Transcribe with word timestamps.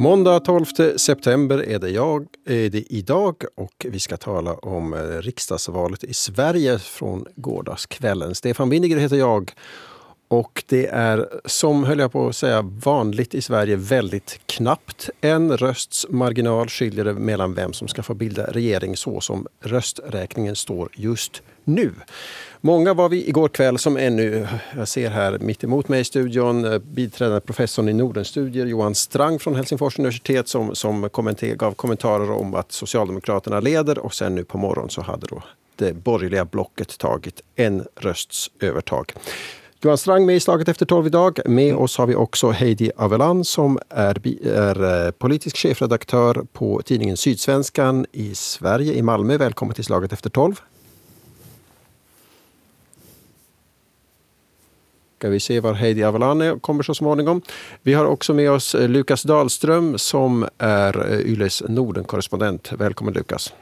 Måndag 0.00 0.40
12 0.40 0.64
september 0.96 1.68
är 1.68 1.78
det, 1.78 1.90
jag, 1.90 2.26
är 2.46 2.70
det 2.70 2.92
idag 2.92 3.44
och 3.54 3.86
vi 3.88 3.98
ska 3.98 4.16
tala 4.16 4.54
om 4.54 4.94
eh, 4.94 4.98
riksdagsvalet 4.98 6.04
i 6.04 6.14
Sverige 6.14 6.78
från 6.78 7.26
gårdagskvällen. 7.36 8.34
Stefan 8.34 8.70
Winniger 8.70 8.96
heter 8.96 9.16
jag 9.16 9.52
och 10.28 10.64
det 10.66 10.86
är, 10.86 11.28
som 11.44 11.84
höll 11.84 11.98
jag 11.98 12.12
på 12.12 12.28
att 12.28 12.36
säga, 12.36 12.62
vanligt 12.62 13.34
i 13.34 13.42
Sverige 13.42 13.76
väldigt 13.76 14.40
knappt. 14.46 15.10
En 15.20 15.56
rösts 15.56 16.06
marginal 16.08 16.68
skiljer 16.68 17.04
det 17.04 17.14
mellan 17.14 17.54
vem 17.54 17.72
som 17.72 17.88
ska 17.88 18.02
få 18.02 18.14
bilda 18.14 18.46
regering 18.46 18.96
så 18.96 19.20
som 19.20 19.46
rösträkningen 19.60 20.56
står 20.56 20.88
just 20.94 21.42
nu. 21.74 21.92
Många 22.62 22.94
var 22.94 23.08
vi 23.08 23.28
igår 23.28 23.48
kväll 23.48 23.78
som 23.78 23.96
ännu, 23.96 24.48
jag 24.76 24.88
ser 24.88 25.10
här 25.10 25.38
mitt 25.38 25.64
emot 25.64 25.88
mig 25.88 26.00
i 26.00 26.04
studion, 26.04 26.64
eh, 26.64 26.78
biträdande 26.78 27.40
professorn 27.40 27.88
i 27.88 27.92
Nordenstudier 27.92 28.66
Johan 28.66 28.94
Strang 28.94 29.38
från 29.38 29.54
Helsingfors 29.54 29.98
universitet 29.98 30.48
som, 30.48 30.74
som 30.74 31.10
kommenter, 31.10 31.54
gav 31.54 31.72
kommentarer 31.72 32.30
om 32.30 32.54
att 32.54 32.72
Socialdemokraterna 32.72 33.60
leder 33.60 33.98
och 33.98 34.14
sen 34.14 34.34
nu 34.34 34.44
på 34.44 34.58
morgonen 34.58 34.90
så 34.90 35.02
hade 35.02 35.26
då 35.26 35.42
det 35.76 35.92
borgerliga 35.92 36.44
blocket 36.44 36.98
tagit 36.98 37.40
en 37.56 37.84
rösts 37.96 38.50
övertag. 38.60 39.12
Johan 39.82 39.98
Strang 39.98 40.26
med 40.26 40.36
i 40.36 40.40
Slaget 40.40 40.68
efter 40.68 40.86
tolv 40.86 41.06
idag. 41.06 41.38
Med 41.46 41.74
oss 41.74 41.98
har 41.98 42.06
vi 42.06 42.14
också 42.14 42.50
Heidi 42.50 42.90
Avelan 42.96 43.44
som 43.44 43.78
är, 43.88 44.46
är 44.46 45.06
eh, 45.06 45.10
politisk 45.10 45.56
chefredaktör 45.56 46.46
på 46.52 46.82
tidningen 46.84 47.16
Sydsvenskan 47.16 48.06
i 48.12 48.34
Sverige, 48.34 48.94
i 48.94 49.02
Malmö. 49.02 49.36
Välkommen 49.36 49.74
till 49.74 49.84
Slaget 49.84 50.12
efter 50.12 50.30
tolv. 50.30 50.60
Ska 55.20 55.28
vi 55.28 55.40
se 55.40 55.60
var 55.60 55.72
Heidi 55.72 56.04
Avalane 56.04 56.58
kommer 56.60 56.82
så 56.82 56.94
småningom. 56.94 57.42
Vi 57.82 57.94
har 57.94 58.04
också 58.04 58.34
med 58.34 58.50
oss 58.50 58.74
eh, 58.74 58.88
Lukas 58.88 59.22
Dahlström 59.22 59.98
som 59.98 60.48
är 60.58 61.12
eh, 61.12 61.20
Yles 61.20 61.62
Norden-korrespondent. 61.68 62.72
Välkommen 62.72 63.14
Lukas. 63.14 63.52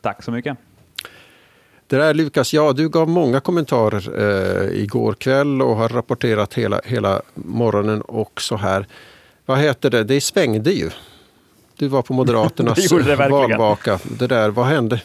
Tack 0.00 0.22
så 0.22 0.30
mycket. 0.30 0.56
Det 1.86 1.96
där 1.96 2.14
Lukas, 2.14 2.54
ja 2.54 2.72
du 2.72 2.88
gav 2.88 3.08
många 3.08 3.40
kommentarer 3.40 4.10
eh, 4.18 4.82
igår 4.82 5.12
kväll 5.14 5.62
och 5.62 5.76
har 5.76 5.88
rapporterat 5.88 6.54
hela, 6.54 6.80
hela 6.84 7.22
morgonen 7.34 8.00
och 8.00 8.40
så 8.40 8.56
här. 8.56 8.86
Vad 9.46 9.58
heter 9.58 9.90
det, 9.90 10.04
det 10.04 10.20
svängde 10.20 10.72
ju. 10.72 10.90
Du 11.76 11.88
var 11.88 12.02
på 12.02 12.12
Moderaternas 12.12 12.88
det 12.90 13.02
det 13.02 13.16
valvaka. 13.16 13.98
Det 14.18 14.26
där, 14.26 14.50
vad 14.50 14.66
hände? 14.66 15.00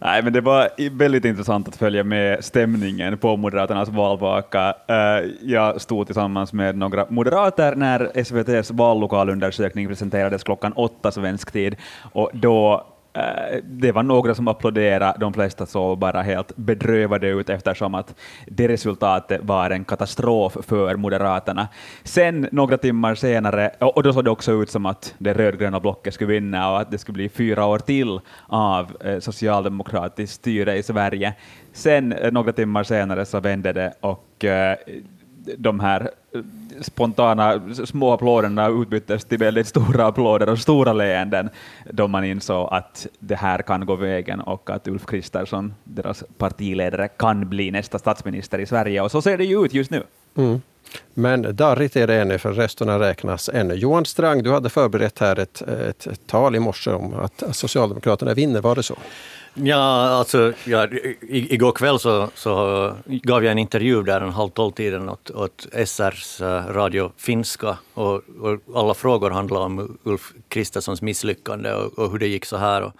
Nej, 0.00 0.22
men 0.22 0.32
det 0.32 0.40
var 0.40 0.68
väldigt 0.90 1.24
intressant 1.24 1.68
att 1.68 1.76
följa 1.76 2.04
med 2.04 2.44
stämningen 2.44 3.18
på 3.18 3.36
Moderaternas 3.36 3.88
valvaka. 3.88 4.74
Eh, 4.88 5.30
jag 5.42 5.80
stod 5.80 6.06
tillsammans 6.06 6.52
med 6.52 6.76
några 6.76 7.06
moderater 7.08 7.74
när 7.74 8.10
SVTs 8.14 8.70
vallokalundersökning 8.70 9.88
presenterades 9.88 10.44
klockan 10.44 10.72
åtta 10.72 11.12
svensk 11.12 11.52
tid, 11.52 11.76
och 12.12 12.30
då 12.32 12.86
Eh, 13.14 13.58
det 13.64 13.92
var 13.92 14.02
några 14.02 14.34
som 14.34 14.48
applåderade, 14.48 15.18
de 15.20 15.32
flesta 15.32 15.66
såg 15.66 15.98
bara 15.98 16.22
helt 16.22 16.56
bedrövade 16.56 17.28
ut 17.28 17.50
eftersom 17.50 17.94
att 17.94 18.14
det 18.46 18.68
resultatet 18.68 19.40
var 19.44 19.70
en 19.70 19.84
katastrof 19.84 20.56
för 20.62 20.96
Moderaterna. 20.96 21.68
Sen 22.04 22.48
några 22.52 22.78
timmar 22.78 23.14
senare, 23.14 23.70
och 23.80 24.02
då 24.02 24.12
såg 24.12 24.24
det 24.24 24.30
också 24.30 24.52
ut 24.52 24.70
som 24.70 24.86
att 24.86 25.14
det 25.18 25.34
rödgröna 25.34 25.80
blocket 25.80 26.14
skulle 26.14 26.32
vinna 26.32 26.72
och 26.72 26.80
att 26.80 26.90
det 26.90 26.98
skulle 26.98 27.14
bli 27.14 27.28
fyra 27.28 27.66
år 27.66 27.78
till 27.78 28.20
av 28.46 28.96
eh, 29.04 29.18
socialdemokratiskt 29.18 30.34
styre 30.34 30.76
i 30.76 30.82
Sverige. 30.82 31.34
Sen 31.72 32.12
eh, 32.12 32.32
några 32.32 32.52
timmar 32.52 32.84
senare 32.84 33.24
så 33.24 33.40
vände 33.40 33.72
det 33.72 33.94
och 34.00 34.44
de 35.56 35.80
här 35.80 36.10
spontana 36.80 37.74
små 37.84 38.12
applåderna 38.12 38.68
utbyttes 38.68 39.24
till 39.24 39.38
väldigt 39.38 39.66
stora 39.66 40.06
applåder 40.06 40.48
och 40.48 40.58
stora 40.58 40.92
leenden 40.92 41.50
då 41.90 42.08
man 42.08 42.24
insåg 42.24 42.68
att 42.70 43.06
det 43.18 43.34
här 43.34 43.62
kan 43.62 43.86
gå 43.86 43.96
vägen 43.96 44.40
och 44.40 44.70
att 44.70 44.88
Ulf 44.88 45.06
Kristersson, 45.06 45.74
deras 45.84 46.24
partiledare, 46.38 47.08
kan 47.08 47.48
bli 47.48 47.70
nästa 47.70 47.98
statsminister 47.98 48.58
i 48.58 48.66
Sverige. 48.66 49.00
Och 49.00 49.10
så 49.10 49.22
ser 49.22 49.38
det 49.38 49.44
ju 49.44 49.64
ut 49.64 49.74
just 49.74 49.90
nu. 49.90 50.02
Mm. 50.36 50.60
Men 51.14 51.56
darrigt 51.56 51.96
är 51.96 52.06
det 52.06 52.14
ännu, 52.14 52.38
för 52.38 52.52
resterna 52.52 52.98
räknas 52.98 53.50
ännu. 53.54 53.74
Johan 53.74 54.04
Strang, 54.04 54.42
du 54.42 54.52
hade 54.52 54.70
förberett 54.70 55.18
här 55.18 55.38
ett, 55.38 55.62
ett, 55.62 56.06
ett 56.06 56.26
tal 56.26 56.56
i 56.56 56.60
morse 56.60 56.90
om 56.90 57.14
att 57.14 57.42
Socialdemokraterna 57.56 58.34
vinner, 58.34 58.60
var 58.60 58.74
det 58.74 58.82
så? 58.82 58.96
Ja, 59.54 60.08
alltså, 60.08 60.52
ja, 60.64 60.88
igår 61.28 61.72
kväll 61.72 61.98
så, 61.98 62.30
så 62.34 62.92
gav 63.06 63.44
jag 63.44 63.52
en 63.52 63.58
intervju 63.58 64.02
där 64.02 64.20
en 64.20 64.32
halv 64.32 64.50
tolv-tiden 64.50 65.08
åt, 65.08 65.30
åt 65.30 65.66
SRs 65.86 66.40
eh, 66.40 66.66
Radio 66.66 67.12
Finska 67.16 67.78
och, 67.94 68.14
och, 68.14 68.58
alla 68.74 68.94
frågor 68.94 69.30
handlade 69.30 69.64
om 69.64 69.98
Ulf 70.02 70.32
Kristerssons 70.48 71.02
misslyckande 71.02 71.72
och, 71.72 71.98
och 71.98 72.10
hur 72.10 72.18
det 72.18 72.26
gick 72.26 72.44
så 72.44 72.56
här. 72.56 72.82
Och, 72.82 72.92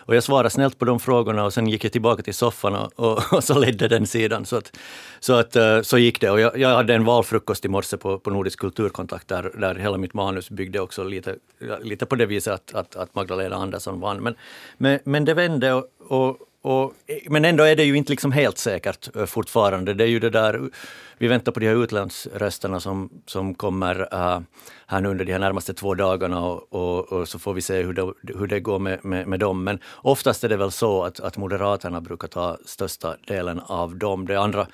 och 0.00 0.16
jag 0.16 0.22
svarade 0.22 0.50
snällt 0.50 0.78
på 0.78 0.84
de 0.84 1.00
frågorna 1.00 1.44
och 1.44 1.52
sen 1.52 1.66
gick 1.68 1.84
jag 1.84 1.92
tillbaka 1.92 2.22
till 2.22 2.34
soffan 2.34 2.74
och, 2.74 2.92
och, 2.96 3.32
och 3.32 3.44
så 3.44 3.58
ledde 3.58 3.88
den 3.88 4.06
sidan. 4.06 4.44
Så, 4.46 4.56
att, 4.56 4.76
så, 5.20 5.34
att, 5.34 5.56
eh, 5.56 5.82
så 5.82 5.98
gick 5.98 6.20
det. 6.20 6.30
Och 6.30 6.40
jag, 6.40 6.58
jag 6.58 6.68
hade 6.68 6.94
en 6.94 7.04
valfrukost 7.04 7.64
i 7.64 7.68
morse 7.68 7.96
på, 7.96 8.18
på 8.18 8.30
Nordisk 8.30 8.58
kulturkontakt 8.58 9.28
där, 9.28 9.52
där 9.58 9.74
hela 9.74 9.98
mitt 9.98 10.14
manus 10.14 10.50
byggde 10.50 10.80
också 10.80 11.04
lite, 11.04 11.36
lite 11.82 12.06
på 12.06 12.16
det 12.16 12.26
viset 12.26 12.54
att, 12.54 12.74
att, 12.74 12.96
att 12.96 13.14
Magdalena 13.14 13.56
Andersson 13.56 14.00
vann. 14.00 14.22
Men, 14.22 14.34
men, 14.78 14.98
men 15.04 15.24
det 15.24 15.34
vände 15.34 15.72
och, 15.72 15.84
och 16.08 16.36
och, 16.62 16.94
eh, 17.06 17.16
men 17.30 17.44
ändå 17.44 17.64
är 17.64 17.76
det 17.76 17.84
ju 17.84 17.96
inte 17.96 18.12
liksom 18.12 18.32
helt 18.32 18.58
säkert 18.58 19.16
eh, 19.16 19.26
fortfarande. 19.26 19.94
Det 19.94 20.04
är 20.04 20.08
ju 20.08 20.18
det 20.18 20.30
där, 20.30 20.70
vi 21.18 21.28
väntar 21.28 21.52
på 21.52 21.60
de 21.60 21.66
här 21.66 21.82
utlandsrösterna 21.82 22.80
som, 22.80 23.10
som 23.26 23.54
kommer 23.54 24.00
uh, 24.00 24.40
här 24.86 25.00
nu 25.00 25.08
under 25.08 25.24
de 25.24 25.32
här 25.32 25.38
närmaste 25.38 25.74
två 25.74 25.94
dagarna 25.94 26.40
och, 26.40 26.72
och, 26.72 27.12
och, 27.12 27.28
så 27.28 27.38
får 27.38 27.54
vi 27.54 27.60
se 27.60 27.82
hur 27.82 27.92
det, 27.92 28.12
hur 28.38 28.46
det 28.46 28.60
går 28.60 28.78
med, 28.78 29.04
med, 29.04 29.26
med 29.26 29.40
dem. 29.40 29.64
Men 29.64 29.78
oftast 29.96 30.44
är 30.44 30.48
det 30.48 30.56
väl 30.56 30.70
så 30.70 31.04
att, 31.04 31.20
att 31.20 31.36
Moderaterna 31.36 32.00
brukar 32.00 32.28
ta 32.28 32.58
största 32.64 33.16
delen 33.26 33.60
av 33.60 33.96
dem. 33.96 34.26
Det 34.26 34.36
andra 34.36 34.66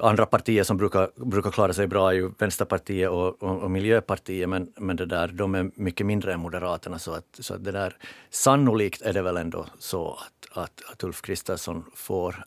andra 0.00 0.26
partier 0.26 0.62
som 0.62 0.76
brukar, 0.76 1.10
brukar 1.16 1.50
klara 1.50 1.72
sig 1.72 1.86
bra 1.86 2.10
är 2.10 2.14
ju 2.14 2.30
Vänsterpartiet 2.38 3.10
och, 3.10 3.42
och, 3.42 3.62
och, 3.62 3.70
Miljöpartiet, 3.70 4.48
men, 4.48 4.72
men 4.76 4.96
det 4.96 5.06
där, 5.06 5.28
de 5.28 5.54
är 5.54 5.70
mycket 5.74 6.06
mindre 6.06 6.32
än 6.32 6.40
Moderaterna. 6.40 6.98
Så, 6.98 7.12
att, 7.12 7.24
så 7.38 7.54
att 7.54 7.64
det 7.64 7.72
där, 7.72 7.96
sannolikt 8.30 9.02
är 9.02 9.12
det 9.12 9.22
väl 9.22 9.36
ändå 9.36 9.66
så 9.78 10.10
att, 10.10 10.58
att, 10.58 10.82
att 10.92 11.04
Ulf 11.04 11.22
Kristersson 11.22 11.84
får 11.94 12.44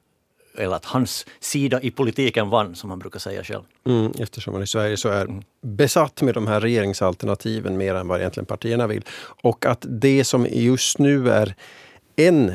eller 0.58 0.76
att 0.76 0.86
hans 0.86 1.26
sida 1.40 1.82
i 1.82 1.92
politiken 1.92 2.50
vann, 2.50 2.76
som 2.76 2.90
han 2.90 3.00
brukar 3.00 3.20
säga 3.20 3.44
själv. 3.44 3.64
Mm, 3.86 4.12
eftersom 4.20 4.54
man 4.54 4.64
i 4.64 4.68
Sverige 4.68 4.98
så 4.98 5.10
är 5.10 5.26
mm. 5.26 5.44
besatt 5.62 6.22
med 6.22 6.34
de 6.34 6.48
här 6.48 6.62
regeringsalternativen 6.62 7.78
mer 7.78 7.96
än 7.96 8.08
vad 8.08 8.20
egentligen 8.20 8.46
partierna 8.46 8.88
vill. 8.88 9.06
Och 9.42 9.66
att 9.66 9.86
det 9.90 10.24
som 10.24 10.48
just 10.50 11.00
nu 11.00 11.30
är 11.30 11.56
en 12.16 12.52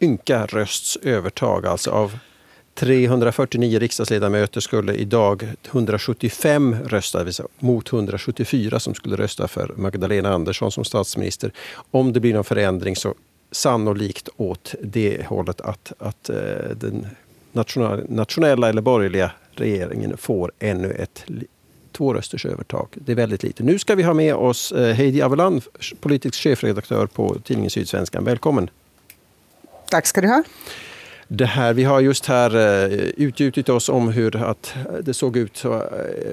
ynka 0.00 0.46
rösts 0.46 0.96
övertag, 0.96 1.66
alltså 1.66 1.90
av 1.90 2.18
349 2.74 3.78
riksdagsledamöter 3.78 4.60
skulle 4.60 4.94
idag 4.94 5.48
175 5.70 6.76
rösta 6.84 7.26
mot 7.58 7.92
174 7.92 8.80
som 8.80 8.94
skulle 8.94 9.16
rösta 9.16 9.48
för 9.48 9.72
Magdalena 9.76 10.32
Andersson 10.32 10.72
som 10.72 10.84
statsminister. 10.84 11.52
Om 11.90 12.12
det 12.12 12.20
blir 12.20 12.34
någon 12.34 12.44
förändring 12.44 12.96
så 12.96 13.14
sannolikt 13.52 14.28
åt 14.36 14.74
det 14.82 15.26
hållet 15.26 15.60
att, 15.60 15.92
att 15.98 16.30
eh, 16.30 16.36
den 16.76 17.06
nationella 18.08 18.68
eller 18.68 18.82
borgerliga 18.82 19.30
regeringen 19.52 20.16
får 20.16 20.52
ännu 20.58 20.90
ett 20.90 21.24
två 21.92 22.14
rösters 22.14 22.46
övertag. 22.46 22.88
Det 22.94 23.12
är 23.12 23.16
väldigt 23.16 23.42
lite. 23.42 23.62
Nu 23.62 23.78
ska 23.78 23.94
vi 23.94 24.02
ha 24.02 24.14
med 24.14 24.34
oss 24.34 24.72
eh, 24.72 24.94
Heidi 24.94 25.22
Aveland, 25.22 25.62
politisk 26.00 26.42
chefredaktör 26.42 27.06
på 27.06 27.36
tidningen 27.44 27.70
Sydsvenskan. 27.70 28.24
Välkommen! 28.24 28.70
Tack 29.90 30.06
ska 30.06 30.20
du 30.20 30.28
ha! 30.28 30.42
Det 31.28 31.46
här, 31.46 31.72
vi 31.72 31.84
har 31.84 32.00
just 32.00 32.26
här 32.26 32.56
eh, 32.56 32.98
utgjutit 33.16 33.68
oss 33.68 33.88
om 33.88 34.08
hur 34.08 34.36
att 34.36 34.74
eh, 34.76 34.94
det 34.94 35.14
såg 35.14 35.36
ut 35.36 35.64
eh, 35.64 35.80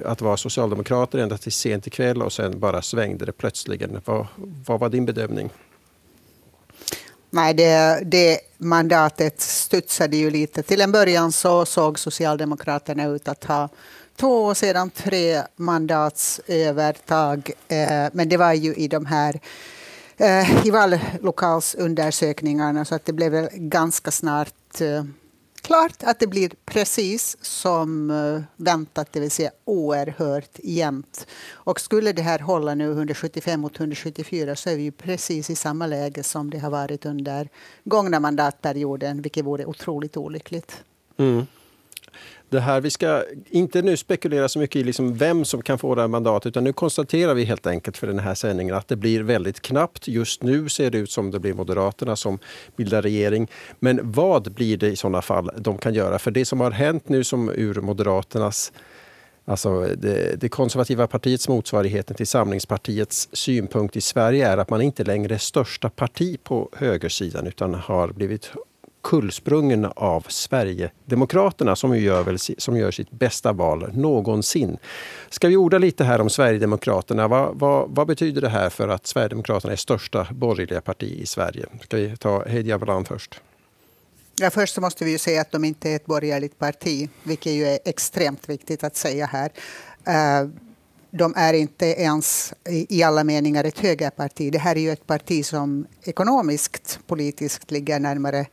att 0.05 0.21
vara 0.21 0.37
socialdemokrater 0.37 1.19
ända 1.19 1.37
till 1.37 1.51
sent 1.51 1.87
ikväll 1.87 2.21
och 2.21 2.33
sen 2.33 2.59
bara 2.59 2.81
svängde 2.81 3.25
det 3.25 3.31
plötsligen. 3.31 4.01
Vad, 4.05 4.27
vad 4.65 4.79
var 4.79 4.89
din 4.89 5.05
bedömning? 5.05 5.49
Nej, 7.29 7.53
det, 7.53 8.01
det 8.05 8.39
mandatet 8.57 9.41
studsade 9.41 10.17
ju 10.17 10.29
lite. 10.29 10.63
Till 10.63 10.81
en 10.81 10.91
början 10.91 11.31
så 11.31 11.65
såg 11.65 11.99
Socialdemokraterna 11.99 13.05
ut 13.05 13.27
att 13.27 13.43
ha 13.43 13.69
två 14.15 14.45
och 14.45 14.57
sedan 14.57 14.89
tre 14.89 15.41
mandats 15.55 16.41
övertag. 16.47 17.51
Men 18.11 18.29
det 18.29 18.37
var 18.37 18.53
ju 18.53 18.73
i 18.73 18.87
de 18.87 19.05
här 19.05 19.39
eh, 20.17 20.67
i 20.67 20.71
vallokalsundersökningarna 20.71 22.85
så 22.85 22.95
att 22.95 23.05
det 23.05 23.13
blev 23.13 23.31
väl 23.31 23.49
ganska 23.53 24.11
snart 24.11 24.81
eh, 24.81 25.03
klart 25.61 26.03
att 26.03 26.19
det 26.19 26.27
blir 26.27 26.51
precis 26.65 27.37
som 27.41 28.11
eh, 28.11 28.41
väntat, 28.55 29.07
det 29.11 29.19
vill 29.19 29.31
säga 29.31 29.51
oerhört 29.65 30.59
jämnt. 30.63 31.27
Och 31.51 31.79
skulle 31.79 32.13
det 32.13 32.21
här 32.21 32.39
hålla 32.39 32.75
nu 32.75 32.91
175 32.91 33.61
mot 33.61 33.79
174 33.79 34.55
så 34.55 34.69
är 34.69 34.75
vi 34.75 34.83
ju 34.83 34.91
precis 34.91 35.49
i 35.49 35.55
samma 35.55 35.87
läge 35.87 36.23
som 36.23 36.49
det 36.49 36.59
har 36.59 36.69
varit 36.69 37.05
under 37.05 37.49
gångna 37.83 38.19
mandatperioden, 38.19 39.21
vilket 39.21 39.45
vore 39.45 39.65
otroligt 39.65 40.17
olyckligt. 40.17 40.83
Mm 41.17 41.45
det 42.51 42.59
här, 42.59 42.81
vi 42.81 42.89
ska 42.89 43.23
inte 43.49 43.81
nu 43.81 43.97
spekulera 43.97 44.49
så 44.49 44.59
mycket 44.59 44.75
i 44.75 44.83
liksom 44.83 45.13
vem 45.13 45.45
som 45.45 45.61
kan 45.61 45.77
få 45.79 45.95
det 45.95 46.01
här 46.01 46.07
mandatet 46.07 46.47
utan 46.49 46.63
nu 46.63 46.73
konstaterar 46.73 47.33
vi 47.33 47.43
helt 47.43 47.67
enkelt 47.67 47.97
för 47.97 48.07
den 48.07 48.19
här 48.19 48.35
sändningen 48.35 48.75
att 48.75 48.87
det 48.87 48.95
blir 48.95 49.23
väldigt 49.23 49.61
knappt. 49.61 50.07
Just 50.07 50.43
nu 50.43 50.69
ser 50.69 50.89
det 50.89 50.97
ut 50.97 51.11
som 51.11 51.31
det 51.31 51.39
blir 51.39 51.53
Moderaterna 51.53 52.15
som 52.15 52.39
bildar 52.75 53.01
regering. 53.01 53.47
Men 53.79 54.11
vad 54.11 54.53
blir 54.53 54.77
det 54.77 54.87
i 54.87 54.95
sådana 54.95 55.21
fall 55.21 55.51
de 55.57 55.77
kan 55.77 55.93
göra? 55.93 56.19
För 56.19 56.31
det 56.31 56.45
som 56.45 56.59
har 56.59 56.71
hänt 56.71 57.09
nu 57.09 57.23
som 57.23 57.49
ur 57.49 57.81
Moderaternas 57.81 58.71
Alltså 59.45 59.81
det, 59.81 60.41
det, 60.41 60.49
konservativa 60.49 61.07
partiets 61.07 61.49
motsvarighet 61.49 62.17
till 62.17 62.27
Samlingspartiets 62.27 63.29
synpunkt 63.33 63.95
i 63.95 64.01
Sverige 64.01 64.47
är 64.47 64.57
att 64.57 64.69
man 64.69 64.81
inte 64.81 65.03
längre 65.03 65.33
är 65.33 65.37
största 65.37 65.89
parti 65.89 66.39
på 66.43 66.69
högersidan 66.73 67.47
utan 67.47 67.73
har 67.73 68.07
blivit 68.07 68.51
kullsprungen 69.03 69.85
av 69.85 70.25
Sverigedemokraterna 70.27 71.75
som 71.75 71.97
gör, 71.97 72.23
väl, 72.23 72.37
som 72.57 72.77
gör 72.77 72.91
sitt 72.91 73.11
bästa 73.11 73.53
val 73.53 73.89
någonsin. 73.93 74.77
Ska 75.29 75.47
vi 75.47 75.55
orda 75.55 75.77
lite 75.77 76.03
här 76.03 76.21
om 76.21 76.29
Sverigedemokraterna? 76.29 77.27
Vad, 77.27 77.59
vad, 77.59 77.89
vad 77.89 78.07
betyder 78.07 78.41
det 78.41 78.49
här 78.49 78.69
för 78.69 78.87
att 78.87 79.07
Sverigedemokraterna 79.07 79.73
är 79.73 79.77
största 79.77 80.27
borgerliga 80.31 80.81
parti 80.81 81.19
i 81.21 81.25
Sverige? 81.25 81.65
Ska 81.81 81.97
vi 81.97 82.17
ta 82.17 82.45
Heidi 82.47 82.71
Abraham 82.71 83.05
först? 83.05 83.41
Ja, 84.35 84.49
först 84.49 84.75
så 84.75 84.81
måste 84.81 85.05
vi 85.05 85.11
ju 85.11 85.17
säga 85.17 85.41
att 85.41 85.51
de 85.51 85.65
inte 85.65 85.89
är 85.89 85.95
ett 85.95 86.05
borgerligt 86.05 86.59
parti, 86.59 87.09
vilket 87.23 87.53
ju 87.53 87.65
är 87.65 87.79
extremt 87.85 88.49
viktigt 88.49 88.83
att 88.83 88.95
säga 88.95 89.25
här. 89.25 89.51
Eh, 90.05 90.49
de 91.11 91.33
är 91.37 91.53
inte 91.53 91.85
ens 91.85 92.53
i 92.65 93.03
alla 93.03 93.23
meningar 93.23 93.63
ett 93.63 93.79
högerparti. 93.79 94.51
Det 94.51 94.57
här 94.57 94.75
är 94.75 94.79
ju 94.79 94.91
ett 94.91 95.07
parti 95.07 95.45
som 95.45 95.85
ekonomiskt, 96.03 96.99
politiskt 97.07 97.71
ligger 97.71 97.99
närmare 97.99 98.45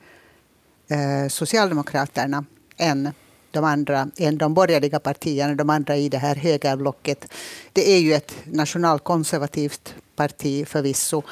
eh, 0.89 1.29
Socialdemokraterna 1.29 2.45
än 2.77 3.13
de 3.51 3.65
andra, 3.65 4.11
än 4.17 4.39
de 4.39 4.55
borgerliga 4.55 5.01
partierna, 5.01 5.55
de 5.55 5.71
andra 5.71 5.97
i 5.97 6.09
det 6.09 6.19
här 6.19 6.37
högerblocket. 6.37 7.33
Det 7.73 7.91
är 7.91 7.99
ju 7.99 8.15
ett 8.15 8.35
nationalkonservativt 8.45 9.95
parti 10.17 10.69
förvisso. 10.69 11.23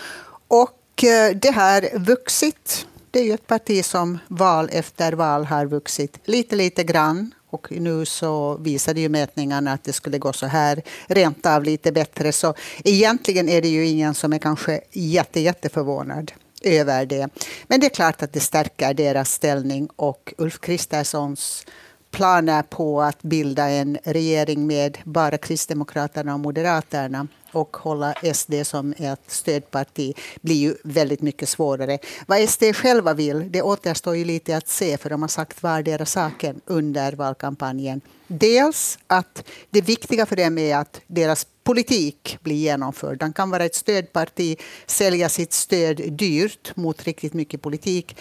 Och 0.49 1.05
eh, 1.05 1.37
det 1.37 1.51
har 1.51 1.99
vuxit. 1.99 2.87
Det 3.11 3.21
är 3.21 3.25
ju 3.25 3.33
ett 3.33 3.47
parti 3.47 3.85
som 3.85 4.19
val 4.29 4.69
efter 4.73 5.13
val 5.13 5.45
har 5.45 5.67
vuxit 5.67 6.19
lite, 6.25 6.57
lite 6.57 6.85
grann. 6.85 7.35
Och 7.51 7.73
nu 7.73 8.05
så 8.07 8.57
visade 8.57 9.01
ju 9.01 9.09
mätningarna 9.09 9.73
att 9.73 9.85
det 9.85 9.93
skulle 9.93 10.19
gå 10.19 10.33
så 10.33 10.47
här, 10.47 10.83
rent 11.07 11.47
av 11.47 11.65
lite 11.65 11.93
bättre. 11.93 12.33
Så 12.33 12.55
egentligen 12.85 13.49
är 13.49 13.63
det 13.63 13.69
ju 13.69 13.87
ingen 13.87 14.15
som 14.15 14.33
är 14.33 14.39
kanske 14.39 14.81
jätte, 14.93 15.41
jätteförvånad 15.41 16.33
över 16.67 17.07
det. 17.07 17.29
Men 17.67 17.81
det 17.81 17.87
är 17.87 17.91
klart 17.91 18.23
att 18.23 18.33
det 18.33 18.41
stärker 18.41 18.95
deras 18.95 19.31
ställning 19.31 19.89
och 19.97 20.35
Ulf 20.39 20.61
Kristerssons 20.61 21.67
planer 22.11 22.63
på 22.63 23.03
att 23.03 23.23
bilda 23.23 23.69
en 23.69 23.99
regering 24.05 24.67
med 24.67 24.99
bara 25.05 25.39
Kristdemokraterna 25.39 26.35
och 26.35 26.41
Moderaterna 26.41 27.27
och 27.57 27.77
hålla 27.77 28.15
SD 28.35 28.55
som 28.63 28.95
ett 28.97 29.21
stödparti 29.27 30.15
blir 30.41 30.57
ju 30.57 30.75
väldigt 30.85 31.23
mycket 31.23 31.49
svårare. 31.49 31.99
Vad 32.27 32.49
SD 32.49 32.63
själva 32.75 33.15
vill, 33.15 33.53
det 33.53 33.63
återstår 33.63 34.17
ju 34.17 34.25
lite 34.25 34.57
att 34.57 34.69
se 34.69 34.99
för 34.99 35.11
de 35.11 35.23
har 35.23 35.29
sagt 35.29 35.63
vardera 35.63 36.07
saken 36.07 36.61
under 36.67 37.13
valkampanjen. 37.13 38.01
Dels 38.27 38.99
att 39.07 39.45
det 39.71 39.81
viktiga 39.81 40.27
för 40.27 40.37
dem 40.37 40.59
är 40.59 40.77
att 40.77 41.01
deras 41.07 41.47
politik 41.65 42.39
blir 42.43 42.57
genomförd. 42.57 43.19
De 43.19 43.33
kan 43.33 43.51
vara 43.51 43.65
ett 43.65 43.75
stödparti, 43.75 44.57
sälja 44.87 45.29
sitt 45.29 45.53
stöd 45.53 46.13
dyrt 46.13 46.77
mot 46.77 47.05
riktigt 47.05 47.35
mycket 47.35 47.63
politik. 47.63 48.17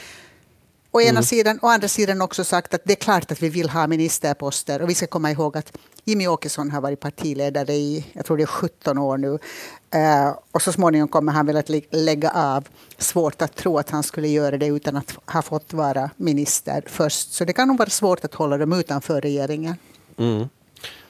Å 0.95 1.01
ena 1.01 1.19
mm. 1.19 1.23
sidan, 1.23 1.59
å 1.61 1.67
andra 1.67 1.87
sidan 1.87 2.21
också 2.21 2.43
sagt 2.43 2.73
att 2.73 2.81
det 2.85 2.93
är 2.93 2.95
klart 2.95 3.31
att 3.31 3.43
vi 3.43 3.49
vill 3.49 3.69
ha 3.69 3.87
ministerposter. 3.87 4.81
Och 4.81 4.89
vi 4.89 4.95
ska 4.95 5.07
komma 5.07 5.31
ihåg 5.31 5.57
att 5.57 5.77
Jimmy 6.03 6.27
Åkesson 6.27 6.71
har 6.71 6.81
varit 6.81 6.99
partiledare 6.99 7.73
i 7.73 8.05
jag 8.13 8.25
tror 8.25 8.37
det 8.37 8.43
är 8.43 8.47
17 8.47 8.97
år 8.97 9.17
nu. 9.17 9.29
Uh, 9.29 10.35
och 10.51 10.61
så 10.61 10.71
småningom 10.71 11.07
kommer 11.07 11.31
han 11.31 11.45
väl 11.45 11.57
att 11.57 11.69
lägga 11.91 12.31
av. 12.31 12.67
Svårt 12.97 13.41
att 13.41 13.55
tro 13.55 13.77
att 13.77 13.89
han 13.89 14.03
skulle 14.03 14.27
göra 14.27 14.57
det 14.57 14.67
utan 14.67 14.95
att 14.95 15.17
ha 15.25 15.41
fått 15.41 15.73
vara 15.73 16.09
minister 16.17 16.83
först. 16.87 17.33
Så 17.33 17.45
det 17.45 17.53
kan 17.53 17.67
nog 17.67 17.77
vara 17.77 17.89
svårt 17.89 18.25
att 18.25 18.33
hålla 18.33 18.57
dem 18.57 18.73
utanför 18.73 19.21
regeringen. 19.21 19.75
Mm. 20.17 20.49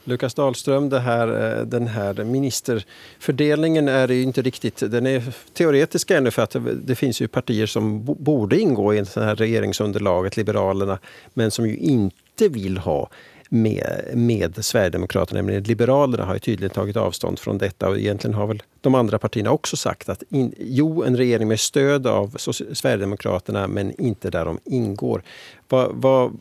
Lukas 0.08 0.34
Dahlström, 0.34 0.90
det 0.90 1.00
här, 1.00 1.58
eh, 1.58 1.66
den 1.66 1.88
här 1.88 2.24
ministerfördelningen 2.24 3.88
är 3.88 4.08
ju 4.08 4.22
inte 4.22 4.42
riktigt, 4.42 4.78
den 4.78 5.08
är 5.08 5.24
teoretisk 5.54 6.12
ännu 6.12 6.32
för 6.32 6.42
att 6.42 6.56
det 6.84 6.96
finns 6.96 7.22
ju 7.22 7.28
partier 7.28 7.66
som 7.66 8.06
borde 8.06 8.60
ingå 8.60 8.94
i 8.94 9.02
det 9.02 9.24
här 9.24 9.36
regeringsunderlaget, 9.36 10.38
Liberalerna, 10.38 11.00
men 11.34 11.52
som 11.52 11.68
ju 11.68 11.78
inte 11.78 12.48
vill 12.48 12.78
ha 12.78 13.10
med, 13.50 14.12
med 14.14 14.66
Sverigedemokraterna. 14.66 15.38
nämligen 15.38 15.64
Liberalerna 15.64 16.26
har 16.26 16.34
ju 16.34 16.40
tydligen 16.40 16.70
tagit 16.70 16.98
avstånd 16.98 17.40
från 17.40 17.58
detta 17.58 17.90
och 17.90 17.98
egentligen 17.98 18.34
har 18.34 18.48
väl 18.48 18.64
de 18.82 18.96
andra 18.96 19.20
partierna 19.20 19.52
också 19.52 19.78
sagt 19.78 20.10
att 20.10 20.24
in, 20.30 20.54
jo, 20.58 21.04
en 21.04 21.18
regering 21.18 21.48
med 21.48 21.60
stöd 21.60 22.08
av 22.08 22.36
Sverigedemokraterna 22.74 23.68
men 23.68 24.02
inte 24.02 24.30
där 24.30 24.46
de 24.46 24.60
ingår. 24.66 25.24
Va, 25.70 25.90
va, 25.94 26.32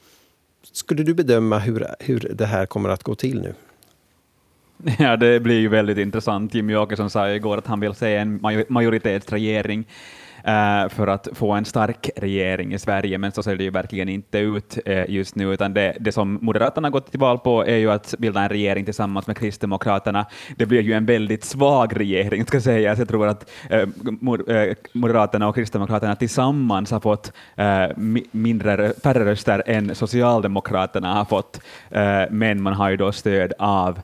skulle 0.74 1.02
du 1.02 1.14
bedöma 1.14 1.58
hur, 1.58 1.86
hur 2.00 2.28
det 2.34 2.46
här 2.46 2.66
kommer 2.66 2.88
att 2.88 3.02
gå 3.02 3.14
till 3.14 3.40
nu? 3.40 3.54
Ja, 4.98 5.16
det 5.16 5.40
blir 5.40 5.60
ju 5.60 5.68
väldigt 5.68 5.98
intressant. 5.98 6.54
Jimmy 6.54 6.76
Åkesson 6.76 7.10
sa 7.10 7.30
igår 7.30 7.58
att 7.58 7.66
han 7.66 7.80
vill 7.80 7.94
se 7.94 8.16
en 8.16 8.40
majoritetsregering 8.68 9.84
Eh, 10.46 10.88
för 10.88 11.06
att 11.06 11.28
få 11.32 11.52
en 11.52 11.64
stark 11.64 12.10
regering 12.16 12.74
i 12.74 12.78
Sverige, 12.78 13.18
men 13.18 13.32
så 13.32 13.42
ser 13.42 13.56
det 13.56 13.64
ju 13.64 13.70
verkligen 13.70 14.08
inte 14.08 14.38
ut 14.38 14.78
eh, 14.84 15.10
just 15.10 15.34
nu, 15.34 15.52
utan 15.52 15.74
det, 15.74 15.96
det 16.00 16.12
som 16.12 16.38
Moderaterna 16.42 16.90
gått 16.90 17.10
till 17.10 17.20
val 17.20 17.38
på 17.38 17.66
är 17.66 17.76
ju 17.76 17.90
att 17.90 18.14
bilda 18.18 18.40
en 18.40 18.48
regering 18.48 18.84
tillsammans 18.84 19.26
med 19.26 19.36
Kristdemokraterna. 19.36 20.26
Det 20.56 20.66
blir 20.66 20.82
ju 20.82 20.92
en 20.92 21.06
väldigt 21.06 21.44
svag 21.44 22.00
regering, 22.00 22.46
ska 22.46 22.60
sägas. 22.60 22.98
Jag 22.98 23.08
tror 23.08 23.26
att 23.26 23.50
eh, 23.70 23.88
Moderaterna 24.92 25.48
och 25.48 25.54
Kristdemokraterna 25.54 26.16
tillsammans 26.16 26.90
har 26.90 27.00
fått 27.00 27.32
mindre, 28.30 28.92
färre 29.02 29.24
röster 29.24 29.62
än 29.66 29.94
Socialdemokraterna 29.94 31.14
har 31.14 31.24
fått, 31.24 31.60
men 32.30 32.62
man 32.62 32.72
har 32.72 32.90
ju 32.90 32.96
då 32.96 33.12
stöd 33.12 33.52
av 33.58 34.00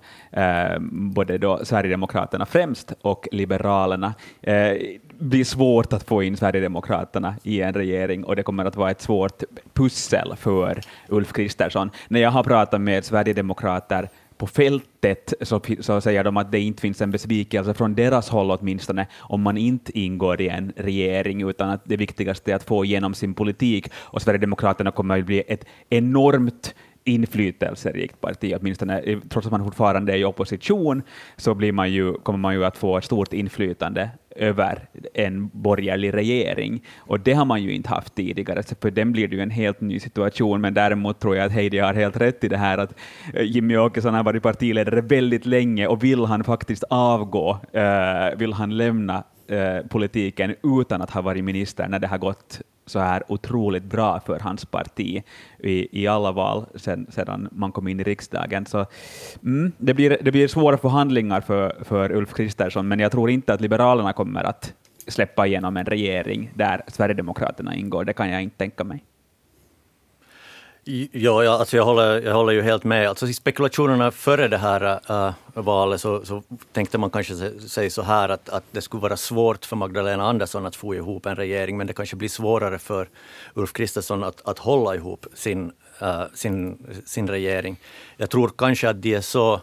både 0.90 1.38
då 1.38 1.60
Sverigedemokraterna 1.64 2.46
främst 2.46 2.92
och 3.02 3.28
Liberalerna 3.32 4.14
blir 5.20 5.44
svårt 5.44 5.92
att 5.92 6.02
få 6.02 6.22
in 6.22 6.36
Sverigedemokraterna 6.36 7.34
i 7.42 7.60
en 7.60 7.74
regering 7.74 8.24
och 8.24 8.36
det 8.36 8.42
kommer 8.42 8.64
att 8.64 8.76
vara 8.76 8.90
ett 8.90 9.00
svårt 9.00 9.42
pussel 9.74 10.36
för 10.36 10.80
Ulf 11.08 11.32
Kristersson. 11.32 11.90
När 12.08 12.20
jag 12.20 12.30
har 12.30 12.44
pratat 12.44 12.80
med 12.80 13.04
Sverigedemokrater 13.04 14.08
på 14.36 14.46
fältet 14.46 15.34
så, 15.40 15.60
så, 15.80 16.00
säger 16.00 16.24
de 16.24 16.36
att 16.36 16.52
det 16.52 16.60
inte 16.60 16.80
finns 16.80 17.00
en 17.00 17.10
besvikelse 17.10 17.74
från 17.74 17.94
deras 17.94 18.28
håll 18.28 18.50
åtminstone 18.50 19.06
om 19.18 19.42
man 19.42 19.56
inte 19.56 19.98
ingår 19.98 20.40
i 20.40 20.48
en 20.48 20.72
regering, 20.76 21.48
utan 21.48 21.70
att 21.70 21.80
det 21.84 21.96
viktigaste 21.96 22.52
är 22.52 22.56
att 22.56 22.62
få 22.62 22.84
igenom 22.84 23.14
sin 23.14 23.34
politik 23.34 23.90
och 23.94 24.22
Sverigedemokraterna 24.22 24.90
kommer 24.90 25.18
att 25.18 25.26
bli 25.26 25.42
ett 25.48 25.64
enormt 25.90 26.74
inflytelserikt 27.04 28.20
parti, 28.20 28.54
åtminstone 28.60 29.00
eh, 29.00 29.18
trots 29.28 29.46
att 29.46 29.52
man 29.52 29.64
fortfarande 29.64 30.12
är 30.12 30.16
i 30.16 30.24
opposition, 30.24 31.02
så 31.36 31.54
blir 31.54 31.72
man 31.72 31.92
ju, 31.92 32.14
kommer 32.14 32.38
man 32.38 32.54
ju 32.54 32.64
att 32.64 32.76
få 32.76 32.98
ett 32.98 33.04
stort 33.04 33.32
inflytande 33.32 34.10
över 34.36 34.88
en 35.14 35.48
borgerlig 35.48 36.14
regering. 36.14 36.84
Och 36.98 37.20
det 37.20 37.32
har 37.32 37.44
man 37.44 37.62
ju 37.62 37.72
inte 37.72 37.88
haft 37.88 38.14
tidigare, 38.14 38.62
så 38.62 38.74
för 38.80 38.90
den 38.90 39.12
blir 39.12 39.28
det 39.28 39.36
ju 39.36 39.42
en 39.42 39.50
helt 39.50 39.80
ny 39.80 40.00
situation. 40.00 40.60
Men 40.60 40.74
däremot 40.74 41.20
tror 41.20 41.36
jag 41.36 41.46
att 41.46 41.52
Heidi 41.52 41.78
har 41.78 41.94
helt 41.94 42.16
rätt 42.16 42.44
i 42.44 42.48
det 42.48 42.56
här 42.56 42.78
att 42.78 42.94
eh, 43.34 43.42
Jimmy 43.42 43.76
Åkesson 43.76 44.14
har 44.14 44.22
varit 44.22 44.42
partiledare 44.42 45.00
väldigt 45.00 45.46
länge 45.46 45.86
och 45.86 46.04
vill 46.04 46.24
han 46.24 46.44
faktiskt 46.44 46.84
avgå, 46.90 47.58
eh, 47.72 48.38
vill 48.38 48.52
han 48.52 48.76
lämna 48.76 49.24
eh, 49.48 49.86
politiken 49.88 50.54
utan 50.80 51.02
att 51.02 51.10
ha 51.10 51.20
varit 51.20 51.44
minister 51.44 51.88
när 51.88 51.98
det 51.98 52.06
har 52.06 52.18
gått 52.18 52.60
så 52.90 52.98
här 52.98 53.22
otroligt 53.28 53.84
bra 53.84 54.20
för 54.20 54.38
hans 54.38 54.64
parti 54.64 55.22
i, 55.58 56.02
i 56.02 56.06
alla 56.06 56.32
val 56.32 56.66
sen, 56.74 57.06
sedan 57.10 57.48
man 57.52 57.72
kom 57.72 57.88
in 57.88 58.00
i 58.00 58.02
riksdagen. 58.02 58.66
Så, 58.66 58.86
mm, 59.42 59.72
det, 59.78 59.94
blir, 59.94 60.18
det 60.22 60.32
blir 60.32 60.48
svåra 60.48 60.76
förhandlingar 60.76 61.40
för, 61.40 61.84
för 61.84 62.12
Ulf 62.12 62.34
Kristersson, 62.34 62.88
men 62.88 63.00
jag 63.00 63.12
tror 63.12 63.30
inte 63.30 63.54
att 63.54 63.60
Liberalerna 63.60 64.12
kommer 64.12 64.44
att 64.44 64.74
släppa 65.06 65.46
igenom 65.46 65.76
en 65.76 65.86
regering 65.86 66.50
där 66.54 66.82
Sverigedemokraterna 66.86 67.74
ingår. 67.74 68.04
Det 68.04 68.12
kan 68.12 68.30
jag 68.30 68.42
inte 68.42 68.56
tänka 68.56 68.84
mig. 68.84 69.04
Ja, 71.12 71.44
ja 71.44 71.50
alltså 71.50 71.76
jag, 71.76 71.84
håller, 71.84 72.22
jag 72.22 72.34
håller 72.34 72.52
ju 72.52 72.62
helt 72.62 72.84
med. 72.84 73.08
Alltså 73.08 73.26
I 73.26 73.32
spekulationerna 73.32 74.10
före 74.10 74.48
det 74.48 74.58
här 74.58 75.00
äh, 75.08 75.34
valet 75.54 76.00
så, 76.00 76.24
så, 76.24 76.42
tänkte 76.72 76.98
man 76.98 77.10
kanske 77.10 77.36
säga 77.68 77.90
så 77.90 78.02
här 78.02 78.28
att, 78.28 78.48
att 78.48 78.64
det 78.70 78.80
skulle 78.80 79.00
vara 79.00 79.16
svårt 79.16 79.64
för 79.64 79.76
Magdalena 79.76 80.28
Andersson 80.28 80.66
att 80.66 80.76
få 80.76 80.94
ihop 80.94 81.26
en 81.26 81.36
regering, 81.36 81.76
men 81.76 81.86
det 81.86 81.92
kanske 81.92 82.16
blir 82.16 82.28
svårare 82.28 82.78
för 82.78 83.08
Ulf 83.54 83.72
Kristersson 83.72 84.24
att, 84.24 84.48
att 84.48 84.58
hålla 84.58 84.94
ihop 84.94 85.26
sin, 85.34 85.72
äh, 86.00 86.22
sin, 86.34 86.86
sin 87.06 87.28
regering. 87.28 87.76
Jag 88.16 88.30
tror 88.30 88.50
kanske 88.58 88.88
att 88.88 89.02
de 89.02 89.14
är 89.14 89.20
så 89.20 89.60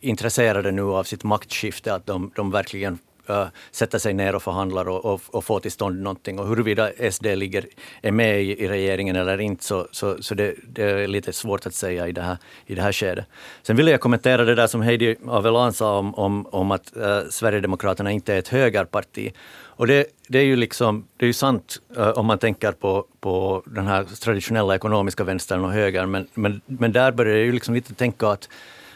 intresserade 0.00 0.70
nu 0.70 0.82
av 0.82 1.04
sitt 1.04 1.24
maktskifte 1.24 1.94
att 1.94 2.06
de, 2.06 2.30
de 2.36 2.50
verkligen 2.50 2.98
Äh, 3.30 3.46
sätter 3.70 3.98
sig 3.98 4.14
ner 4.14 4.34
och 4.34 4.42
förhandlar 4.42 4.88
och, 4.88 5.04
och, 5.04 5.20
och 5.30 5.44
får 5.44 5.60
till 5.60 5.70
stånd 5.70 6.02
någonting. 6.02 6.38
Och 6.38 6.48
huruvida 6.48 6.90
SD 7.10 7.26
ligger, 7.26 7.64
är 8.02 8.12
med 8.12 8.42
i, 8.42 8.64
i 8.64 8.68
regeringen 8.68 9.16
eller 9.16 9.40
inte, 9.40 9.64
så, 9.64 9.86
så, 9.90 10.22
så 10.22 10.34
det, 10.34 10.54
det, 10.68 10.82
är 10.82 11.06
lite 11.06 11.32
svårt 11.32 11.66
att 11.66 11.74
säga 11.74 12.08
i 12.08 12.12
det, 12.12 12.22
här, 12.22 12.36
i 12.66 12.74
det 12.74 12.82
här 12.82 12.92
skedet. 12.92 13.24
Sen 13.62 13.76
vill 13.76 13.88
jag 13.88 14.00
kommentera 14.00 14.44
det 14.44 14.54
där 14.54 14.66
som 14.66 14.82
Heidi 14.82 15.16
Avelan 15.26 15.72
sa 15.72 15.98
om, 15.98 16.14
om, 16.14 16.46
om 16.46 16.70
att 16.70 16.92
uh, 16.96 17.20
Sverigedemokraterna 17.30 18.10
inte 18.10 18.34
är 18.34 18.38
ett 18.38 18.48
högerparti. 18.48 19.32
Och 19.78 19.86
det, 19.86 20.06
det, 20.28 20.38
är 20.38 20.44
ju 20.44 20.56
liksom, 20.56 21.04
det 21.16 21.24
är 21.24 21.26
ju 21.26 21.32
sant 21.32 21.80
uh, 21.98 22.08
om 22.08 22.26
man 22.26 22.38
tänker 22.38 22.72
på, 22.72 23.06
på 23.20 23.62
den 23.66 23.86
här 23.86 24.04
traditionella 24.04 24.74
ekonomiska 24.74 25.24
vänstern 25.24 25.64
och 25.64 25.72
högern, 25.72 26.10
men, 26.10 26.28
men, 26.34 26.60
men 26.66 26.92
där 26.92 27.12
börjar 27.12 27.36
jag 27.36 27.44
ju 27.44 27.52
liksom 27.52 27.74
lite 27.74 27.94
tänka 27.94 28.28
att, 28.28 28.48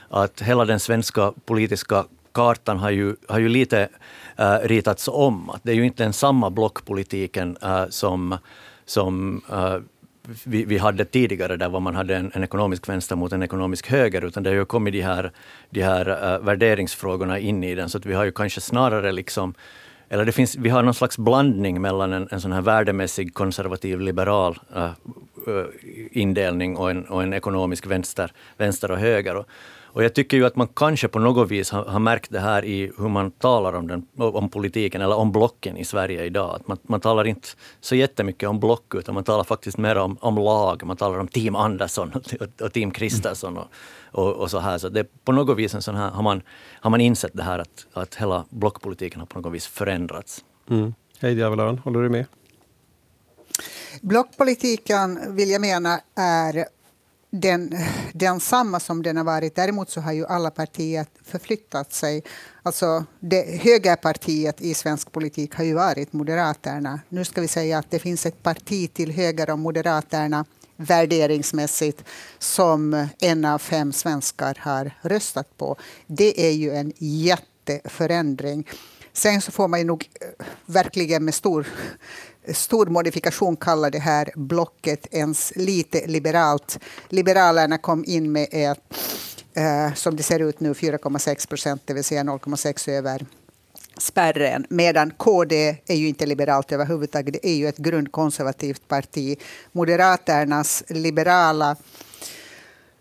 att 0.08 0.40
hela 0.40 0.64
den 0.64 0.80
svenska 0.80 1.32
politiska 1.44 2.04
kartan 2.32 2.78
har 2.78 2.90
ju, 2.90 3.16
har 3.28 3.38
ju 3.38 3.48
lite 3.48 3.88
äh, 4.36 4.58
ritats 4.62 5.08
om. 5.08 5.50
Att 5.50 5.60
det 5.64 5.72
är 5.72 5.76
ju 5.76 5.84
inte 5.84 6.02
den 6.02 6.12
samma 6.12 6.50
blockpolitiken 6.50 7.56
äh, 7.62 7.84
som, 7.88 8.38
som 8.84 9.42
äh, 9.50 9.76
vi, 10.44 10.64
vi, 10.64 10.78
hade 10.78 11.04
tidigare, 11.04 11.56
där 11.56 11.80
man 11.80 11.94
hade 11.94 12.16
en, 12.16 12.30
en, 12.34 12.44
ekonomisk 12.44 12.88
vänster 12.88 13.16
mot 13.16 13.32
en 13.32 13.42
ekonomisk 13.42 13.90
höger, 13.90 14.24
utan 14.24 14.42
det 14.42 14.50
har 14.50 14.54
ju 14.54 14.64
kommit 14.64 14.92
de 14.92 15.02
här, 15.02 15.32
de 15.70 15.82
här 15.82 16.38
värderingsfrågorna 16.38 17.38
in 17.38 17.64
i 17.64 17.74
den, 17.74 17.88
så 17.88 17.98
att 17.98 18.06
vi 18.06 18.14
har 18.14 18.24
ju 18.24 18.32
kanske 18.32 18.60
snarare 18.60 19.12
liksom 19.12 19.54
eller 20.08 20.24
det 20.24 20.32
finns, 20.32 20.56
vi 20.56 20.68
har 20.68 20.82
någon 20.82 20.94
slags 20.94 21.18
blandning 21.18 21.80
mellan 21.80 22.12
en, 22.12 22.28
en 22.30 22.40
sån 22.40 22.52
här 22.52 22.60
värdemässig 22.60 23.34
konservativ 23.34 24.00
liberal 24.00 24.58
indelning 26.10 26.76
och 26.76 26.90
en, 26.90 27.04
och 27.04 27.22
en 27.22 27.32
ekonomisk 27.32 27.86
vänster, 27.86 28.32
vänster 28.56 28.90
och 28.90 28.98
höger. 28.98 29.36
Och, 29.36 29.46
och 29.92 30.04
jag 30.04 30.14
tycker 30.14 30.36
ju 30.36 30.46
att 30.46 30.56
man 30.56 30.68
kanske 30.68 31.08
på 31.08 31.18
något 31.18 31.50
vis 31.50 31.70
har, 31.70 31.84
har, 31.84 31.98
märkt 31.98 32.30
det 32.30 32.40
här 32.40 32.64
i 32.64 32.92
hur 32.98 33.08
man 33.08 33.30
talar 33.30 33.72
om, 33.72 33.86
den, 33.86 34.06
om 34.16 34.48
politiken 34.48 35.02
eller 35.02 35.16
om 35.16 35.32
blocken 35.32 35.76
i 35.76 35.84
Sverige 35.84 36.24
idag. 36.24 36.54
Att 36.54 36.68
man, 36.68 36.78
man 36.82 37.00
talar 37.00 37.26
inte 37.26 37.48
så 37.80 37.94
jättemycket 37.94 38.48
om 38.48 38.60
block 38.60 38.94
utan 38.94 39.14
man 39.14 39.24
talar 39.24 39.44
faktiskt 39.44 39.78
mer 39.78 39.96
om, 39.96 40.16
om 40.20 40.34
lag. 40.34 40.82
Man 40.84 40.96
talar 40.96 41.18
om 41.18 41.28
Team 41.28 41.56
Andersson 41.56 42.12
och, 42.14 42.62
och 42.62 42.72
Team 42.72 42.90
Kristersson 42.90 43.56
och, 43.56 43.66
och, 44.12 44.32
och, 44.32 44.50
så 44.50 44.58
här. 44.58 44.78
Så 44.78 44.88
det 44.88 45.24
på 45.24 45.32
något 45.32 45.58
vis 45.58 45.74
en 45.74 45.82
sån 45.82 45.96
här, 45.96 46.10
har, 46.10 46.22
man, 46.22 46.42
har 46.80 46.90
man 46.90 47.00
insett 47.00 47.32
det 47.34 47.42
här 47.42 47.58
att, 47.58 47.86
att 47.92 48.14
hela 48.14 48.44
blockpolitiken 48.50 49.20
har 49.20 49.26
på 49.26 49.40
något 49.40 49.52
vis 49.52 49.66
förändrats. 49.66 50.44
Mm. 50.70 50.94
Hej 51.18 51.34
Diavolan, 51.34 51.78
håller 51.78 52.02
du 52.02 52.08
med? 52.08 52.26
Blockpolitiken 54.02 55.36
vill 55.36 55.50
jag 55.50 55.60
mena 55.60 56.00
är 56.16 56.64
den, 57.32 57.78
densamma 58.12 58.80
som 58.80 59.02
den 59.02 59.16
har 59.16 59.24
varit. 59.24 59.54
Däremot 59.54 59.90
så 59.90 60.00
har 60.00 60.12
ju 60.12 60.26
alla 60.26 60.50
partier 60.50 61.06
förflyttat 61.24 61.92
sig. 61.92 62.22
Alltså 62.62 63.04
det, 63.20 63.60
högerpartiet 63.62 64.60
i 64.60 64.74
svensk 64.74 65.12
politik 65.12 65.54
har 65.54 65.64
ju 65.64 65.74
varit 65.74 66.12
Moderaterna. 66.12 67.00
Nu 67.08 67.24
ska 67.24 67.40
vi 67.40 67.48
säga 67.48 67.78
att 67.78 67.90
det 67.90 67.98
finns 67.98 68.26
ett 68.26 68.42
parti 68.42 68.94
till 68.94 69.12
höger 69.12 69.50
om 69.50 69.60
Moderaterna 69.60 70.44
värderingsmässigt 70.76 72.04
som 72.38 73.08
en 73.20 73.44
av 73.44 73.58
fem 73.58 73.92
svenskar 73.92 74.58
har 74.60 74.98
röstat 75.02 75.56
på. 75.56 75.76
Det 76.06 76.48
är 76.48 76.52
ju 76.52 76.70
en 76.70 76.92
jätteförändring. 76.98 78.68
Sen 79.12 79.40
så 79.40 79.52
får 79.52 79.68
man 79.68 79.80
ju 79.80 79.86
nog 79.86 80.08
eh, 80.20 80.46
verkligen 80.66 81.24
med 81.24 81.34
stor 81.34 81.66
stor 82.48 82.86
modifikation 82.86 83.56
kalla 83.56 83.90
det 83.90 83.98
här 83.98 84.30
blocket 84.34 85.06
ens 85.10 85.52
lite 85.56 86.06
liberalt. 86.06 86.78
Liberalerna 87.08 87.78
kom 87.78 88.04
in 88.06 88.32
med 88.32 88.48
ett, 88.50 88.78
eh, 89.54 89.94
som 89.94 90.16
det 90.16 90.22
ser 90.22 90.40
ut 90.40 90.60
nu, 90.60 90.74
4,6 90.74 91.48
procent, 91.48 91.82
det 91.84 91.94
vill 91.94 92.04
säga 92.04 92.22
0,6 92.22 92.88
över 92.88 93.26
spärren. 93.98 94.66
Medan 94.68 95.10
KD 95.10 95.76
är 95.86 95.94
ju 95.94 96.08
inte 96.08 96.26
liberalt 96.26 96.72
överhuvudtaget, 96.72 97.32
det 97.32 97.48
är 97.48 97.54
ju 97.54 97.68
ett 97.68 97.78
grundkonservativt 97.78 98.88
parti. 98.88 99.38
Moderaternas 99.72 100.84
liberala 100.88 101.76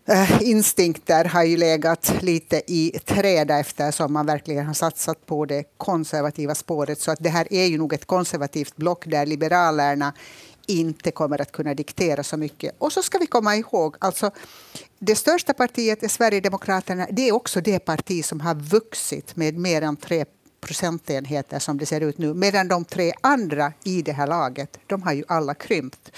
Eh, 0.06 0.42
instinkter 0.42 1.26
har 1.26 1.44
ju 1.44 1.58
legat 1.58 2.14
lite 2.22 2.62
i 2.68 3.00
träda 3.06 3.60
eftersom 3.60 4.14
man 4.14 4.26
verkligen 4.26 4.66
har 4.66 4.74
satsat 4.74 5.26
på 5.26 5.46
det 5.46 5.64
konservativa 5.78 6.56
spåret. 6.56 7.00
Så 7.00 7.12
att 7.12 7.20
det 7.22 7.30
här 7.30 7.54
är 7.54 7.66
ju 7.66 7.78
nog 7.78 7.94
ett 7.94 8.06
konservativt 8.06 8.76
block 8.76 9.06
där 9.06 9.26
liberalerna 9.26 10.14
inte 10.68 11.12
kommer 11.12 11.42
att 11.42 11.52
kunna 11.52 11.74
diktera 11.74 12.24
så 12.24 12.38
mycket. 12.38 12.76
Och 12.78 12.94
så 12.94 13.04
ska 13.04 13.18
vi 13.18 13.26
komma 13.26 13.56
ihåg, 13.56 13.96
alltså 14.00 14.32
det 15.00 15.16
största 15.16 15.54
partiet 15.54 16.04
är 16.04 16.08
Sverigedemokraterna. 16.08 17.08
Det 17.12 17.30
är 17.30 17.32
också 17.32 17.62
det 17.62 17.80
parti 17.80 18.26
som 18.26 18.40
har 18.40 18.56
vuxit 18.56 19.36
med 19.36 19.58
mer 19.58 19.82
än 19.82 19.98
tre 19.98 20.26
procentenheter 20.62 21.60
som 21.60 21.78
det 21.78 21.86
ser 21.86 22.02
ut 22.02 22.18
nu. 22.18 22.34
Medan 22.34 22.68
de 22.68 22.86
tre 22.86 23.14
andra 23.22 23.74
i 23.84 24.02
det 24.02 24.12
här 24.12 24.28
laget, 24.28 24.78
de 24.88 25.02
har 25.02 25.14
ju 25.14 25.24
alla 25.28 25.54
krympt. 25.54 26.12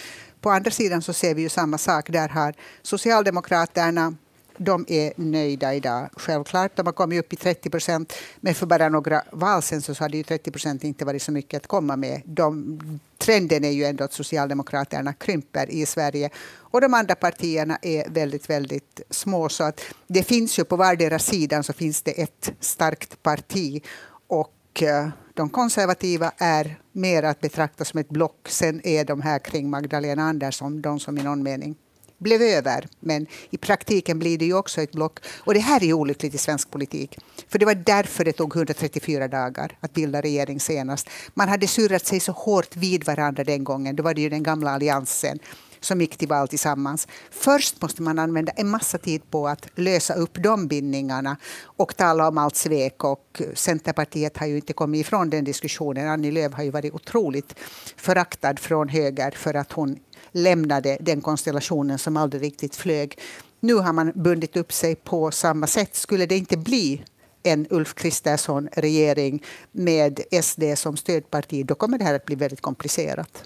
På 0.43 0.50
andra 0.50 0.71
sidan 0.71 1.01
så 1.01 1.13
ser 1.13 1.35
vi 1.35 1.41
ju 1.41 1.50
samma 1.50 1.77
sak. 1.77 2.09
Där 2.09 2.29
har 2.29 2.53
Socialdemokraterna 2.81 4.15
de 4.57 4.85
är 4.88 5.13
nöjda 5.15 5.73
idag. 5.73 6.09
Självklart, 6.13 6.75
de 6.75 6.85
har 6.85 6.93
kommit 6.93 7.19
upp 7.19 7.33
i 7.33 7.35
30 7.35 7.69
procent. 7.69 8.13
Men 8.39 8.55
för 8.55 8.65
bara 8.65 8.89
några 8.89 9.23
val 9.31 9.62
sen 9.62 9.81
så 9.81 9.93
hade 10.00 10.17
ju 10.17 10.23
30 10.23 10.51
procent 10.51 10.83
inte 10.83 11.05
varit 11.05 11.21
så 11.21 11.31
mycket 11.31 11.57
att 11.57 11.67
komma 11.67 11.95
med. 11.95 12.21
De, 12.25 12.79
trenden 13.17 13.63
är 13.63 13.71
ju 13.71 13.83
ändå 13.83 14.03
att 14.03 14.13
Socialdemokraterna 14.13 15.13
krymper 15.13 15.71
i 15.71 15.85
Sverige. 15.85 16.29
Och 16.57 16.81
de 16.81 16.93
andra 16.93 17.15
partierna 17.15 17.77
är 17.81 18.09
väldigt, 18.09 18.50
väldigt 18.50 19.01
små. 19.09 19.50
Så 19.50 19.63
att 19.63 19.81
det 20.07 20.23
finns 20.23 20.59
ju 20.59 20.63
på 20.63 20.75
vardera 20.75 21.19
sidan 21.19 21.63
så 21.63 21.73
finns 21.73 22.01
det 22.01 22.12
ett 22.12 22.53
starkt 22.59 23.23
parti. 23.23 23.83
Och 24.27 24.83
eh, 24.83 25.09
de 25.33 25.49
konservativa 25.49 26.31
är 26.37 26.79
mer 26.91 27.23
att 27.23 27.41
betrakta 27.41 27.85
som 27.85 27.99
ett 27.99 28.09
block. 28.09 28.49
Sen 28.49 28.87
är 28.87 29.05
de 29.05 29.21
här 29.21 29.39
kring 29.39 29.69
Magdalena 29.69 30.23
Andersson 30.23 30.81
de 30.81 30.99
som 30.99 31.17
i 31.17 31.23
någon 31.23 31.43
mening 31.43 31.75
blev 32.17 32.41
över. 32.41 32.87
Men 32.99 33.27
i 33.49 33.57
praktiken 33.57 34.19
blir 34.19 34.37
det 34.37 34.45
ju 34.45 34.53
också 34.53 34.81
ett 34.81 34.91
block. 34.91 35.19
Och 35.39 35.53
det 35.53 35.59
här 35.59 35.83
är 35.83 35.93
olyckligt 35.93 36.35
i 36.35 36.37
svensk 36.37 36.71
politik. 36.71 37.17
För 37.47 37.59
det 37.59 37.65
var 37.65 37.75
därför 37.75 38.25
det 38.25 38.31
tog 38.33 38.55
134 38.55 39.27
dagar 39.27 39.77
att 39.79 39.93
bilda 39.93 40.21
regering 40.21 40.59
senast. 40.59 41.09
Man 41.33 41.49
hade 41.49 41.67
surrat 41.67 42.05
sig 42.05 42.19
så 42.19 42.31
hårt 42.31 42.75
vid 42.75 43.03
varandra 43.03 43.43
den 43.43 43.63
gången. 43.63 43.95
Då 43.95 44.03
var 44.03 44.13
det 44.13 44.21
ju 44.21 44.29
den 44.29 44.43
gamla 44.43 44.71
alliansen 44.71 45.39
som 45.83 46.01
gick 46.01 46.17
till 46.17 46.27
val 46.27 46.47
tillsammans. 46.47 47.07
Först 47.31 47.81
måste 47.81 48.01
man 48.01 48.19
använda 48.19 48.51
en 48.51 48.69
massa 48.69 48.97
tid 48.97 49.31
på 49.31 49.47
att 49.47 49.67
lösa 49.75 50.13
upp 50.13 50.43
de 50.43 50.67
bindningarna 50.67 51.37
och 51.63 51.97
tala 51.97 52.27
om 52.27 52.37
allt 52.37 52.55
svek. 52.55 53.03
Och 53.03 53.41
Centerpartiet 53.53 54.37
har 54.37 54.47
ju 54.47 54.55
inte 54.55 54.73
kommit 54.73 55.01
ifrån 55.01 55.29
den 55.29 55.43
diskussionen. 55.43 56.07
Annie 56.07 56.31
Lööf 56.31 56.53
har 56.53 56.63
ju 56.63 56.71
varit 56.71 56.93
otroligt 56.93 57.55
föraktad 57.97 58.55
från 58.59 58.89
höger 58.89 59.31
för 59.31 59.53
att 59.53 59.71
hon 59.71 59.99
lämnade 60.31 60.97
den 61.01 61.21
konstellationen 61.21 61.97
som 61.99 62.17
aldrig 62.17 62.43
riktigt 62.43 62.75
flög. 62.75 63.19
Nu 63.59 63.73
har 63.73 63.93
man 63.93 64.11
bundit 64.15 64.57
upp 64.57 64.73
sig 64.73 64.95
på 64.95 65.31
samma 65.31 65.67
sätt. 65.67 65.95
Skulle 65.95 66.25
det 66.25 66.37
inte 66.37 66.57
bli 66.57 67.03
en 67.43 67.67
Ulf 67.69 67.93
Kristersson-regering 67.93 69.43
med 69.71 70.19
SD 70.43 70.63
som 70.75 70.97
stödparti, 70.97 71.65
då 71.65 71.75
kommer 71.75 71.97
det 71.97 72.03
här 72.03 72.13
att 72.13 72.25
bli 72.25 72.35
väldigt 72.35 72.61
komplicerat. 72.61 73.43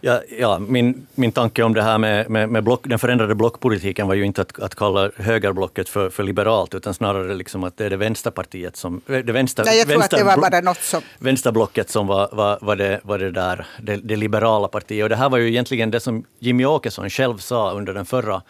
Ja, 0.00 0.22
ja, 0.38 0.58
min, 0.58 1.06
min 1.14 1.32
tanke 1.32 1.62
om 1.62 1.74
det 1.74 1.82
här 1.82 1.98
med, 1.98 2.30
med, 2.30 2.48
med 2.48 2.64
block, 2.64 2.80
den 2.84 2.98
förändrade 2.98 3.34
blockpolitiken 3.34 4.08
var 4.08 4.14
ju 4.14 4.24
inte 4.24 4.42
att, 4.42 4.60
att 4.60 4.74
kalla 4.74 5.10
högerblocket 5.16 5.88
för, 5.88 6.10
för 6.10 6.22
liberalt, 6.22 6.74
utan 6.74 6.94
snarare 6.94 7.34
liksom 7.34 7.64
att 7.64 7.76
det 7.76 7.86
är 7.86 7.90
det 7.90 7.96
vänsterpartiet 7.96 8.76
som... 8.76 9.00
Det 9.06 9.22
vänster, 9.22 9.64
Nej, 9.64 9.78
jag 9.78 9.86
tror 9.86 9.98
vänster, 9.98 10.16
att 10.16 10.20
det 10.20 10.36
var 10.36 10.50
bara 10.50 10.60
något 10.60 10.82
som... 10.82 11.02
Vänsterblocket 11.18 11.90
som 11.90 12.06
var, 12.06 12.28
var, 12.32 12.58
var, 12.60 12.76
det, 12.76 13.00
var 13.02 13.18
det 13.18 13.30
där, 13.30 13.66
det, 13.82 13.96
det 13.96 14.16
liberala 14.16 14.68
partiet. 14.68 15.02
Och 15.02 15.08
det 15.08 15.16
här 15.16 15.28
var 15.28 15.38
ju 15.38 15.48
egentligen 15.48 15.90
det 15.90 16.00
som 16.00 16.24
Jimmy 16.38 16.64
Åkesson 16.64 17.10
själv 17.10 17.38
sa 17.38 17.72
under 17.72 17.94
den 17.94 18.06
förra 18.06 18.42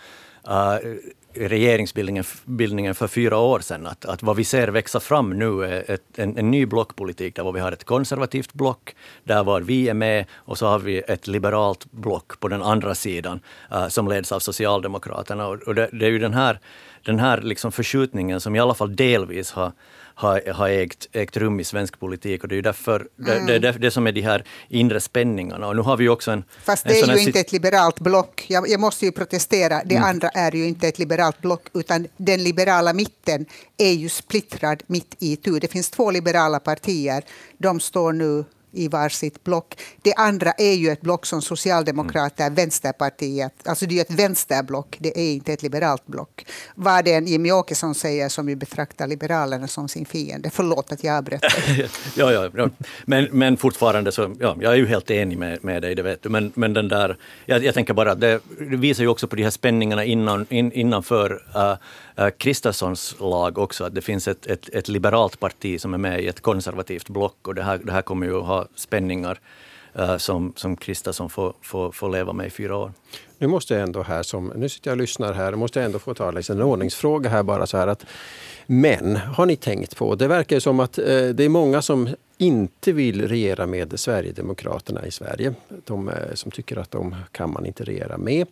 uh, 0.49 0.79
regeringsbildningen 1.35 2.95
för 2.95 3.07
fyra 3.07 3.39
år 3.39 3.61
sedan. 3.61 3.87
Att, 3.87 4.05
att 4.05 4.23
vad 4.23 4.37
vi 4.37 4.45
ser 4.45 4.69
växa 4.69 5.01
fram 5.01 5.39
nu 5.39 5.65
är 5.65 5.91
ett, 5.91 6.19
en, 6.19 6.39
en, 6.39 6.51
ny 6.51 6.67
blockpolitik 6.67 7.37
där 7.37 7.53
vi 7.53 7.61
har 7.61 7.73
ett 7.73 7.85
konservativt 7.85 8.53
block, 8.53 8.95
där 9.25 9.45
var 9.45 9.61
vi 9.61 9.89
är 9.89 9.95
med, 9.95 10.25
och 10.35 10.59
så 10.59 10.67
har 10.67 10.79
vi 10.79 10.99
ett 10.99 11.27
liberalt 11.27 11.93
block 11.93 12.41
på 12.41 12.49
den 12.49 12.63
andra 12.63 12.95
sidan 12.95 13.41
uh, 13.73 13.89
som 13.89 14.09
leds 14.09 14.33
av 14.33 14.41
Socialdemokraterna. 14.41 15.47
Och, 15.47 15.63
och 15.63 15.75
det, 15.75 15.89
det, 15.93 16.07
är 16.07 16.11
ju 16.11 16.19
den 16.19 16.35
här, 16.35 16.61
den 17.05 17.19
här 17.19 17.41
liksom 17.41 17.73
förskjutningen 17.73 18.41
som 18.41 18.57
i 18.57 18.61
alla 18.61 18.75
fall 18.75 18.97
delvis 18.97 19.53
har 19.53 19.73
har, 20.21 20.53
har 20.53 20.69
ägt, 20.69 21.09
ägt 21.13 21.37
rum 21.37 21.61
i 21.61 21.65
svensk 21.65 22.01
politik. 22.01 22.43
Och 22.43 22.49
det 22.49 22.55
är 22.55 22.57
ju 22.57 22.63
därför, 22.63 23.09
mm. 23.27 23.47
det, 23.47 23.59
det, 23.59 23.73
det, 23.73 23.91
som 23.91 24.07
är 24.07 24.13
de 24.13 24.21
här 24.21 24.45
inre 24.69 25.01
spänningarna. 25.01 25.67
Och 25.67 25.77
nu 25.77 25.83
har 25.83 25.97
vi 25.97 26.09
också 26.09 26.31
en... 26.31 26.45
Fast 26.65 26.85
det 26.85 27.01
är 27.01 27.17
ju 27.17 27.23
inte 27.23 27.41
ett 27.41 27.53
liberalt 27.53 28.01
block. 28.01 28.47
Jag, 28.49 28.69
jag 28.69 28.81
måste 28.81 29.05
ju 29.05 29.13
protestera. 29.13 29.83
Det 29.85 29.97
mm. 29.97 30.09
andra 30.09 30.29
är 30.29 30.57
ju 30.57 30.69
inte 30.69 30.89
ett 30.89 30.99
liberalt 30.99 31.41
block, 31.41 31.67
utan 31.75 32.07
den 32.17 32.43
liberala 32.43 32.93
mitten 32.93 33.47
är 33.79 33.93
ju 33.93 34.09
splittrad 34.09 34.83
mitt 34.87 35.17
i 35.19 35.37
tu. 35.37 35.59
Det 35.59 35.69
finns 35.69 35.91
två 35.91 36.11
liberala 36.11 36.61
partier. 36.61 37.25
De 37.59 37.81
står 37.81 38.13
nu 38.13 38.45
i 38.73 38.89
varsitt 38.89 39.45
block. 39.45 39.75
Det 40.03 40.15
andra 40.15 40.53
är 40.53 40.75
ju 40.75 40.89
ett 40.89 41.01
block 41.01 41.27
som 41.27 41.43
Socialdemokrater, 41.43 42.45
mm. 42.45 42.55
Vänsterpartiet, 42.55 43.53
alltså 43.65 43.87
det 43.87 43.99
är 43.99 44.01
ett 44.01 44.11
vänsterblock, 44.11 44.97
det 44.99 45.21
är 45.21 45.33
inte 45.33 45.53
ett 45.53 45.63
liberalt 45.63 46.07
block. 46.07 46.47
Vad 46.75 47.05
det 47.05 47.13
än 47.13 47.27
Jimmy 47.27 47.53
Åkesson 47.53 47.95
säger 47.95 48.29
som 48.29 48.49
ju 48.49 48.57
betraktar 48.57 49.07
Liberalerna 49.07 49.69
som 49.69 49.89
sin 49.89 50.07
fiende. 50.07 50.51
Förlåt 50.51 50.93
att 50.93 51.05
jag 51.05 51.17
avbröt 51.17 51.43
ja, 52.17 52.33
ja, 52.33 52.51
ja. 52.55 52.69
Men, 53.05 53.29
men 53.31 53.57
fortfarande 53.57 54.13
så, 54.13 54.35
ja, 54.41 54.57
jag 54.61 54.73
är 54.73 54.77
ju 54.77 54.87
helt 54.87 55.11
enig 55.11 55.39
med, 55.39 55.65
med 55.65 55.83
dig, 55.83 55.95
det 55.95 56.03
vet 56.03 56.23
du. 56.23 56.29
Men, 56.29 56.53
men 56.55 56.75
den 56.75 56.89
där, 56.89 57.17
jag, 57.47 57.65
jag 57.65 57.75
tänker 57.75 57.95
bara, 57.95 58.15
det 58.15 58.41
visar 58.59 59.03
ju 59.03 59.09
också 59.09 59.27
på 59.27 59.37
de 59.37 59.43
här 59.43 59.51
spänningarna 59.51 60.05
innan, 60.05 60.47
in, 60.49 60.73
innanför 60.73 61.43
uh, 61.57 61.75
Eh, 62.21 62.31
Kristerssons 62.31 63.17
lag 63.21 63.59
också, 63.59 63.85
att 63.85 63.95
det 63.95 64.01
finns 64.01 64.29
ett, 64.29 64.47
ett, 64.47 64.69
ett 64.69 64.89
liberalt 64.89 65.41
parti 65.41 65.81
som 65.81 65.95
är 65.95 65.99
med 65.99 66.21
i 66.21 66.27
ett 66.27 66.41
konservativt 66.41 67.09
block 67.09 67.49
och 67.49 67.55
det 67.55 67.63
här, 67.63 67.81
det 67.85 67.93
här 67.93 68.03
kommer 68.03 68.27
ju 68.27 68.39
att 68.39 68.47
ha 68.47 68.67
spänningar 68.75 69.41
uh, 69.99 70.17
som, 70.17 70.53
som 70.57 70.77
Kristersson 70.77 71.31
får, 71.31 71.55
får, 71.63 71.93
får 71.93 72.11
leva 72.11 72.33
med 72.33 72.47
i 72.47 72.51
fyra 72.51 72.77
år. 72.77 72.93
Nu 73.39 73.47
måste 73.47 73.75
jag 73.75 73.83
ändå 73.83 74.03
här, 74.03 74.23
som, 74.23 74.53
nu 74.57 74.69
sitter 74.69 74.91
jag 74.91 74.95
och 74.95 75.01
lyssnar 75.01 75.33
här, 75.33 75.53
måste 75.53 75.79
jag 75.79 75.87
ändå 75.87 75.99
få 75.99 76.15
ta 76.15 76.31
liksom 76.31 76.57
en 76.57 76.63
ordningsfråga 76.63 77.31
här 77.31 77.43
bara 77.43 77.67
så 77.67 77.77
här 77.77 77.87
att 77.87 78.07
men 78.67 79.17
har 79.17 79.47
ni 79.47 79.57
tänkt 79.57 79.97
på, 79.97 80.15
det 80.15 80.29
verkar 80.29 80.57
ju 80.57 80.61
som 80.61 80.81
att 80.81 80.99
eh, 80.99 81.05
det 81.05 81.45
är 81.45 81.49
många 81.49 81.83
som 81.83 82.09
inte 82.39 82.93
vill 82.93 83.29
regera 83.29 83.67
med 83.67 84.01
Sverigedemokraterna 84.01 85.07
i 85.07 85.11
Sverige. 85.11 85.55
De 85.85 86.09
eh, 86.09 86.15
som 86.35 86.51
tycker 86.51 86.77
att 86.77 86.91
de 86.91 87.17
kan 87.33 87.53
man 87.53 87.67
inte 87.67 87.85
regera 87.85 88.19
med 88.19 88.47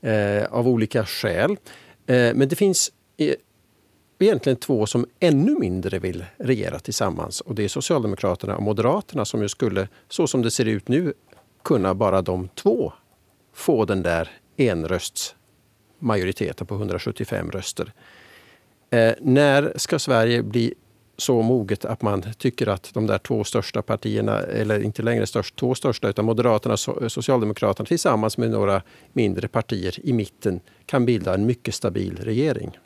eh, 0.00 0.44
av 0.50 0.68
olika 0.68 1.04
skäl. 1.06 1.56
Eh, 2.06 2.34
men 2.34 2.48
det 2.48 2.56
finns 2.56 2.90
är 3.18 3.36
egentligen 4.18 4.56
två 4.56 4.86
som 4.86 5.06
ännu 5.20 5.58
mindre 5.58 5.98
vill 5.98 6.24
regera 6.36 6.78
tillsammans. 6.78 7.40
Och 7.40 7.54
det 7.54 7.64
är 7.64 7.68
Socialdemokraterna 7.68 8.56
och 8.56 8.62
Moderaterna 8.62 9.24
som 9.24 9.42
ju 9.42 9.48
skulle, 9.48 9.88
så 10.08 10.26
som 10.26 10.42
det 10.42 10.50
ser 10.50 10.64
ut 10.64 10.88
nu, 10.88 11.14
kunna 11.62 11.94
bara 11.94 12.22
de 12.22 12.48
två 12.48 12.92
få 13.52 13.84
den 13.84 14.02
där 14.02 14.30
enröstsmajoriteten 14.56 16.66
på 16.66 16.74
175 16.74 17.50
röster. 17.50 17.92
Eh, 18.90 19.12
när 19.20 19.72
ska 19.76 19.98
Sverige 19.98 20.42
bli 20.42 20.74
så 21.16 21.42
moget 21.42 21.84
att 21.84 22.02
man 22.02 22.24
tycker 22.38 22.66
att 22.66 22.90
de 22.94 23.06
där 23.06 23.18
två 23.18 23.44
största 23.44 23.82
partierna, 23.82 24.40
eller 24.40 24.82
inte 24.82 25.02
längre 25.02 25.26
störst, 25.26 25.56
två 25.56 25.74
största, 25.74 26.08
utan 26.08 26.24
Moderaterna 26.24 26.72
och 26.72 27.12
Socialdemokraterna 27.12 27.86
tillsammans 27.86 28.38
med 28.38 28.50
några 28.50 28.82
mindre 29.12 29.48
partier 29.48 30.06
i 30.06 30.12
mitten 30.12 30.60
kan 30.86 31.06
bilda 31.06 31.34
en 31.34 31.46
mycket 31.46 31.74
stabil 31.74 32.16
regering? 32.16 32.78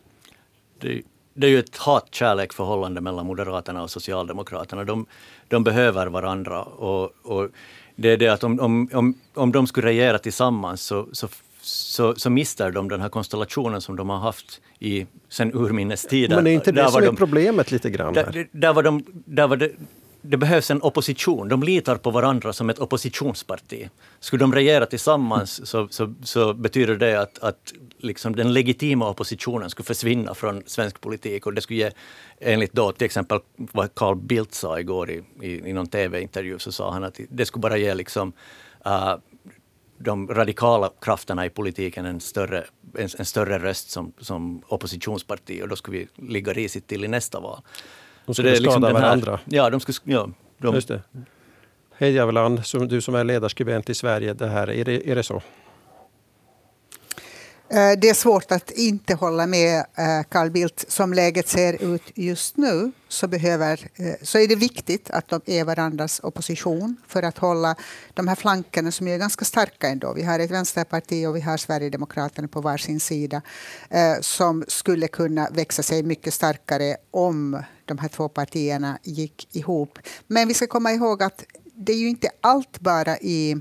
Det, 0.83 1.03
det 1.35 1.47
är 1.47 1.51
ju 1.51 1.59
ett 1.59 1.77
hat-kärlek-förhållande 1.77 3.01
mellan 3.01 3.27
Moderaterna 3.27 3.83
och 3.83 3.91
Socialdemokraterna. 3.91 4.85
De, 4.85 5.07
de 5.49 5.65
behöver 5.65 6.07
varandra. 6.07 6.63
Och, 6.63 7.13
och, 7.23 7.49
det 7.97 8.09
är 8.09 8.17
det 8.17 8.29
att 8.29 8.45
om, 8.45 8.61
om, 8.61 8.89
om, 8.93 9.15
om 9.35 9.53
de 9.53 9.67
skulle 9.67 9.87
regera 9.87 10.19
tillsammans 10.19 10.83
så, 10.83 11.09
så 11.13 11.29
så, 11.63 12.15
så 12.15 12.31
mister 12.31 12.71
de 12.71 12.89
den 12.89 13.01
här 13.01 13.09
konstellationen 13.09 13.81
som 13.81 13.97
de 13.97 14.11
har 14.11 14.19
haft 14.19 14.61
i, 14.79 15.07
sen 15.29 15.55
urminnes 15.55 16.03
tider. 16.03 16.37
Men 16.37 16.47
är 16.47 16.51
inte 16.51 16.73
det 16.73 16.83
där 16.83 16.89
som 16.89 17.03
är 17.03 17.07
de, 17.07 17.17
problemet 17.17 17.71
lite 17.71 17.91
grann? 17.91 18.15
Där, 18.15 18.49
där, 18.53 18.73
var 18.73 18.83
de, 18.83 19.05
där 19.13 19.47
var 19.49 19.57
det, 19.57 19.71
det 20.23 20.37
behövs 20.37 20.71
en 20.71 20.83
opposition. 20.83 21.49
De 21.49 21.63
litar 21.63 21.97
på 21.97 22.11
varandra 22.11 22.53
som 22.53 22.71
ett 22.71 22.79
oppositionsparti. 22.79 23.89
Skulle 24.21 24.43
de 24.43 24.55
regera 24.55 24.87
tillsammans 24.87 25.69
så, 25.69 25.89
så, 25.89 26.15
så 26.23 26.55
betyder 26.55 26.97
det 26.97 27.21
att, 27.21 27.39
att 27.39 27.73
liksom 27.99 28.37
den 28.37 28.53
legitima 28.53 29.09
oppositionen 29.09 29.71
skulle 29.71 29.85
försvinna 29.85 30.35
från 30.35 30.63
svensk 30.67 31.01
politik 31.01 31.47
och 31.47 31.55
det 31.55 31.61
skulle 31.61 31.79
ge, 31.79 31.91
enligt 32.41 32.73
då 32.73 32.93
till 32.93 33.05
exempel 33.05 33.41
vad 33.57 33.95
Carl 33.95 34.17
Bildt 34.17 34.55
sa 34.55 34.81
igår 34.81 35.11
i, 35.11 35.23
i, 35.41 35.69
i 35.69 35.73
någon 35.73 35.87
tv-intervju, 35.87 36.59
så 36.59 36.73
sa 36.73 36.93
han 36.93 37.05
att 37.05 37.21
det 37.29 37.47
skulle 37.47 37.61
bara 37.61 37.77
ge 37.77 37.95
liksom 37.95 38.33
uh, 38.87 39.17
de 39.99 40.29
radikala 40.29 40.91
krafterna 41.01 41.47
i 41.47 41.51
politiken 41.51 42.07
en 42.07 42.21
större, 42.21 42.65
en, 42.99 43.09
en, 43.19 43.25
större 43.25 43.59
röst 43.59 43.91
som, 43.91 44.13
som 44.19 44.63
oppositionsparti 44.69 45.63
och 45.63 45.69
då 45.69 45.77
skulle 45.77 45.99
vi 45.99 46.09
ligga 46.29 46.53
risigt 46.53 46.87
till 46.87 47.05
i 47.05 47.09
nästa 47.09 47.41
val. 47.41 47.61
De 48.27 48.35
skulle 48.35 48.57
skada 48.57 48.79
liksom 48.79 48.83
varandra? 48.83 49.41
Ja, 49.45 49.71
de 49.71 49.81
skulle... 49.81 49.99
Ja, 50.05 50.29
de, 50.59 50.75
Just 50.75 50.89
det. 50.89 51.03
Hej 51.95 52.13
Javeland, 52.13 52.63
du 52.89 53.01
som 53.01 53.15
är 53.15 53.25
ledarskribent 53.25 53.91
i 53.91 53.95
Sverige, 53.95 54.35
det 54.35 54.47
här, 54.47 54.71
är, 54.71 54.85
det, 54.85 55.11
är 55.11 55.15
det 55.15 55.23
så? 55.23 55.43
Eh, 57.73 57.99
det 57.99 58.09
är 58.09 58.15
svårt 58.15 58.53
att 58.53 58.71
inte 58.71 59.15
hålla 59.15 59.47
med 59.47 59.79
eh, 59.79 60.23
Carl 60.29 60.51
Bildt. 60.51 60.85
Som 60.89 61.13
läget 61.13 61.49
ser 61.49 61.83
ut 61.83 62.03
just 62.15 62.57
nu 62.57 62.93
så, 63.09 63.29
behöver, 63.29 63.73
eh, 63.95 64.15
så 64.23 64.39
är 64.39 64.49
det 64.49 64.57
viktigt 64.57 65.11
att 65.11 65.29
de 65.29 65.41
är 65.47 65.65
varandras 65.65 66.21
opposition 66.23 66.97
för 67.09 67.23
att 67.23 67.39
hålla 67.39 67.75
de 68.15 68.29
här 68.29 68.35
flankerna 68.35 68.93
som 68.93 69.09
är 69.09 69.19
ganska 69.19 69.45
starka 69.45 69.89
ändå. 69.89 70.13
Vi 70.13 70.23
har 70.23 70.39
ett 70.39 70.51
vänsterparti 70.51 71.27
och 71.27 71.37
vi 71.37 71.41
har 71.41 71.57
Sverigedemokraterna 71.57 72.49
på 72.49 72.61
varsin 72.61 73.01
sida 73.01 73.43
som 74.21 74.65
skulle 74.69 75.09
kunna 75.09 75.49
växa 75.51 75.83
sig 75.83 76.03
mycket 76.03 76.35
starkare 76.35 76.97
om 77.11 77.63
de 77.97 77.99
här 77.99 78.09
två 78.09 78.29
partierna 78.29 78.99
gick 79.03 79.57
ihop. 79.57 79.99
Men 80.27 80.49
vi 80.49 80.55
ska 80.55 80.67
komma 80.67 80.93
ihåg 80.93 81.23
att 81.23 81.45
det 81.75 81.93
är 81.93 81.97
ju 81.97 82.09
inte 82.09 82.31
allt 82.41 82.81
bara 82.81 83.19
i 83.19 83.57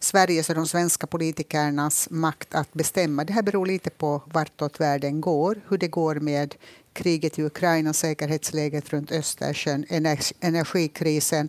Sveriges 0.00 0.48
och 0.48 0.54
de 0.54 0.66
svenska 0.66 1.06
politikernas 1.06 2.08
makt 2.10 2.54
att 2.54 2.72
bestämma. 2.72 3.24
Det 3.24 3.32
här 3.32 3.42
beror 3.42 3.66
lite 3.66 3.90
på 3.90 4.22
vartåt 4.32 4.80
världen 4.80 5.20
går, 5.20 5.60
hur 5.68 5.78
det 5.78 5.88
går 5.88 6.14
med 6.14 6.54
kriget 6.92 7.38
i 7.38 7.42
Ukraina, 7.42 7.92
säkerhetsläget 7.92 8.92
runt 8.92 9.12
Östersjön, 9.12 9.84
energikrisen. 10.40 11.48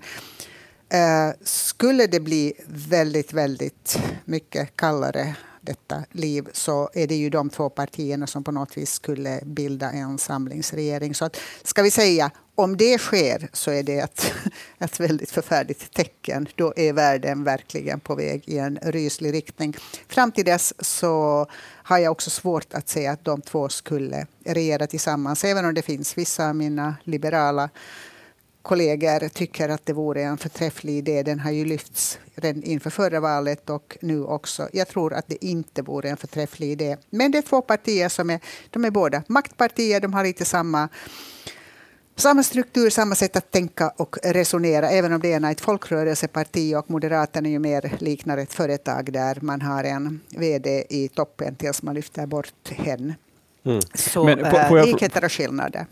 Eh, 0.89 1.29
skulle 1.41 2.07
det 2.07 2.19
bli 2.19 2.53
väldigt, 2.67 3.33
väldigt 3.33 3.99
mycket 4.25 4.75
kallare 4.75 5.35
detta 5.67 6.03
liv 6.11 6.47
så 6.53 6.89
är 6.93 7.07
det 7.07 7.15
ju 7.15 7.29
de 7.29 7.49
två 7.49 7.69
partierna 7.69 8.27
som 8.27 8.43
på 8.43 8.51
något 8.51 8.77
vis 8.77 8.91
skulle 8.91 9.39
bilda 9.43 9.91
en 9.91 10.17
samlingsregering. 10.17 11.15
Så 11.15 11.25
att, 11.25 11.39
ska 11.63 11.81
vi 11.81 11.91
säga, 11.91 12.31
om 12.55 12.77
det 12.77 12.97
sker 12.97 13.49
så 13.53 13.71
är 13.71 13.83
det 13.83 13.99
ett, 13.99 14.33
ett 14.79 14.99
väldigt 14.99 15.31
förfärligt 15.31 15.93
tecken. 15.93 16.47
Då 16.55 16.73
är 16.75 16.93
världen 16.93 17.43
verkligen 17.43 17.99
på 17.99 18.15
väg 18.15 18.43
i 18.45 18.57
en 18.57 18.79
ryslig 18.81 19.33
riktning. 19.33 19.75
Fram 20.07 20.31
till 20.31 20.45
dess 20.45 20.73
så 20.79 21.45
har 21.83 21.97
jag 21.97 22.11
också 22.11 22.29
svårt 22.29 22.73
att 22.73 22.89
säga 22.89 23.11
att 23.11 23.25
de 23.25 23.41
två 23.41 23.69
skulle 23.69 24.27
regera 24.45 24.87
tillsammans. 24.87 25.43
Även 25.43 25.65
om 25.65 25.73
det 25.73 25.81
finns 25.81 26.17
vissa 26.17 26.49
av 26.49 26.55
mina 26.55 26.95
liberala 27.03 27.69
kollegor 28.67 29.29
tycker 29.29 29.69
att 29.69 29.85
det 29.85 29.93
vore 29.93 30.23
en 30.23 30.37
förträfflig 30.37 30.97
idé. 30.97 31.23
Den 31.23 31.39
har 31.39 31.51
ju 31.51 31.65
lyfts 31.65 32.19
redan 32.35 32.63
inför 32.63 32.89
förra 32.89 33.19
valet 33.19 33.69
och 33.69 33.97
nu 34.01 34.23
också. 34.23 34.69
Jag 34.73 34.87
tror 34.87 35.13
att 35.13 35.27
det 35.27 35.45
inte 35.45 35.81
vore 35.81 36.09
en 36.09 36.17
förträfflig 36.17 36.71
idé. 36.71 36.97
Men 37.09 37.31
det 37.31 37.37
är 37.37 37.41
två 37.41 37.61
partier 37.61 38.09
som 38.09 38.29
är, 38.29 38.39
de 38.69 38.85
är 38.85 38.91
båda 38.91 39.23
maktpartier. 39.27 39.99
De 39.99 40.13
har 40.13 40.23
lite 40.23 40.45
samma 40.45 40.89
samma 42.15 42.43
struktur, 42.43 42.89
samma 42.89 43.15
sätt 43.15 43.35
att 43.35 43.51
tänka 43.51 43.93
och 43.97 44.17
resonera, 44.23 44.89
även 44.89 45.13
om 45.13 45.21
det 45.21 45.27
ena 45.27 45.47
är 45.47 45.51
ett 45.51 45.61
folkrörelseparti 45.61 46.75
och 46.75 46.89
Moderaterna 46.89 47.49
ju 47.49 47.59
mer 47.59 47.97
liknar 47.99 48.37
ett 48.37 48.53
företag 48.53 49.13
där 49.13 49.37
man 49.41 49.61
har 49.61 49.83
en 49.83 50.19
vd 50.29 50.85
i 50.89 51.07
toppen 51.09 51.55
tills 51.55 51.83
man 51.83 51.95
lyfter 51.95 52.25
bort 52.25 52.69
hen. 52.69 53.13
Mm. 53.65 53.81
Så 53.93 54.23
Men, 54.23 54.45
äh, 54.45 54.85
likheter 54.85 55.25
och 55.25 55.31
skillnader. 55.31 55.85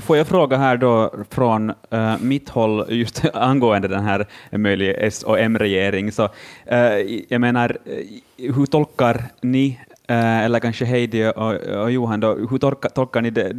Får 0.00 0.16
jag 0.16 0.26
fråga 0.26 0.56
här 0.56 0.76
då 0.76 1.14
från 1.30 1.70
uh, 1.70 2.18
mitt 2.20 2.48
håll 2.48 2.84
just 2.88 3.24
angående 3.34 3.88
den 3.88 4.04
här 4.04 4.26
möjliga 4.50 4.94
S 4.94 5.22
och 5.22 5.40
M-regering. 5.40 6.12
Så, 6.12 6.24
uh, 6.72 7.22
jag 7.28 7.40
menar, 7.40 7.78
eh, 7.84 8.54
hur 8.54 8.66
tolkar 8.66 9.24
ni 9.40 9.80
Eh, 10.10 10.44
eller 10.44 10.60
kanske 10.60 10.84
Heidi 10.84 11.32
och, 11.36 11.54
och 11.54 11.90
Johan, 11.90 12.20
då, 12.20 12.34
hur 12.50 12.58
tolkar, 12.58 12.88
tolkar 12.88 13.22
ni 13.22 13.30
det, 13.30 13.52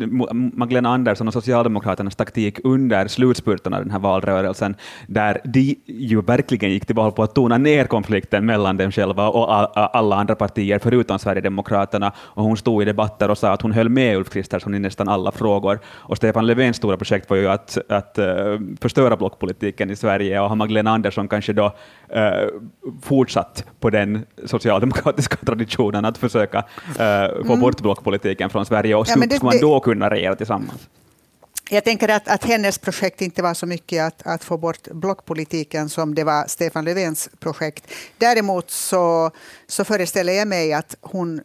Magdalena 0.54 0.90
Andersson 0.90 1.28
och 1.28 1.34
Socialdemokraternas 1.34 2.16
taktik 2.16 2.60
under 2.64 3.08
slutspurten 3.08 3.74
av 3.74 3.80
den 3.82 3.92
här 3.92 4.00
valrörelsen, 4.00 4.76
där 5.08 5.42
de 5.44 5.80
ju 5.86 6.22
verkligen 6.22 6.72
gick 6.72 6.86
till 6.86 6.96
val 6.96 7.12
på 7.12 7.24
att 7.24 7.36
tona 7.36 7.58
ner 7.58 7.86
konflikten 7.86 8.46
mellan 8.46 8.78
dem 8.78 8.92
själva 8.92 9.30
och 9.30 9.98
alla 9.98 10.16
andra 10.16 10.36
partier 10.36 10.80
förutom 10.80 11.20
Sverigedemokraterna, 11.20 12.12
och 12.18 12.44
hon 12.44 12.58
stod 12.58 12.82
i 12.82 12.86
debatter 12.86 13.30
och 13.32 13.38
sa 13.38 13.52
att 13.52 13.62
hon 13.62 13.72
höll 13.72 13.90
med 13.90 14.18
Ulf 14.18 14.30
Kristersson 14.30 14.76
i 14.76 14.80
nästan 14.80 15.10
alla 15.10 15.32
frågor. 15.32 15.80
Och 15.86 16.18
Stefan 16.18 16.48
Löfvens 16.48 16.78
stora 16.78 16.98
projekt 16.98 17.30
var 17.30 17.38
ju 17.38 17.48
att, 17.48 17.78
att 17.90 18.20
uh, 18.20 18.60
förstöra 18.82 19.18
blockpolitiken 19.18 19.90
i 19.90 19.96
Sverige, 19.96 20.42
och 20.42 20.50
har 20.50 20.56
Magdalena 20.56 20.92
Andersson 20.92 21.28
kanske 21.28 21.54
då 21.54 21.66
uh, 21.66 21.72
fortsatt 23.04 23.66
på 23.80 23.90
den 23.90 24.26
socialdemokratiska 24.46 25.36
traditionen 25.46 26.06
att 26.06 26.18
försöka 26.18 26.40
försöka 26.41 26.58
uh, 26.58 27.45
få 27.45 27.54
mm. 27.54 27.60
bort 27.60 27.82
blockpolitiken 27.82 28.49
från 28.49 28.65
Sverige 28.65 28.95
och 28.95 29.08
ja, 29.10 29.39
man 29.41 29.60
då 29.62 29.80
kunna 29.80 30.10
regera 30.10 30.36
tillsammans? 30.36 30.88
Jag 31.69 31.84
tänker 31.84 32.10
att, 32.10 32.27
att 32.27 32.45
hennes 32.45 32.77
projekt 32.77 33.21
inte 33.21 33.41
var 33.41 33.54
så 33.54 33.65
mycket 33.65 34.04
att, 34.04 34.27
att 34.27 34.43
få 34.43 34.58
bort 34.58 34.88
blockpolitiken 34.91 35.89
som 35.89 36.15
det 36.15 36.23
var 36.23 36.47
Stefan 36.47 36.86
Löfvens 36.86 37.30
projekt. 37.39 37.91
Däremot 38.17 38.71
så, 38.71 39.32
så 39.67 39.84
föreställer 39.84 40.34
jag 40.34 40.47
mig 40.47 40.73
att 40.73 40.95
hon 41.01 41.41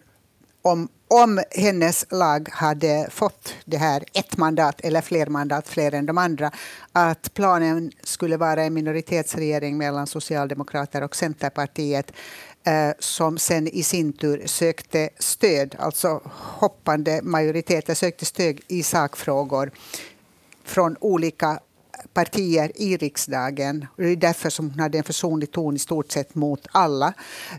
om, 0.62 0.88
om 1.08 1.40
hennes 1.50 2.06
lag 2.10 2.48
hade 2.52 3.06
fått 3.10 3.54
det 3.64 3.76
här 3.76 4.04
ett 4.12 4.36
mandat 4.36 4.80
eller 4.80 5.00
fler 5.00 5.26
mandat, 5.26 5.68
fler 5.68 5.94
än 5.94 6.06
de 6.06 6.18
andra, 6.18 6.50
att 6.92 7.34
planen 7.34 7.92
skulle 8.02 8.36
vara 8.36 8.64
en 8.64 8.74
minoritetsregering 8.74 9.78
mellan 9.78 10.06
Socialdemokrater 10.06 11.02
och 11.02 11.16
Centerpartiet 11.16 12.12
Eh, 12.66 12.92
som 12.98 13.38
sen 13.38 13.68
i 13.68 13.82
sin 13.82 14.12
tur 14.12 14.46
sökte 14.46 15.08
stöd, 15.18 15.76
alltså 15.78 16.20
hoppande 16.32 17.20
majoriteter 17.22 17.94
sökte 17.94 18.24
stöd 18.24 18.60
i 18.68 18.82
sakfrågor 18.82 19.70
från 20.64 20.96
olika 21.00 21.60
partier 22.16 22.72
i 22.74 22.96
riksdagen. 22.96 23.86
Det 23.96 24.08
är 24.08 24.16
därför 24.16 24.50
som 24.50 24.70
hon 24.70 24.80
hade 24.80 24.98
en 24.98 25.04
försonlig 25.04 25.50
ton 25.50 25.76
i 25.76 25.78
stort 25.78 26.12
sett 26.12 26.34
mot 26.34 26.66
alla. 26.72 27.12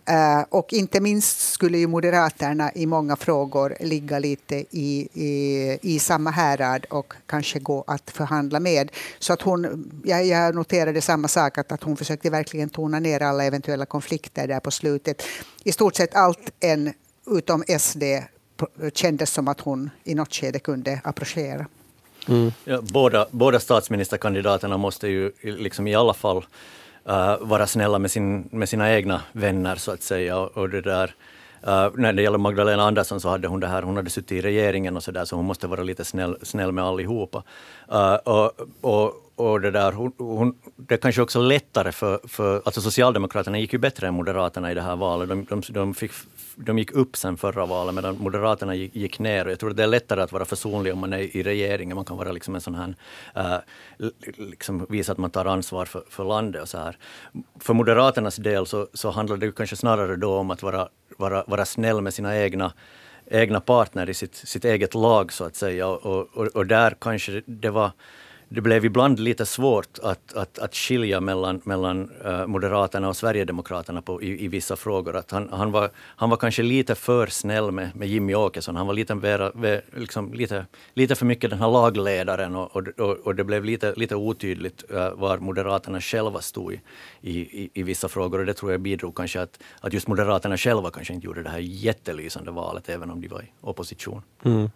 Eh, 0.06 0.42
och 0.50 0.74
inte 0.74 1.00
minst 1.00 1.40
skulle 1.40 1.78
ju 1.78 1.88
Moderaterna 1.88 2.72
i 2.76 2.86
många 2.86 3.16
frågor 3.16 3.78
ligga 3.80 4.20
lite 4.20 4.56
i, 4.56 5.08
i, 5.14 5.80
i 5.82 6.00
samma 6.00 6.32
härad 6.32 6.86
och 6.90 7.14
kanske 7.26 7.60
gå 7.60 7.84
att 7.88 8.12
förhandla 8.12 8.60
med. 8.60 8.92
Så 9.20 9.34
att 9.34 9.42
hon, 9.42 9.92
jag, 10.06 10.26
jag 10.26 10.56
noterade 10.56 11.02
samma 11.02 11.28
sak, 11.28 11.58
att, 11.58 11.72
att 11.72 11.84
hon 11.84 11.98
försökte 11.98 12.30
verkligen 12.30 12.70
tona 12.70 13.00
ner 13.00 13.22
alla 13.22 13.44
eventuella 13.44 13.86
konflikter 13.86 14.48
där 14.48 14.60
på 14.60 14.72
slutet. 14.72 15.24
I 15.64 15.72
stort 15.72 15.96
sett 15.96 16.16
allt 16.16 16.52
en 16.60 16.94
utom 17.28 17.64
SD 17.80 18.04
kändes 18.94 19.30
som 19.32 19.48
att 19.48 19.62
hon 19.62 19.90
i 20.04 20.16
något 20.16 20.34
skede 20.34 20.60
kunde 20.60 21.02
approchera. 21.04 21.66
Mm. 22.30 22.52
Ja, 22.66 22.80
båda, 22.82 23.26
båda 23.32 23.60
statsministerkandidaterna 23.60 24.78
måste 24.78 25.08
ju 25.08 25.32
liksom 25.42 25.88
i 25.88 25.96
alla 25.96 26.14
fall 26.14 26.38
uh, 27.10 27.38
vara 27.42 27.68
snälla 27.68 28.00
med, 28.00 28.12
sin, 28.12 28.50
med 28.52 28.70
sina 28.70 28.94
egna 28.94 29.22
vänner 29.32 29.76
så 29.76 29.92
att 29.92 30.04
säga. 30.04 30.38
Och, 30.38 30.58
och 30.58 30.70
det 30.70 30.82
där, 30.82 31.14
uh, 31.68 31.90
när 31.96 32.14
det 32.14 32.22
gäller 32.22 32.38
Magdalena 32.38 32.84
Andersson 32.84 33.22
så 33.22 33.30
hade 33.30 33.48
hon 33.48 33.60
det 33.60 33.68
här, 33.68 33.82
hon 33.82 33.96
hade 33.96 34.10
suttit 34.10 34.32
i 34.32 34.42
regeringen 34.42 34.98
och 34.98 35.04
så 35.04 35.12
där, 35.12 35.26
så 35.26 35.36
hon 35.36 35.46
måste 35.46 35.68
vara 35.68 35.84
lite 35.84 36.06
snäll, 36.06 36.38
snäll 36.42 36.72
med 36.72 36.84
allihopa. 36.84 37.44
Uh, 37.92 38.14
och, 38.14 38.52
och, 38.82 39.14
och 39.36 39.62
det 39.62 39.72
där, 39.72 39.92
hon, 39.92 40.12
hon, 40.18 40.56
det 40.76 40.94
är 40.94 40.98
kanske 40.98 41.22
också 41.22 41.42
lättare 41.42 41.92
för, 41.92 42.20
för... 42.28 42.62
Alltså 42.66 42.82
Socialdemokraterna 42.82 43.60
gick 43.60 43.74
ju 43.74 43.80
bättre 43.80 44.08
än 44.08 44.14
Moderaterna 44.14 44.72
i 44.72 44.74
det 44.74 44.82
här 44.82 44.96
valet. 44.96 45.30
De, 45.30 45.46
de, 45.46 45.62
de, 45.70 45.94
fick, 45.94 46.12
de 46.58 46.78
gick 46.78 46.92
upp 46.92 47.18
sen 47.18 47.38
förra 47.38 47.66
valet 47.66 47.96
medan 47.96 48.18
Moderaterna 48.20 48.76
gick, 48.76 48.96
gick 48.96 49.20
ner. 49.20 49.46
Och 49.46 49.52
jag 49.52 49.60
tror 49.60 49.74
det 49.74 49.84
är 49.84 49.88
lättare 49.88 50.22
att 50.22 50.32
vara 50.32 50.46
försonlig 50.46 50.94
om 50.94 51.00
man 51.00 51.14
är 51.14 51.38
i 51.38 51.44
regeringen. 51.44 51.96
Man 51.96 52.06
kan 52.06 52.18
vara 52.18 52.32
liksom 52.32 52.56
en 52.56 52.62
sån 52.62 52.76
här... 52.76 52.96
Uh, 53.38 53.60
liksom 54.38 54.86
visa 54.90 55.12
att 55.12 55.18
man 55.18 55.30
tar 55.30 55.46
ansvar 55.46 55.86
för, 55.86 56.04
för 56.10 56.24
landet 56.24 56.62
och 56.62 56.70
så 56.70 56.78
här. 56.78 56.98
För 57.60 57.74
Moderaternas 57.74 58.36
del 58.36 58.66
så, 58.66 58.88
så 58.94 59.10
handlar 59.10 59.38
det 59.38 59.56
kanske 59.56 59.76
snarare 59.76 60.16
då 60.16 60.38
om 60.38 60.52
att 60.52 60.64
vara, 60.64 60.88
vara, 61.18 61.44
vara 61.48 61.66
snäll 61.66 62.02
med 62.02 62.14
sina 62.14 62.38
egna 62.38 62.74
egna 63.32 63.60
partner 63.60 64.10
i 64.10 64.14
sitt, 64.14 64.36
sitt 64.36 64.66
eget 64.66 64.94
lag 64.94 65.34
så 65.34 65.44
att 65.44 65.56
säga. 65.56 65.88
Och, 65.88 66.28
och, 66.38 66.48
och 66.48 66.66
där 66.66 66.96
kanske 67.02 67.42
det 67.46 67.70
var 67.70 67.92
det 68.50 68.62
blev 68.62 68.86
ibland 68.86 69.20
lite 69.20 69.46
svårt 69.46 70.00
att, 70.04 70.34
att, 70.34 70.60
att 70.60 70.76
skilja 70.76 71.22
mellan, 71.22 71.62
mellan 71.64 72.12
eh, 72.26 72.48
Moderaterna 72.48 73.10
och 73.10 73.18
Sverigedemokraterna 73.18 74.02
på, 74.02 74.22
i, 74.22 74.46
i 74.46 74.48
vissa 74.48 74.76
frågor. 74.76 75.16
Att 75.16 75.32
han, 75.32 75.50
han, 75.52 75.72
var, 75.72 75.90
han 75.96 76.30
var 76.30 76.38
kanske 76.38 76.64
lite 76.64 76.96
för 76.96 77.28
snäll 77.28 77.72
med, 77.72 77.96
med 77.96 78.08
Jimmy 78.08 78.36
Åkesson. 78.36 78.76
Han 78.76 78.88
var 78.88 78.94
lite, 78.94 79.16
vera, 79.16 79.52
liksom, 79.96 80.34
lite, 80.34 80.66
lite 80.94 81.16
för 81.16 81.26
mycket 81.26 81.50
den 81.50 81.60
här 81.60 81.72
lagledaren 81.72 82.56
och, 82.56 82.76
och, 82.76 83.00
och 83.00 83.36
det 83.36 83.44
blev 83.44 83.66
lite, 83.66 83.94
lite 83.96 84.16
otydligt 84.16 84.84
eh, 84.92 85.12
var 85.12 85.38
Moderaterna 85.38 86.02
själva 86.02 86.42
stod 86.42 86.74
i, 86.74 86.82
i, 87.22 87.70
i, 87.74 87.84
vissa 87.84 88.08
frågor. 88.08 88.40
Och 88.40 88.46
det 88.46 88.54
tror 88.54 88.72
jag 88.72 88.82
bidrog 88.82 89.16
kanske 89.16 89.42
att, 89.42 89.60
att 89.82 89.94
just 89.94 90.08
Moderaterna 90.08 90.58
själva 90.58 90.92
kanske 90.92 91.14
inte 91.14 91.26
gjorde 91.26 91.44
det 91.44 91.50
här 91.50 91.60
jättelysande 91.60 92.52
valet, 92.52 92.90
även 92.90 93.12
om 93.12 93.22
de 93.22 93.28
var 93.28 93.42
i 93.42 93.52
opposition. 93.62 94.22
Mm. 94.44 94.70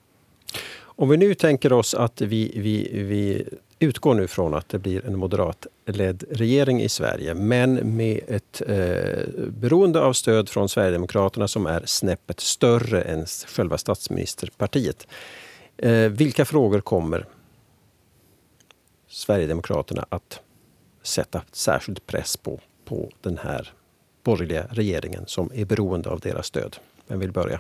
Om 1.02 1.10
vi 1.10 1.18
nu 1.18 1.34
tänker 1.34 1.74
oss 1.74 1.94
att 1.94 2.22
vi, 2.22 2.52
vi, 2.56 3.04
vi 3.04 3.50
utgår 3.80 4.14
nu 4.14 4.28
från 4.28 4.54
att 4.54 4.70
det 4.70 4.80
blir 4.80 5.06
en 5.06 5.18
moderatledd 5.18 6.24
regering 6.30 6.82
i 6.82 6.90
Sverige, 6.90 7.34
men 7.34 7.96
med 7.96 8.20
ett 8.28 8.62
eh, 8.68 9.48
beroende 9.48 10.02
av 10.02 10.14
stöd 10.14 10.50
från 10.50 10.70
Sverigedemokraterna 10.70 11.48
som 11.48 11.66
är 11.66 11.84
snäppet 11.86 12.40
större 12.40 13.02
än 13.02 13.26
själva 13.26 13.78
statsministerpartiet. 13.78 15.08
Eh, 15.78 16.10
vilka 16.10 16.46
frågor 16.46 16.82
kommer 16.82 17.26
Sverigedemokraterna 19.08 20.06
att 20.10 20.40
sätta 21.02 21.42
särskild 21.52 22.06
press 22.06 22.38
på, 22.38 22.60
på 22.86 23.10
den 23.22 23.38
här 23.38 23.74
borgerliga 24.24 24.68
regeringen 24.70 25.24
som 25.28 25.52
är 25.54 25.66
beroende 25.66 26.10
av 26.10 26.20
deras 26.20 26.46
stöd? 26.46 26.78
Vem 27.08 27.20
vill 27.20 27.32
börja? 27.32 27.60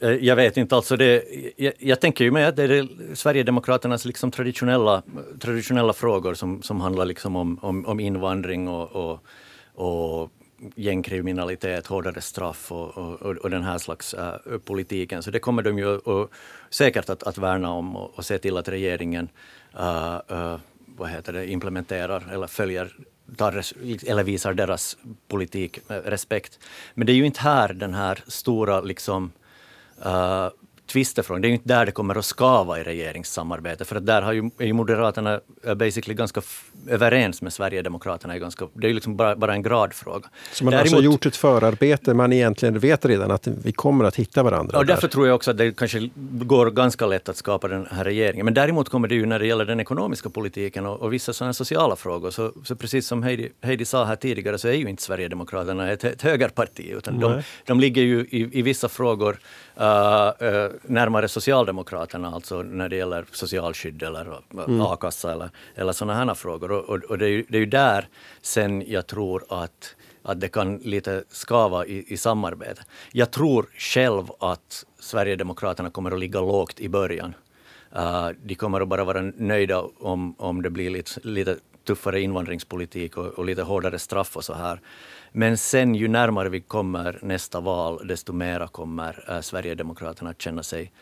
Eh, 0.00 0.10
jag 0.10 0.36
vet 0.36 0.56
inte, 0.56 0.76
alltså 0.76 0.96
det, 0.96 1.24
jag, 1.56 1.72
jag 1.78 2.00
tänker 2.00 2.24
ju 2.24 2.30
med 2.30 2.48
att 2.48 2.56
det 2.56 2.62
är 2.62 3.14
Sverigedemokraternas 3.14 4.04
liksom 4.04 4.30
traditionella, 4.30 5.02
traditionella 5.40 5.92
frågor 5.92 6.34
som, 6.34 6.62
som 6.62 6.80
handlar 6.80 7.04
liksom 7.04 7.36
om, 7.36 7.58
om, 7.62 7.86
om 7.86 8.00
invandring 8.00 8.68
och, 8.68 8.92
och, 8.92 9.24
och 9.74 10.30
gängkriminalitet, 10.74 11.86
hårdare 11.86 12.20
straff 12.20 12.72
och, 12.72 12.98
och, 12.98 13.36
och, 13.36 13.50
den 13.50 13.62
här 13.62 13.78
slags 13.78 14.14
äh, 14.14 14.58
politiken. 14.64 15.22
Så 15.22 15.30
det 15.30 15.38
kommer 15.38 15.62
de 15.62 15.78
ju 15.78 15.86
och, 15.86 16.30
säkert 16.70 17.10
att, 17.10 17.22
att 17.22 17.38
värna 17.38 17.72
om 17.72 17.96
och, 17.96 18.18
och 18.18 18.24
se 18.24 18.38
till 18.38 18.56
att 18.56 18.68
regeringen 18.68 19.28
äh, 19.78 20.20
äh, 20.28 20.56
vad 20.86 21.10
heter 21.10 21.32
det, 21.32 21.50
implementerar 21.50 22.32
eller 22.32 22.46
följer 22.46 22.92
tar, 23.36 23.64
eller 24.06 24.22
visar 24.24 24.54
deras 24.54 24.96
politik 25.28 25.78
respekt. 25.88 26.58
Men 26.94 27.06
det 27.06 27.12
är 27.12 27.14
ju 27.14 27.26
inte 27.26 27.40
här 27.40 27.72
den 27.72 27.94
här 27.94 28.22
stora 28.26 28.80
liksom, 28.80 29.32
uh, 30.06 30.48
tvistefrågan. 30.92 31.42
Det 31.42 31.46
är 31.46 31.50
ju 31.50 31.54
inte 31.54 31.68
där 31.68 31.86
det 31.86 31.92
kommer 31.92 32.18
att 32.18 32.24
skava 32.24 32.80
i 32.80 32.82
regeringssamarbetet, 32.82 33.88
för 33.88 33.96
att 33.96 34.06
där 34.06 34.22
har 34.22 34.32
ju, 34.32 34.50
är 34.58 34.66
ju 34.66 34.72
Moderaterna 34.72 35.40
eh, 35.64 35.74
basically 35.74 36.14
ganska 36.14 36.42
överens 36.88 37.42
med 37.42 37.52
Sverigedemokraterna. 37.52 38.34
Är 38.34 38.38
ganska, 38.38 38.66
det 38.74 38.86
är 38.86 38.88
ju 38.88 38.94
liksom 38.94 39.16
bara, 39.16 39.36
bara 39.36 39.54
en 39.54 39.62
gradfråga. 39.62 40.28
Så 40.52 40.64
man 40.64 40.72
har 40.72 40.80
alltså 40.80 41.00
gjort 41.00 41.26
ett 41.26 41.36
förarbete, 41.36 42.14
man 42.14 42.32
egentligen 42.32 42.78
vet 42.78 43.04
redan 43.04 43.30
att 43.30 43.46
vi 43.46 43.72
kommer 43.72 44.04
att 44.04 44.16
hitta 44.16 44.42
varandra? 44.42 44.78
Och 44.78 44.86
därför 44.86 45.02
där. 45.02 45.08
tror 45.08 45.26
jag 45.26 45.34
också 45.34 45.50
att 45.50 45.58
det 45.58 45.76
kanske 45.76 46.10
går 46.16 46.70
ganska 46.70 47.06
lätt 47.06 47.28
att 47.28 47.36
skapa 47.36 47.68
den 47.68 47.86
här 47.90 48.04
regeringen. 48.04 48.44
Men 48.44 48.54
däremot 48.54 48.88
kommer 48.88 49.08
det 49.08 49.14
ju 49.14 49.26
när 49.26 49.38
det 49.38 49.46
gäller 49.46 49.64
den 49.64 49.80
ekonomiska 49.80 50.30
politiken 50.30 50.86
och, 50.86 51.00
och 51.00 51.12
vissa 51.12 51.32
sådana 51.32 51.52
sociala 51.52 51.96
frågor, 51.96 52.30
så, 52.30 52.52
så 52.64 52.76
precis 52.76 53.06
som 53.06 53.22
Heidi, 53.22 53.48
Heidi 53.62 53.84
sa 53.84 54.04
här 54.04 54.16
tidigare, 54.16 54.58
så 54.58 54.68
är 54.68 54.72
ju 54.72 54.88
inte 54.88 55.02
Sverigedemokraterna 55.02 55.90
ett, 55.90 56.04
ett 56.04 56.22
högerparti, 56.22 56.90
utan 56.90 57.20
de, 57.20 57.42
de 57.66 57.80
ligger 57.80 58.02
ju 58.02 58.20
i, 58.20 58.58
i 58.58 58.62
vissa 58.62 58.88
frågor 58.88 59.38
närmare 60.82 61.28
Socialdemokraterna, 61.28 62.28
alltså 62.34 62.62
när 62.62 62.88
det 62.88 62.96
gäller 62.96 63.24
socialskydd 63.32 64.02
eller 64.02 64.40
mm. 64.52 64.80
a-kassa 64.80 65.32
eller, 65.32 65.50
eller 65.74 65.92
sådana 65.92 66.24
här 66.24 66.34
frågor. 66.34 66.72
Och, 66.72 66.84
och, 66.84 67.04
och 67.04 67.18
det, 67.18 67.24
är 67.24 67.30
ju, 67.30 67.44
det, 67.48 67.56
är 67.56 67.60
ju, 67.60 67.66
där 67.66 68.08
sen 68.42 68.84
jag 68.86 69.06
tror 69.06 69.44
att, 69.48 69.96
att 70.22 70.40
det 70.40 70.48
kan 70.48 70.76
lite 70.76 71.24
skava 71.28 71.86
i, 71.86 72.12
i 72.12 72.16
samarbete. 72.16 72.82
Jag 73.12 73.30
tror 73.30 73.66
själv 73.76 74.24
att 74.40 74.84
Sverigedemokraterna 74.98 75.90
kommer 75.90 76.10
att 76.10 76.18
ligga 76.18 76.40
lågt 76.40 76.80
i 76.80 76.88
början. 76.88 77.34
Uh, 77.96 78.28
de 78.42 78.54
kommer 78.54 78.80
att 78.80 78.88
bara 78.88 79.04
vara 79.04 79.20
nöjda 79.20 79.82
om, 79.98 80.34
om 80.38 80.62
det 80.62 80.70
blir 80.70 80.90
lite, 80.90 81.20
lite 81.22 81.56
tuffare 81.90 82.20
invandringspolitik 82.20 83.16
och, 83.16 83.26
och 83.26 83.44
lite 83.44 83.62
hårdare 83.62 83.98
straff 83.98 84.36
och 84.36 84.44
så 84.44 84.54
här. 84.54 84.80
Men 85.32 85.58
sen 85.58 85.94
ju 85.94 86.08
närmare 86.08 86.48
vi 86.48 86.60
kommer 86.60 87.18
nästa 87.22 87.60
val, 87.60 88.06
desto 88.06 88.32
mera 88.32 88.68
kommer 88.68 89.24
äh, 89.28 89.40
Sverigedemokraterna 89.40 90.30
att 90.30 90.42
känna 90.42 90.62
sig 90.62 90.92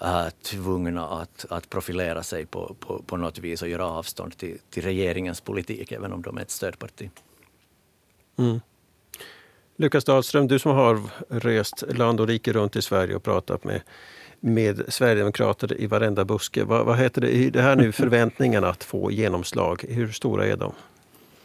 äh, 0.00 0.26
tvungna 0.42 1.08
att, 1.08 1.46
att 1.50 1.70
profilera 1.70 2.22
sig 2.22 2.46
på, 2.46 2.76
på, 2.80 3.02
på 3.06 3.16
något 3.16 3.38
vis 3.38 3.62
och 3.62 3.68
göra 3.68 3.86
avstånd 3.86 4.36
till, 4.36 4.58
till 4.70 4.82
regeringens 4.82 5.40
politik, 5.40 5.92
även 5.92 6.12
om 6.12 6.22
de 6.22 6.38
är 6.38 6.42
ett 6.42 6.50
stödparti. 6.50 7.10
Mm. 8.38 8.60
Lukas 9.76 10.04
Dahlström, 10.04 10.48
du 10.48 10.58
som 10.58 10.72
har 10.72 11.00
rest 11.28 11.84
land 11.88 12.20
och 12.20 12.28
rike 12.28 12.52
runt 12.52 12.76
i 12.76 12.82
Sverige 12.82 13.16
och 13.16 13.22
pratat 13.22 13.64
med, 13.64 13.80
med 14.44 14.82
sverigedemokrater 14.88 15.80
i 15.80 15.86
varenda 15.86 16.24
buske. 16.24 16.64
Vad, 16.64 16.86
vad 16.86 16.98
heter 16.98 17.20
det, 17.20 17.50
det 17.50 17.62
här 17.62 17.76
nu 17.76 17.92
förväntningarna 18.02 18.68
att 18.68 18.84
få 18.84 19.10
genomslag? 19.10 19.84
Hur 19.88 20.08
stora 20.08 20.46
är 20.46 20.56
de? 20.56 20.72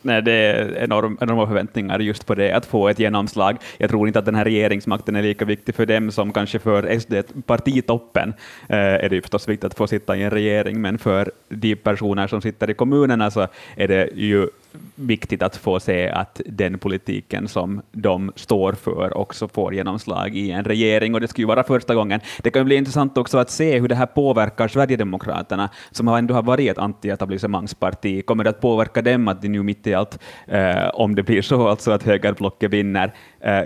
Nej, 0.02 0.22
det 0.22 0.32
är 0.32 0.78
enorm, 0.84 1.18
enorma 1.22 1.48
förväntningar 1.48 2.00
just 2.00 2.26
på 2.26 2.36
det, 2.36 2.52
att 2.52 2.66
få 2.66 2.90
ett 2.90 3.00
genomslag. 3.00 3.58
Jag 3.78 3.90
tror 3.90 4.08
inte 4.08 4.20
att 4.20 4.26
den 4.26 4.36
här 4.36 4.44
regeringsmakten 4.44 5.16
är 5.16 5.22
lika 5.22 5.46
viktig 5.46 5.76
för 5.76 5.86
dem 5.86 6.12
som 6.12 6.34
kanske 6.34 6.60
för 6.60 7.00
SD, 7.00 7.14
partitoppen, 7.46 8.34
eh, 8.70 8.78
är 8.78 9.10
det 9.10 9.22
förstås 9.22 9.48
viktigt 9.48 9.64
att 9.64 9.78
få 9.78 9.88
sitta 9.88 10.18
i 10.18 10.24
en 10.24 10.30
regering, 10.30 10.82
men 10.82 10.98
för 10.98 11.32
de 11.50 11.76
personer 11.76 12.28
som 12.28 12.42
sitter 12.42 12.70
i 12.70 12.74
kommunerna 12.74 13.32
så 13.32 13.48
är 13.76 13.88
det 13.88 14.10
ju 14.16 14.48
viktigt 14.96 15.44
att 15.44 15.56
få 15.56 15.80
se 15.80 16.10
att 16.10 16.42
den 16.46 16.80
politiken 16.80 17.48
som 17.48 17.82
de 17.92 18.32
står 18.36 18.74
för 18.74 19.18
också 19.18 19.48
får 19.48 19.74
genomslag 19.74 20.36
i 20.36 20.52
en 20.52 20.64
regering, 20.64 21.14
och 21.14 21.22
det 21.22 21.28
skulle 21.28 21.44
ju 21.44 21.48
vara 21.48 21.64
första 21.64 21.96
gången. 21.96 22.20
Det 22.44 22.52
kan 22.52 22.66
bli 22.66 22.76
intressant 22.76 23.18
också 23.18 23.38
att 23.38 23.50
se 23.50 23.80
hur 23.80 23.88
det 23.88 23.96
här 23.96 24.06
påverkar 24.06 24.68
Sverigedemokraterna, 24.68 25.70
som 25.92 26.08
ändå 26.08 26.34
har 26.34 26.44
varit 26.44 26.72
ett 26.72 26.78
anti-etablissemangsparti. 26.78 28.22
Kommer 28.22 28.44
det 28.44 28.50
att 28.50 28.62
påverka 28.62 29.02
dem 29.02 29.28
att 29.28 29.42
de 29.42 29.50
nu 29.50 29.64
mitt 29.64 29.88
i 29.88 29.94
allt, 29.94 30.20
eh, 30.48 30.90
om 30.94 31.16
det 31.16 31.24
blir 31.24 31.42
så 31.42 31.68
alltså 31.68 31.92
att 31.92 32.04
högerblocket 32.04 32.72
vinner, 32.72 33.14
eh, 33.40 33.64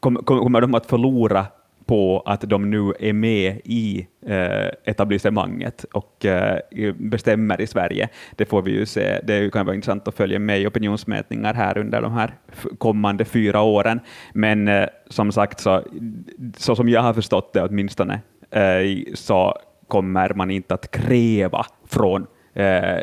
kommer 0.00 0.60
de 0.60 0.74
att 0.74 0.86
förlora 0.86 1.46
på 1.90 2.22
att 2.26 2.40
de 2.40 2.70
nu 2.70 2.92
är 2.98 3.12
med 3.12 3.60
i 3.64 4.06
eh, 4.26 4.68
etablissemanget 4.84 5.84
och 5.92 6.24
eh, 6.24 6.58
bestämmer 6.94 7.60
i 7.60 7.66
Sverige. 7.66 8.08
Det 8.36 8.44
får 8.44 8.62
vi 8.62 8.70
ju 8.70 8.86
se. 8.86 9.20
Det 9.24 9.52
kan 9.52 9.66
vara 9.66 9.74
intressant 9.74 10.08
att 10.08 10.14
följa 10.14 10.38
med 10.38 10.60
i 10.60 10.66
opinionsmätningar 10.66 11.54
här 11.54 11.78
under 11.78 12.02
de 12.02 12.12
här 12.12 12.34
kommande 12.78 13.24
fyra 13.24 13.60
åren. 13.60 14.00
Men 14.32 14.68
eh, 14.68 14.86
som 15.08 15.32
sagt, 15.32 15.60
så, 15.60 15.82
så 16.56 16.76
som 16.76 16.88
jag 16.88 17.02
har 17.02 17.14
förstått 17.14 17.52
det 17.52 17.62
åtminstone, 17.62 18.20
eh, 18.50 19.14
så 19.14 19.58
kommer 19.88 20.34
man 20.34 20.50
inte 20.50 20.74
att 20.74 20.90
kräva 20.90 21.66
från 21.86 22.26
eh, 22.54 22.98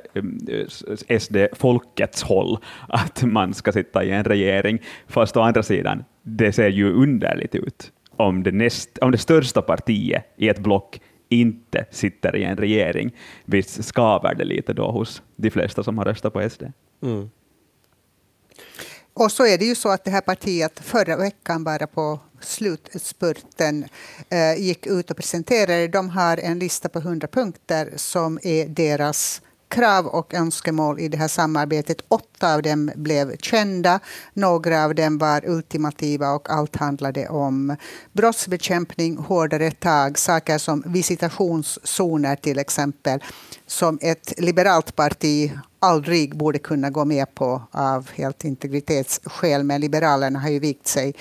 SD-folkets 1.20 2.24
håll 2.24 2.58
att 2.88 3.24
man 3.24 3.54
ska 3.54 3.72
sitta 3.72 4.04
i 4.04 4.12
en 4.12 4.24
regering, 4.24 4.80
fast 5.08 5.38
å 5.38 5.42
andra 5.42 5.64
sidan, 5.64 6.04
det 6.22 6.52
ser 6.52 6.70
ju 6.70 6.94
underligt 6.94 7.56
ut 7.56 7.92
om 8.18 8.44
det, 8.44 8.52
näst, 8.52 8.98
om 8.98 9.12
det 9.12 9.18
största 9.18 9.62
partiet 9.62 10.24
i 10.38 10.50
ett 10.50 10.60
block 10.60 11.02
inte 11.30 11.86
sitter 11.92 12.36
i 12.36 12.44
en 12.44 12.58
regering. 12.58 13.16
Visst 13.46 13.86
skaver 13.86 14.36
det 14.36 14.46
lite 14.46 14.74
då 14.74 14.92
hos 14.92 15.22
de 15.36 15.50
flesta 15.50 15.84
som 15.84 15.98
har 15.98 16.06
röstat 16.06 16.34
på 16.34 16.50
SD? 16.50 16.64
Mm. 17.04 17.30
Och 19.14 19.32
så 19.32 19.46
är 19.46 19.58
det 19.58 19.66
ju 19.66 19.76
så 19.76 19.90
att 19.90 20.04
det 20.04 20.12
här 20.12 20.22
partiet 20.22 20.80
förra 20.80 21.18
veckan 21.18 21.64
bara 21.64 21.88
på 21.88 22.20
slutspurten 22.40 23.86
eh, 24.30 24.62
gick 24.62 24.88
ut 24.88 25.12
och 25.12 25.18
presenterade. 25.18 25.88
De 25.88 26.10
har 26.10 26.38
en 26.38 26.60
lista 26.60 26.90
på 26.90 27.00
100 27.00 27.28
punkter 27.28 27.94
som 27.96 28.40
är 28.44 28.68
deras 28.68 29.42
krav 29.70 30.08
och 30.08 30.34
önskemål 30.34 31.00
i 31.00 31.08
det 31.08 31.18
här 31.18 31.28
samarbetet. 31.28 32.02
Åtta 32.08 32.54
av 32.54 32.62
dem 32.62 32.92
blev 32.96 33.38
kända, 33.38 34.00
några 34.34 34.86
av 34.86 34.96
dem 34.96 35.18
var 35.18 35.50
ultimativa 35.50 36.32
och 36.32 36.50
allt 36.50 36.76
handlade 36.76 37.28
om 37.28 37.76
brottsbekämpning, 38.14 39.18
hårdare 39.18 39.72
tag, 39.72 40.20
saker 40.20 40.58
som 40.58 40.84
visitationszoner 40.86 42.36
till 42.36 42.60
exempel, 42.60 43.24
som 43.68 44.00
ett 44.02 44.34
liberalt 44.38 44.96
parti 44.96 45.52
aldrig 45.80 46.38
borde 46.38 46.60
kunna 46.60 46.90
gå 46.90 47.06
med 47.06 47.36
på 47.36 47.62
av 47.72 48.10
helt 48.16 48.44
integritetsskäl. 48.44 49.64
Men 49.64 49.82
Liberalerna 49.82 50.40
har 50.40 50.50
ju 50.50 50.60
vikt 50.60 50.88
sig 50.88 51.16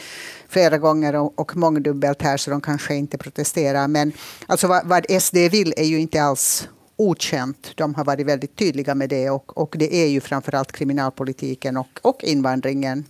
flera 0.48 0.78
gånger 0.78 1.14
och 1.40 1.56
mångdubbelt 1.56 2.22
här 2.22 2.37
så 2.37 2.50
de 2.50 2.61
kanske 2.61 2.94
inte 2.94 3.18
protesterar. 3.18 3.88
Men 3.88 4.12
alltså 4.46 4.66
vad, 4.66 4.87
vad 4.87 5.22
SD 5.22 5.37
vill 5.37 5.74
är 5.76 5.85
ju 5.85 6.00
inte 6.00 6.22
alls 6.22 6.68
okänt. 6.96 7.72
De 7.74 7.94
har 7.94 8.04
varit 8.04 8.26
väldigt 8.26 8.56
tydliga 8.56 8.94
med 8.94 9.09
det 9.09 9.30
och, 9.30 9.59
och 9.59 9.74
det 9.78 9.94
är 9.94 10.06
ju 10.06 10.20
framförallt 10.20 10.72
kriminalpolitiken 10.72 11.76
och, 11.76 12.00
och 12.02 12.24
invandringen. 12.24 13.04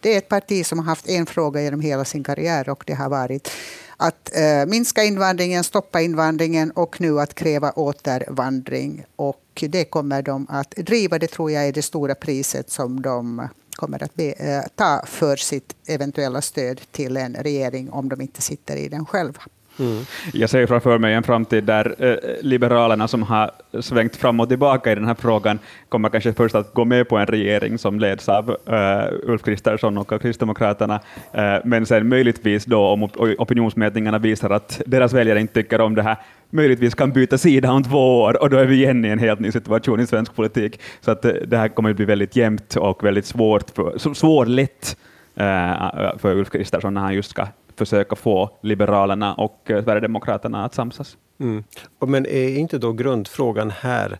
Det 0.00 0.14
är 0.14 0.18
ett 0.18 0.28
parti 0.28 0.66
som 0.66 0.78
har 0.78 0.86
haft 0.86 1.08
en 1.08 1.26
fråga 1.26 1.62
genom 1.62 1.80
hela 1.80 2.04
sin 2.04 2.24
karriär 2.24 2.68
och 2.68 2.84
det 2.86 2.94
har 2.94 3.08
varit 3.08 3.50
att 3.96 4.30
eh, 4.36 4.66
minska 4.66 5.04
invandringen, 5.04 5.64
stoppa 5.64 6.00
invandringen 6.00 6.70
och 6.70 7.00
nu 7.00 7.20
att 7.20 7.34
kräva 7.34 7.72
återvandring. 7.72 9.04
Och 9.16 9.64
det 9.68 9.84
kommer 9.84 10.22
de 10.22 10.46
att 10.50 10.70
driva. 10.70 11.18
Det 11.18 11.26
tror 11.26 11.50
jag 11.50 11.68
är 11.68 11.72
det 11.72 11.82
stora 11.82 12.14
priset 12.14 12.70
som 12.70 13.02
de 13.02 13.48
kommer 13.74 14.02
att 14.02 14.14
be, 14.14 14.32
eh, 14.32 14.62
ta 14.74 15.02
för 15.06 15.36
sitt 15.36 15.76
eventuella 15.86 16.42
stöd 16.42 16.80
till 16.90 17.16
en 17.16 17.34
regering 17.34 17.90
om 17.90 18.08
de 18.08 18.20
inte 18.20 18.42
sitter 18.42 18.76
i 18.76 18.88
den 18.88 19.06
själva. 19.06 19.42
Mm. 19.80 20.04
Jag 20.32 20.50
ser 20.50 20.66
framför 20.66 20.98
mig 20.98 21.14
en 21.14 21.22
framtid 21.22 21.64
där 21.64 21.94
eh, 21.98 22.16
Liberalerna, 22.42 23.08
som 23.08 23.22
har 23.22 23.50
svängt 23.80 24.16
fram 24.16 24.40
och 24.40 24.48
tillbaka 24.48 24.92
i 24.92 24.94
den 24.94 25.04
här 25.04 25.14
frågan, 25.14 25.58
kommer 25.88 26.08
kanske 26.08 26.32
först 26.32 26.54
att 26.54 26.74
gå 26.74 26.84
med 26.84 27.08
på 27.08 27.16
en 27.16 27.26
regering 27.26 27.78
som 27.78 28.00
leds 28.00 28.28
av 28.28 28.56
eh, 28.66 29.30
Ulf 29.30 29.42
Kristersson 29.42 29.98
och 29.98 30.22
Kristdemokraterna, 30.22 31.00
eh, 31.32 31.56
men 31.64 31.86
sen 31.86 32.08
möjligtvis 32.08 32.64
då 32.64 32.86
om 32.86 33.02
opinionsmätningarna 33.38 34.18
visar 34.18 34.50
att 34.50 34.80
deras 34.86 35.12
väljare 35.12 35.40
inte 35.40 35.54
tycker 35.54 35.80
om 35.80 35.94
det 35.94 36.02
här, 36.02 36.16
möjligtvis 36.50 36.94
kan 36.94 37.12
byta 37.12 37.38
sida 37.38 37.72
om 37.72 37.84
två 37.84 38.20
år 38.20 38.42
och 38.42 38.50
då 38.50 38.56
är 38.56 38.66
vi 38.66 38.76
igen 38.76 39.04
i 39.04 39.08
en 39.08 39.18
helt 39.18 39.40
ny 39.40 39.52
situation 39.52 40.00
i 40.00 40.06
svensk 40.06 40.34
politik. 40.34 40.80
Så 41.00 41.10
att 41.10 41.24
eh, 41.24 41.32
det 41.32 41.56
här 41.56 41.68
kommer 41.68 41.90
att 41.90 41.96
bli 41.96 42.04
väldigt 42.04 42.36
jämnt 42.36 42.76
och 42.76 43.04
väldigt 43.04 43.26
svårt, 43.26 43.70
för, 43.70 44.14
svårlätt 44.14 44.96
eh, 45.36 46.18
för 46.18 46.36
Ulf 46.36 46.50
Kristersson 46.50 46.94
när 46.94 47.00
han 47.00 47.14
just 47.14 47.30
ska 47.30 47.46
försöka 47.80 48.16
få 48.16 48.50
Liberalerna 48.62 49.34
och 49.34 49.70
eh, 49.70 49.84
Sverigedemokraterna 49.84 50.64
att 50.64 50.74
samsas. 50.74 51.16
Mm. 51.40 51.64
Men 52.06 52.26
är 52.26 52.58
inte 52.58 52.78
då 52.78 52.92
grundfrågan 52.92 53.70
här 53.70 54.18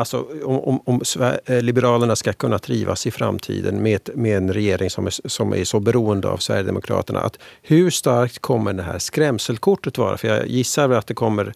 Alltså 0.00 0.26
om, 0.44 0.60
om, 0.60 0.82
om, 0.84 1.00
eh, 1.46 1.62
Liberalerna 1.62 2.16
ska 2.16 2.32
kunna 2.32 2.58
trivas 2.58 3.06
i 3.06 3.10
framtiden 3.10 3.82
med, 3.82 4.10
med 4.14 4.36
en 4.36 4.52
regering 4.52 4.90
som 4.90 5.06
är, 5.06 5.28
som 5.28 5.54
är 5.54 5.64
så 5.64 5.80
beroende 5.80 6.28
av 6.28 6.36
Sverigedemokraterna. 6.36 7.20
Att 7.20 7.38
hur 7.62 7.90
starkt 7.90 8.38
kommer 8.38 8.72
det 8.72 8.82
här 8.82 8.98
skrämselkortet 8.98 9.98
vara? 9.98 10.16
För 10.16 10.28
jag 10.28 10.46
gissar 10.46 10.90
att 10.90 11.06
det 11.06 11.14
kommer 11.14 11.52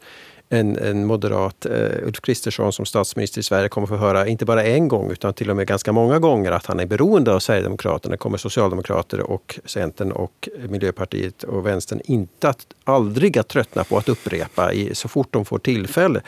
en, 0.54 0.78
en 0.78 1.04
moderat, 1.04 1.66
eh, 1.66 2.06
Ulf 2.06 2.20
Kristersson 2.20 2.72
som 2.72 2.86
statsminister 2.86 3.40
i 3.40 3.42
Sverige 3.42 3.68
kommer 3.68 3.86
få 3.86 3.96
höra, 3.96 4.26
inte 4.26 4.44
bara 4.44 4.64
en 4.64 4.88
gång 4.88 5.10
utan 5.10 5.34
till 5.34 5.50
och 5.50 5.56
med 5.56 5.66
ganska 5.66 5.92
många 5.92 6.18
gånger 6.18 6.52
att 6.52 6.66
han 6.66 6.80
är 6.80 6.86
beroende 6.86 7.34
av 7.34 7.38
Sverigedemokraterna. 7.38 8.16
kommer 8.16 8.38
Socialdemokrater 8.38 9.20
och 9.20 9.58
Centern 9.64 10.12
och 10.12 10.48
Miljöpartiet 10.68 11.42
och 11.42 11.66
Vänstern 11.66 12.00
inte 12.04 12.48
att, 12.48 12.66
aldrig 12.84 13.38
att 13.38 13.48
tröttna 13.48 13.84
på 13.84 13.98
att 13.98 14.08
upprepa 14.08 14.72
i, 14.72 14.94
så 14.94 15.08
fort 15.08 15.28
de 15.30 15.44
får 15.44 15.58
tillfälle. 15.58 16.20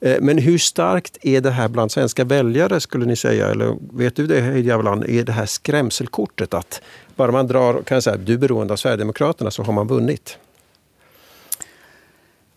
Eh, 0.00 0.16
men 0.20 0.38
hur 0.38 0.58
starkt 0.58 1.18
är 1.22 1.40
det 1.40 1.50
här 1.50 1.68
bland 1.68 1.92
svenska 1.92 2.24
väljare 2.24 2.80
skulle 2.80 3.06
ni 3.06 3.16
säga? 3.16 3.46
Eller 3.46 3.76
vet 3.92 4.16
du 4.16 4.26
det 4.26 4.40
Heidi 4.40 4.70
är 4.70 5.22
det 5.22 5.32
här 5.32 5.46
skrämselkortet 5.46 6.54
att 6.54 6.82
bara 7.16 7.32
man 7.32 7.46
drar, 7.46 7.82
kan 7.82 7.96
jag 7.96 8.02
säga, 8.02 8.16
du 8.16 8.32
är 8.32 8.38
beroende 8.38 8.72
av 8.72 8.76
Sverigedemokraterna 8.76 9.50
så 9.50 9.62
har 9.62 9.72
man 9.72 9.86
vunnit? 9.86 10.38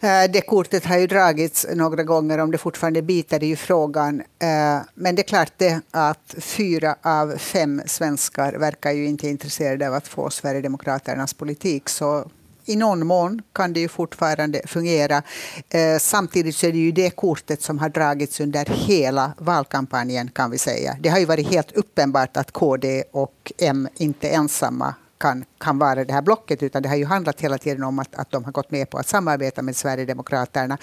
Eh, 0.02 0.32
det 0.32 0.42
kortet 0.42 0.86
har 0.86 0.98
ju 0.98 1.08
dragits 1.08 1.66
några 1.76 2.04
gånger, 2.04 2.38
om 2.38 2.52
det 2.52 2.58
fortfarande 2.58 3.02
biter 3.02 3.44
i 3.44 3.56
frågan. 3.56 4.20
Eh, 4.20 4.78
men 4.94 5.16
det 5.16 5.22
är 5.22 5.28
klart 5.28 5.54
det 5.58 5.82
att 5.92 6.36
fyra 6.38 6.96
av 7.02 7.38
fem 7.38 7.82
svenskar 7.86 8.54
verkar 8.54 8.92
ju 8.92 9.06
inte 9.08 9.28
intresserade 9.28 9.88
av 9.88 9.94
att 9.94 10.08
få 10.08 10.30
Sverigedemokraternas 10.30 11.34
politik. 11.34 11.90
Så 11.90 12.30
i 12.66 12.76
någon 12.76 13.08
mån 13.08 13.42
kan 13.54 13.74
det 13.74 13.80
ju 13.80 13.88
fortfarande 13.88 14.62
fungera. 14.66 15.24
Eh, 15.70 15.98
samtidigt 16.00 16.56
så 16.56 16.68
är 16.68 16.72
det 16.72 16.78
ju 16.78 16.92
det 16.92 17.10
kortet 17.10 17.62
som 17.62 17.80
har 17.80 17.90
dragits 17.90 18.40
under 18.40 18.66
hela 18.66 19.34
valkampanjen 19.38 20.30
kan 20.34 20.52
vi 20.52 20.58
säga. 20.58 20.98
Det 21.00 21.10
har 21.10 21.20
ju 21.20 21.26
varit 21.26 21.52
helt 21.52 21.72
uppenbart 21.72 22.38
att 22.38 22.52
KD 22.52 23.04
och 23.12 23.52
M 23.58 23.88
inte 23.98 24.30
ensamma 24.30 24.96
kan, 25.20 25.46
kan 25.58 25.78
vara 25.80 26.06
det 26.06 26.14
här 26.14 26.22
blocket, 26.22 26.64
utan 26.64 26.82
det 26.82 26.90
har 26.90 26.96
ju 26.96 27.06
handlat 27.06 27.42
hela 27.42 27.58
tiden 27.58 27.84
om 27.84 28.00
att, 28.00 28.16
att 28.16 28.32
de 28.32 28.44
har 28.44 28.52
gått 28.52 28.72
med 28.72 28.90
på 28.90 28.98
att 28.98 29.08
samarbeta 29.08 29.62
med 29.62 29.76
Sverigedemokraterna. 29.76 30.78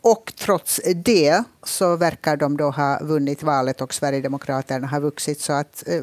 Och 0.00 0.32
trots 0.38 0.80
det 0.94 1.44
så 1.62 1.96
verkar 1.96 2.36
de 2.36 2.56
då 2.56 2.70
ha 2.70 2.98
vunnit 3.02 3.42
valet 3.42 3.80
och 3.80 3.94
Sverigedemokraterna 3.94 4.86
har 4.86 5.00
vuxit. 5.00 5.40
Så 5.40 5.52
att 5.52 5.84
eh, 5.86 6.02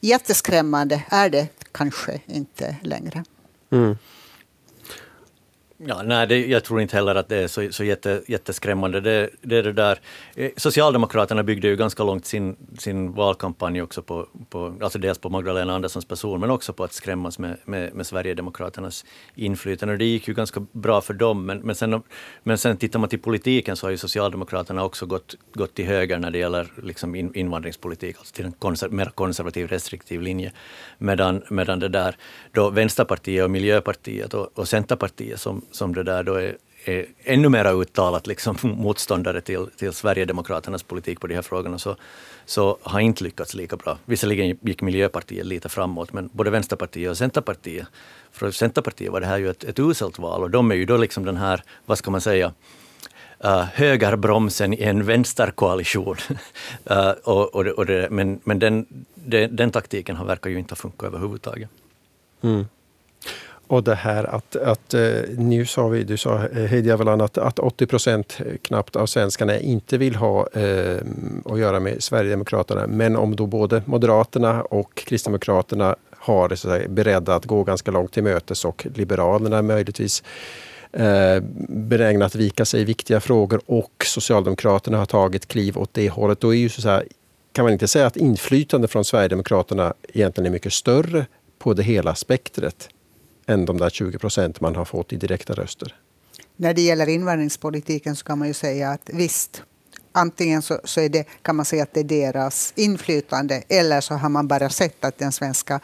jätteskrämmande 0.00 1.04
är 1.08 1.30
det 1.30 1.48
kanske 1.72 2.20
inte 2.26 2.76
längre. 2.82 3.24
Mm. 3.70 3.96
Ja, 5.78 6.02
nej, 6.02 6.26
det, 6.26 6.46
jag 6.46 6.64
tror 6.64 6.80
inte 6.80 6.96
heller 6.96 7.14
att 7.14 7.28
det 7.28 7.36
är 7.36 7.48
så, 7.48 7.72
så 7.72 7.84
jätte, 7.84 8.22
jätteskrämmande. 8.26 9.00
Det, 9.00 9.30
det, 9.42 9.62
det 9.62 9.72
där. 9.72 9.98
Eh, 10.34 10.50
Socialdemokraterna 10.56 11.42
byggde 11.42 11.68
ju 11.68 11.76
ganska 11.76 12.02
långt 12.02 12.26
sin, 12.26 12.56
sin 12.78 13.12
valkampanj 13.12 13.82
också 13.82 14.02
på, 14.02 14.26
på, 14.50 14.74
alltså 14.80 14.98
dels 14.98 15.18
på 15.18 15.28
Magdalena 15.28 15.74
Anderssons 15.74 16.04
person, 16.04 16.40
men 16.40 16.50
också 16.50 16.72
på 16.72 16.84
att 16.84 16.92
skrämmas 16.92 17.38
med, 17.38 17.56
med, 17.64 17.94
med 17.94 18.06
Sverigedemokraternas 18.06 19.04
inflytande. 19.34 19.92
Och 19.92 19.98
det 19.98 20.04
gick 20.04 20.28
ju 20.28 20.34
ganska 20.34 20.66
bra 20.72 21.00
för 21.00 21.14
dem, 21.14 21.46
men, 21.46 21.58
men, 21.58 21.74
sen, 21.74 22.02
men 22.42 22.58
sen 22.58 22.76
tittar 22.76 22.98
man 22.98 23.08
till 23.08 23.20
politiken 23.20 23.76
så 23.76 23.86
har 23.86 23.90
ju 23.90 23.96
Socialdemokraterna 23.96 24.84
också 24.84 25.06
gått, 25.06 25.34
gått 25.54 25.74
till 25.74 25.86
höger 25.86 26.18
när 26.18 26.30
det 26.30 26.38
gäller 26.38 26.72
liksom 26.82 27.14
in, 27.14 27.34
invandringspolitik, 27.34 28.16
alltså 28.18 28.34
till 28.34 28.44
en 28.44 28.52
konser, 28.52 28.88
mer 28.88 29.06
konservativ, 29.06 29.68
restriktiv 29.68 30.22
linje. 30.22 30.52
Medan, 30.98 31.42
medan 31.48 31.78
det 31.78 31.88
där, 31.88 32.16
då 32.52 32.70
Vänsterpartiet 32.70 33.44
och 33.44 33.50
Miljöpartiet 33.50 34.34
och, 34.34 34.58
och 34.58 34.68
Centerpartiet 34.68 35.40
som 35.40 35.64
som 35.74 35.94
det 35.94 36.02
där 36.02 36.22
då 36.22 36.34
är, 36.34 36.56
är 36.84 37.06
ännu 37.24 37.48
mer 37.48 37.80
uttalat 37.82 38.26
liksom 38.26 38.56
motståndare 38.62 39.40
till, 39.40 39.66
till 39.76 39.92
Sverigedemokraternas 39.92 40.82
politik 40.82 41.20
på 41.20 41.26
de 41.26 41.34
här 41.34 41.42
frågorna, 41.42 41.78
så, 41.78 41.96
så 42.46 42.78
har 42.82 43.00
inte 43.00 43.24
lyckats 43.24 43.54
lika 43.54 43.76
bra. 43.76 43.98
Visserligen 44.04 44.58
gick 44.62 44.82
Miljöpartiet 44.82 45.46
lite 45.46 45.68
framåt, 45.68 46.12
men 46.12 46.30
både 46.32 46.50
Vänsterpartiet 46.50 47.10
och 47.10 47.18
Centerpartiet, 47.18 47.86
för 48.32 48.50
Centerpartiet 48.50 49.12
var 49.12 49.20
det 49.20 49.26
här 49.26 49.38
ju 49.38 49.50
ett, 49.50 49.64
ett 49.64 49.78
uselt 49.78 50.18
val 50.18 50.42
och 50.42 50.50
de 50.50 50.70
är 50.70 50.74
ju 50.74 50.84
då 50.84 50.96
liksom 50.96 51.24
den 51.24 51.36
här, 51.36 51.62
vad 51.86 51.98
ska 51.98 52.10
man 52.10 52.20
säga, 52.20 52.52
Uh, 53.44 53.62
högerbromsen 53.62 54.74
i 54.74 54.82
en 54.82 55.04
vänsterkoalition. 55.04 56.16
uh, 56.90 57.10
och, 57.24 57.54
och, 57.54 57.66
och 57.66 57.86
det, 57.86 58.08
men 58.10 58.40
men 58.44 58.58
den, 58.58 58.86
den, 59.14 59.56
den 59.56 59.70
taktiken 59.70 60.16
har 60.16 60.24
verkar 60.24 60.50
ju 60.50 60.58
inte 60.58 60.72
ha 60.72 60.76
funkat 60.76 61.06
överhuvudtaget. 61.06 61.70
Mm. 62.42 62.64
Och 63.66 63.84
det 63.84 63.94
här 63.94 64.24
att, 64.24 64.56
att 64.56 64.94
eh, 64.94 65.02
nu 65.38 65.66
sa 65.66 65.88
vi, 65.88 66.04
du 66.04 66.16
sa 66.16 66.46
eh, 66.48 66.64
Heidi 66.64 66.90
Avalan, 66.90 67.20
att, 67.20 67.38
att 67.38 67.58
80 67.58 67.86
procent 67.86 68.38
knappt 68.62 68.96
av 68.96 69.06
svenskarna 69.06 69.58
inte 69.58 69.98
vill 69.98 70.14
ha 70.14 70.48
eh, 70.52 70.96
att 71.44 71.58
göra 71.58 71.80
med 71.80 72.02
Sverigedemokraterna. 72.02 72.86
Men 72.86 73.16
om 73.16 73.36
då 73.36 73.46
både 73.46 73.82
Moderaterna 73.86 74.62
och 74.62 74.94
Kristdemokraterna 74.94 75.96
har 76.10 76.54
så 76.54 76.70
att 76.70 76.90
beredda 76.90 77.34
att 77.34 77.44
gå 77.44 77.64
ganska 77.64 77.90
långt 77.90 78.12
till 78.12 78.22
mötes 78.22 78.64
och 78.64 78.86
Liberalerna 78.94 79.62
möjligtvis 79.62 80.22
eh, 80.92 81.40
benägna 81.68 82.26
att 82.26 82.34
vika 82.34 82.64
sig 82.64 82.80
i 82.80 82.84
viktiga 82.84 83.20
frågor 83.20 83.60
och 83.66 84.04
Socialdemokraterna 84.04 84.98
har 84.98 85.06
tagit 85.06 85.48
kliv 85.48 85.78
åt 85.78 85.94
det 85.94 86.08
hållet. 86.08 86.40
Då 86.40 86.54
är 86.54 86.58
ju 86.58 86.68
så 86.68 86.88
här, 86.88 87.04
kan 87.52 87.64
man 87.64 87.72
inte 87.72 87.88
säga 87.88 88.06
att 88.06 88.16
inflytande 88.16 88.88
från 88.88 89.04
Sverigedemokraterna 89.04 89.94
egentligen 90.12 90.46
är 90.46 90.50
mycket 90.50 90.72
större 90.72 91.26
på 91.58 91.74
det 91.74 91.82
hela 91.82 92.14
spektret 92.14 92.88
än 93.46 93.64
de 93.64 93.78
där 93.78 93.90
20 93.90 94.18
procent 94.18 94.60
man 94.60 94.76
har 94.76 94.84
fått 94.84 95.12
i 95.12 95.16
direkta 95.16 95.54
röster? 95.54 95.94
När 96.56 96.74
det 96.74 96.82
gäller 96.82 97.08
invandringspolitiken 97.08 98.16
så 98.16 98.24
kan 98.24 98.38
man 98.38 98.48
ju 98.48 98.54
säga 98.54 98.90
att 98.90 99.10
visst, 99.12 99.62
antingen 100.12 100.62
så, 100.62 100.80
så 100.84 101.00
är 101.00 101.08
det, 101.08 101.24
kan 101.42 101.56
man 101.56 101.64
säga 101.64 101.82
att 101.82 101.94
det 101.94 102.00
är 102.00 102.04
deras 102.04 102.72
inflytande 102.76 103.62
eller 103.68 104.00
så 104.00 104.14
har 104.14 104.28
man 104.28 104.48
bara 104.48 104.70
sett 104.70 105.04
att 105.04 105.18
den 105.18 105.32
svenska 105.32 105.80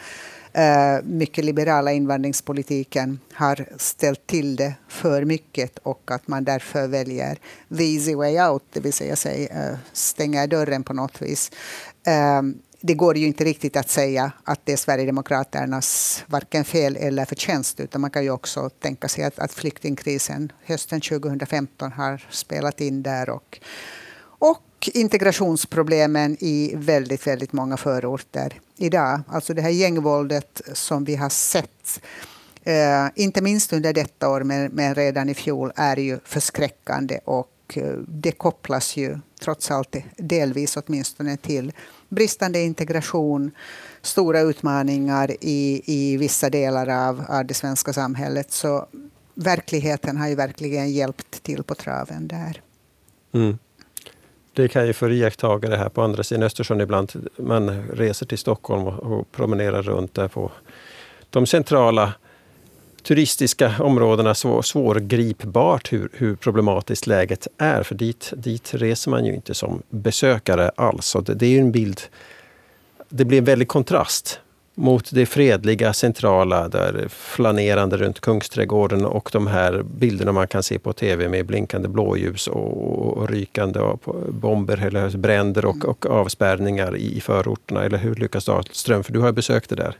eh, 0.52 1.04
mycket 1.04 1.44
liberala 1.44 1.92
invandringspolitiken 1.92 3.20
har 3.32 3.66
ställt 3.76 4.26
till 4.26 4.56
det 4.56 4.74
för 4.88 5.24
mycket 5.24 5.78
och 5.78 6.10
att 6.10 6.28
man 6.28 6.44
därför 6.44 6.86
väljer 6.86 7.38
the 7.76 7.84
easy 7.84 8.14
way 8.14 8.40
out, 8.40 8.62
det 8.72 8.80
vill 8.80 8.92
säga 8.92 9.16
sig, 9.16 9.46
eh, 9.46 9.76
stänger 9.92 10.46
dörren 10.46 10.82
på 10.82 10.92
något 10.92 11.22
vis. 11.22 11.50
Eh, 12.06 12.42
det 12.80 12.94
går 12.94 13.16
ju 13.16 13.26
inte 13.26 13.44
riktigt 13.44 13.76
att 13.76 13.90
säga 13.90 14.32
att 14.44 14.60
det 14.64 14.72
är 14.72 14.76
Sverigedemokraternas 14.76 16.22
varken 16.26 16.64
fel 16.64 16.96
eller 16.96 17.24
förtjänst, 17.24 17.80
utan 17.80 18.00
man 18.00 18.10
kan 18.10 18.22
ju 18.22 18.30
också 18.30 18.70
tänka 18.70 19.08
sig 19.08 19.24
att, 19.24 19.38
att 19.38 19.52
flyktingkrisen 19.52 20.52
hösten 20.64 21.00
2015 21.00 21.92
har 21.92 22.26
spelat 22.30 22.80
in 22.80 23.02
där 23.02 23.30
och, 23.30 23.60
och 24.22 24.90
integrationsproblemen 24.94 26.36
i 26.40 26.72
väldigt, 26.76 27.26
väldigt 27.26 27.52
många 27.52 27.76
förorter 27.76 28.60
idag. 28.76 29.20
Alltså 29.28 29.54
det 29.54 29.62
här 29.62 29.70
gängvåldet 29.70 30.60
som 30.72 31.04
vi 31.04 31.16
har 31.16 31.28
sett 31.28 32.00
Eh, 32.64 33.06
inte 33.14 33.42
minst 33.42 33.72
under 33.72 33.92
detta 33.92 34.28
år, 34.28 34.42
men, 34.42 34.70
men, 34.72 34.94
redan 34.94 35.28
i 35.28 35.34
fjol, 35.34 35.72
är 35.76 35.96
ju 35.96 36.18
förskräckande. 36.24 37.18
Och 37.24 37.50
eh, 37.74 37.92
det 38.08 38.32
kopplas 38.32 38.96
ju 38.96 39.18
trots 39.40 39.70
allt 39.70 39.96
delvis 40.16 40.76
åtminstone 40.76 41.36
till 41.36 41.72
bristande 42.10 42.60
integration, 42.60 43.50
stora 44.02 44.40
utmaningar 44.40 45.30
i, 45.40 45.82
i 45.86 46.16
vissa 46.16 46.50
delar 46.50 47.08
av, 47.08 47.24
av 47.28 47.46
det 47.46 47.54
svenska 47.54 47.92
samhället. 47.92 48.52
Så 48.52 48.86
verkligheten 49.34 50.16
har 50.16 50.28
ju 50.28 50.34
verkligen 50.34 50.92
hjälpt 50.92 51.42
till 51.42 51.62
på 51.62 51.74
traven 51.74 52.28
där. 52.28 52.62
Mm. 53.32 53.58
Det 54.52 54.68
kan 54.68 54.86
ju 54.86 54.92
för 54.92 55.12
iakttagare 55.12 55.76
här 55.76 55.88
på 55.88 56.02
andra 56.02 56.22
sidan 56.22 56.42
Östersjön 56.42 56.80
ibland. 56.80 57.28
Man 57.36 57.88
reser 57.88 58.26
till 58.26 58.38
Stockholm 58.38 58.86
och, 58.86 59.12
och 59.12 59.32
promenerar 59.32 59.82
runt 59.82 60.14
där 60.14 60.28
på 60.28 60.52
de 61.30 61.46
centrala 61.46 62.14
turistiska 63.02 63.74
områdena 63.78 64.34
så 64.34 64.62
svårgripbart 64.62 65.92
hur, 65.92 66.08
hur 66.12 66.36
problematiskt 66.36 67.06
läget 67.06 67.46
är. 67.58 67.82
För 67.82 67.94
dit, 67.94 68.32
dit 68.36 68.74
reser 68.74 69.10
man 69.10 69.24
ju 69.24 69.34
inte 69.34 69.54
som 69.54 69.82
besökare 69.90 70.70
alls. 70.76 71.16
Det, 71.24 71.34
det 71.34 71.46
är 71.46 71.50
ju 71.50 71.60
en 71.60 71.72
bild... 71.72 72.00
Det 73.08 73.24
blir 73.24 73.38
en 73.38 73.44
väldig 73.44 73.68
kontrast 73.68 74.40
mot 74.74 75.10
det 75.12 75.26
fredliga, 75.26 75.92
centrala, 75.92 76.68
där 76.68 77.06
flanerande 77.08 77.96
runt 77.96 78.20
Kungsträdgården 78.20 79.04
och 79.04 79.30
de 79.32 79.46
här 79.46 79.82
bilderna 79.82 80.32
man 80.32 80.48
kan 80.48 80.62
se 80.62 80.78
på 80.78 80.92
tv 80.92 81.28
med 81.28 81.46
blinkande 81.46 81.88
blåljus 81.88 82.46
och, 82.46 83.18
och 83.18 83.28
rykande 83.28 83.80
bomber, 84.28 84.86
eller 84.86 85.16
bränder 85.16 85.64
och, 85.64 85.84
och 85.84 86.06
avspärrningar 86.06 86.96
i 86.96 87.20
förorterna. 87.20 87.84
Eller 87.84 87.98
hur 87.98 88.14
Lukas 88.14 88.44
Dahlström? 88.44 89.04
För 89.04 89.12
du 89.12 89.20
har 89.20 89.32
besökt 89.32 89.70
det 89.70 89.76
där. 89.76 89.96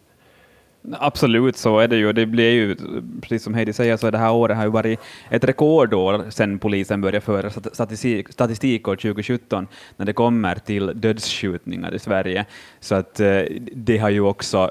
Absolut, 0.93 1.57
så 1.57 1.79
är 1.79 1.89
det 1.89 1.97
ju. 1.97 2.13
Det 2.13 2.27
blir 2.27 2.51
ju, 2.51 2.77
precis 3.21 3.43
som 3.43 3.55
Heidi 3.55 3.73
säger, 3.73 3.97
så 3.97 4.11
det 4.11 4.19
här 4.19 4.33
året 4.33 4.57
har 4.57 4.65
ju 4.65 4.71
varit 4.71 5.01
ett 5.31 5.45
rekordår 5.45 6.31
sedan 6.31 6.59
polisen 6.59 7.01
började 7.01 7.21
föra 7.21 7.51
statistik, 7.51 8.33
statistik 8.33 8.89
år 8.89 8.97
2017 8.97 9.67
när 9.97 10.07
det 10.07 10.13
kommer 10.13 10.55
till 10.55 10.93
dödsskjutningar 10.95 11.95
i 11.95 11.99
Sverige. 11.99 12.47
Så 12.81 12.95
att 12.95 13.21
eh, 13.21 13.43
det 13.73 13.99
har 13.99 14.11
ju 14.11 14.21
också 14.21 14.71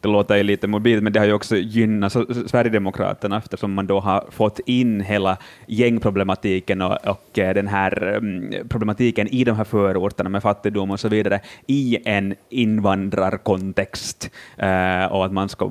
det 0.00 0.08
låter 0.08 0.36
ju 0.36 0.42
lite 0.42 0.66
mobilt, 0.66 1.02
men 1.02 1.12
det 1.12 1.18
har 1.18 1.26
ju 1.26 1.32
också 1.32 1.56
gynnat 1.56 2.12
Sverigedemokraterna 2.46 3.38
eftersom 3.38 3.72
man 3.72 3.86
då 3.86 4.00
har 4.00 4.24
fått 4.30 4.58
in 4.58 5.00
hela 5.00 5.36
gängproblematiken 5.66 6.82
och, 6.82 7.06
och 7.06 7.38
eh, 7.38 7.54
den 7.54 7.68
här 7.68 8.02
mm, 8.02 8.68
problematiken 8.68 9.28
i 9.28 9.44
de 9.44 9.56
här 9.56 9.64
förorterna 9.64 10.30
med 10.30 10.42
fattigdom 10.42 10.90
och 10.90 11.00
så 11.00 11.08
vidare 11.08 11.40
i 11.66 11.98
en 12.04 12.34
invandrarkontext 12.48 14.30
uh, 14.62 15.12
och, 15.12 15.24
att 15.24 15.32
man 15.32 15.48
ska, 15.48 15.64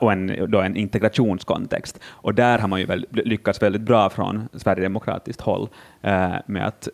och 0.00 0.12
en, 0.12 0.50
då 0.50 0.60
en 0.60 0.76
integrationskontext. 0.76 2.00
Och 2.06 2.34
där 2.34 2.58
har 2.58 2.68
man 2.68 2.80
ju 2.80 2.86
väl 2.86 3.06
lyckats 3.10 3.62
väldigt 3.62 3.82
bra 3.82 4.10
från 4.10 4.48
sverigedemokratiskt 4.52 5.40
håll 5.40 5.68
Eh, 6.02 6.34
med 6.46 6.66
att 6.66 6.88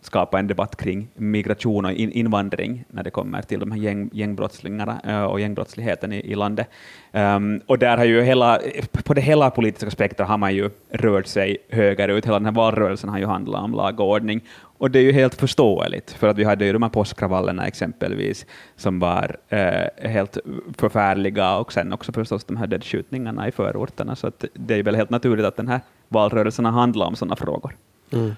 skapa 0.00 0.38
en 0.38 0.46
debatt 0.46 0.76
kring 0.76 1.08
migration 1.14 1.84
och 1.84 1.92
invandring 1.92 2.84
när 2.88 3.02
det 3.02 3.10
kommer 3.10 3.42
till 3.42 3.60
de 3.60 3.72
här 3.72 3.78
gäng, 3.78 4.10
gängbrottslingarna 4.12 5.00
eh, 5.04 5.22
och 5.22 5.40
gängbrottsligheten 5.40 6.12
i, 6.12 6.16
i 6.16 6.34
landet. 6.34 6.68
Um, 7.12 7.60
och 7.66 7.78
där 7.78 7.96
har 7.96 8.04
ju 8.04 8.22
hela, 8.22 8.60
på 9.04 9.14
det 9.14 9.20
hela 9.20 9.50
politiska 9.50 9.90
spektrat 9.90 10.28
har 10.28 10.38
man 10.38 10.54
ju 10.54 10.70
rört 10.90 11.26
sig 11.26 11.56
högerut. 11.68 12.26
Hela 12.26 12.38
den 12.38 12.46
här 12.46 12.52
valrörelsen 12.52 13.10
har 13.10 13.18
ju 13.18 13.26
handlat 13.26 13.62
om 13.62 13.72
lag 13.72 14.00
och 14.00 14.08
ordning. 14.08 14.40
Och 14.60 14.90
det 14.90 14.98
är 14.98 15.02
ju 15.02 15.12
helt 15.12 15.34
förståeligt, 15.34 16.10
för 16.10 16.28
att 16.28 16.38
vi 16.38 16.44
hade 16.44 16.64
ju 16.64 16.72
de 16.72 16.82
här 16.82 16.90
påskkravallerna 16.90 17.66
exempelvis, 17.66 18.46
som 18.76 18.98
var 18.98 19.36
eh, 19.48 20.08
helt 20.10 20.38
förfärliga, 20.78 21.56
och 21.56 21.72
sen 21.72 21.92
också 21.92 22.12
förstås 22.12 22.44
de 22.44 22.56
här 22.56 22.66
dödsskjutningarna 22.66 23.48
i 23.48 23.52
förorterna. 23.52 24.16
Så 24.16 24.32
det 24.52 24.74
är 24.74 24.82
väl 24.82 24.96
helt 24.96 25.10
naturligt 25.10 25.46
att 25.46 25.56
den 25.56 25.68
här 25.68 25.80
valrörelsen 26.08 26.64
har 26.64 26.72
handlat 26.72 27.08
om 27.08 27.16
sådana 27.16 27.36
frågor. 27.36 27.76
Mm. 28.12 28.34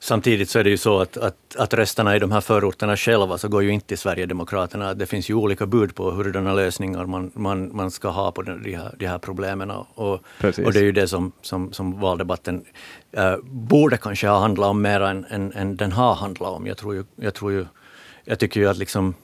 Samtidigt 0.00 0.50
så 0.50 0.58
är 0.58 0.64
det 0.64 0.70
ju 0.70 0.76
så 0.76 1.00
att, 1.00 1.16
att, 1.16 1.56
att 1.56 1.74
rösterna 1.74 2.16
i 2.16 2.18
de 2.18 2.32
här 2.32 2.40
förorterna 2.40 2.96
själva 2.96 3.38
så 3.38 3.48
går 3.48 3.62
ju 3.62 3.70
inte 3.70 3.86
till 3.86 3.98
Sverigedemokraterna. 3.98 4.94
Det 4.94 5.06
finns 5.06 5.30
ju 5.30 5.34
olika 5.34 5.66
bud 5.66 5.94
på 5.94 6.10
hurdana 6.10 6.54
lösningar 6.54 7.06
man, 7.06 7.30
man, 7.34 7.76
man 7.76 7.90
ska 7.90 8.08
ha 8.08 8.32
på 8.32 8.42
de 8.42 8.76
här, 8.76 8.94
de 8.98 9.06
här 9.06 9.18
problemen. 9.18 9.70
Och, 9.70 10.20
och 10.40 10.72
det 10.72 10.76
är 10.76 10.82
ju 10.82 10.92
det 10.92 11.08
som, 11.08 11.32
som, 11.42 11.72
som 11.72 12.00
valdebatten 12.00 12.64
äh, 13.12 13.36
borde 13.42 13.96
kanske 13.96 14.28
ha 14.28 14.38
handlat 14.38 14.70
om 14.70 14.82
mer 14.82 15.00
än, 15.00 15.26
än, 15.30 15.52
än 15.52 15.76
den 15.76 15.92
har 15.92 16.14
handlat 16.14 16.50
om. 16.50 16.66
Jag, 16.66 16.76
tror 16.76 16.94
ju, 16.94 17.04
jag, 17.16 17.34
tror 17.34 17.52
ju, 17.52 17.66
jag 18.24 18.38
tycker 18.38 18.60
ju 18.60 18.68
att 18.68 18.78
liksom 18.78 19.14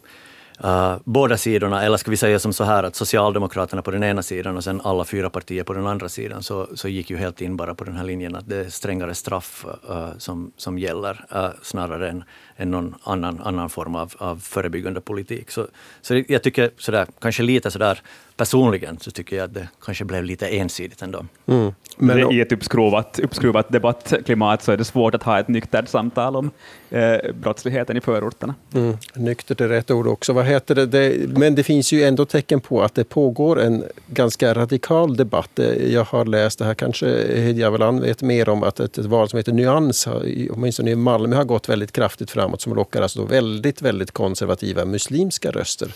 Uh, 0.64 0.96
båda 1.04 1.36
sidorna, 1.36 1.82
eller 1.82 1.96
ska 1.96 2.10
vi 2.10 2.16
säga 2.16 2.38
som 2.38 2.52
så 2.52 2.64
här 2.64 2.82
att 2.82 2.96
Socialdemokraterna 2.96 3.82
på 3.82 3.90
den 3.90 4.04
ena 4.04 4.22
sidan 4.22 4.56
och 4.56 4.64
sen 4.64 4.80
alla 4.84 5.04
fyra 5.04 5.30
partier 5.30 5.64
på 5.64 5.72
den 5.72 5.86
andra 5.86 6.08
sidan, 6.08 6.42
så, 6.42 6.68
så 6.74 6.88
gick 6.88 7.10
ju 7.10 7.16
helt 7.16 7.40
in 7.40 7.56
bara 7.56 7.74
på 7.74 7.84
den 7.84 7.96
här 7.96 8.04
linjen 8.04 8.36
att 8.36 8.48
det 8.48 8.56
är 8.56 8.68
strängare 8.68 9.14
straff 9.14 9.66
uh, 9.90 10.08
som, 10.18 10.52
som 10.56 10.78
gäller, 10.78 11.24
uh, 11.34 11.48
snarare 11.62 12.10
än, 12.10 12.24
än 12.56 12.70
någon 12.70 12.94
annan, 13.02 13.40
annan 13.44 13.70
form 13.70 13.94
av, 13.94 14.12
av 14.18 14.36
förebyggande 14.36 15.00
politik. 15.00 15.50
Så, 15.50 15.66
så 16.02 16.22
jag 16.28 16.42
tycker 16.42 16.70
sådär, 16.78 17.06
kanske 17.20 17.42
lite 17.42 17.70
sådär 17.70 18.02
personligen 18.36 18.98
så 19.00 19.10
tycker 19.10 19.36
jag 19.36 19.44
att 19.44 19.54
det 19.54 19.68
kanske 19.84 20.04
blev 20.04 20.24
lite 20.24 20.46
ensidigt 20.46 21.02
ändå. 21.02 21.26
Mm. 21.46 21.72
Men 21.96 22.32
I 22.32 22.40
ett 22.40 22.52
uppskruvat, 22.52 23.18
uppskruvat 23.18 23.72
debattklimat 23.72 24.62
så 24.62 24.72
är 24.72 24.76
det 24.76 24.84
svårt 24.84 25.14
att 25.14 25.22
ha 25.22 25.40
ett 25.40 25.48
nyktert 25.48 25.88
samtal 25.88 26.36
om 26.36 26.50
eh, 26.90 27.16
brottsligheten 27.34 27.96
i 27.96 28.00
förorterna. 28.00 28.54
Mm. 28.74 28.96
Nyktert 29.14 29.60
är 29.60 29.68
rätt 29.68 29.90
ord 29.90 30.06
också. 30.06 30.32
Vad 30.32 30.44
heter 30.44 30.74
det? 30.74 30.86
det? 30.86 31.28
Men 31.28 31.54
det 31.54 31.62
finns 31.62 31.92
ju 31.92 32.02
ändå 32.02 32.24
tecken 32.24 32.60
på 32.60 32.82
att 32.82 32.94
det 32.94 33.04
pågår 33.04 33.60
en 33.60 33.84
ganska 34.06 34.54
radikal 34.54 35.16
debatt. 35.16 35.58
Eh, 35.58 35.92
jag 35.92 36.04
har 36.04 36.24
läst, 36.24 36.58
det 36.58 36.64
här 36.64 36.74
kanske 36.74 37.06
Hedja 37.40 37.68
Aveland 37.68 38.00
vet 38.00 38.22
mer 38.22 38.48
om, 38.48 38.62
att 38.62 38.80
ett, 38.80 38.98
ett 38.98 39.06
val 39.06 39.28
som 39.28 39.36
heter 39.36 39.52
Nyans, 39.52 40.08
åtminstone 40.50 40.90
i 40.90 40.96
Malmö, 40.96 41.36
har 41.36 41.44
gått 41.44 41.68
väldigt 41.68 41.92
kraftigt 41.92 42.30
framåt 42.30 42.60
som 42.60 42.74
lockar 42.74 43.02
alltså 43.02 43.24
väldigt, 43.24 43.82
väldigt 43.82 44.10
konservativa 44.10 44.84
muslimska 44.84 45.50
röster. 45.50 45.94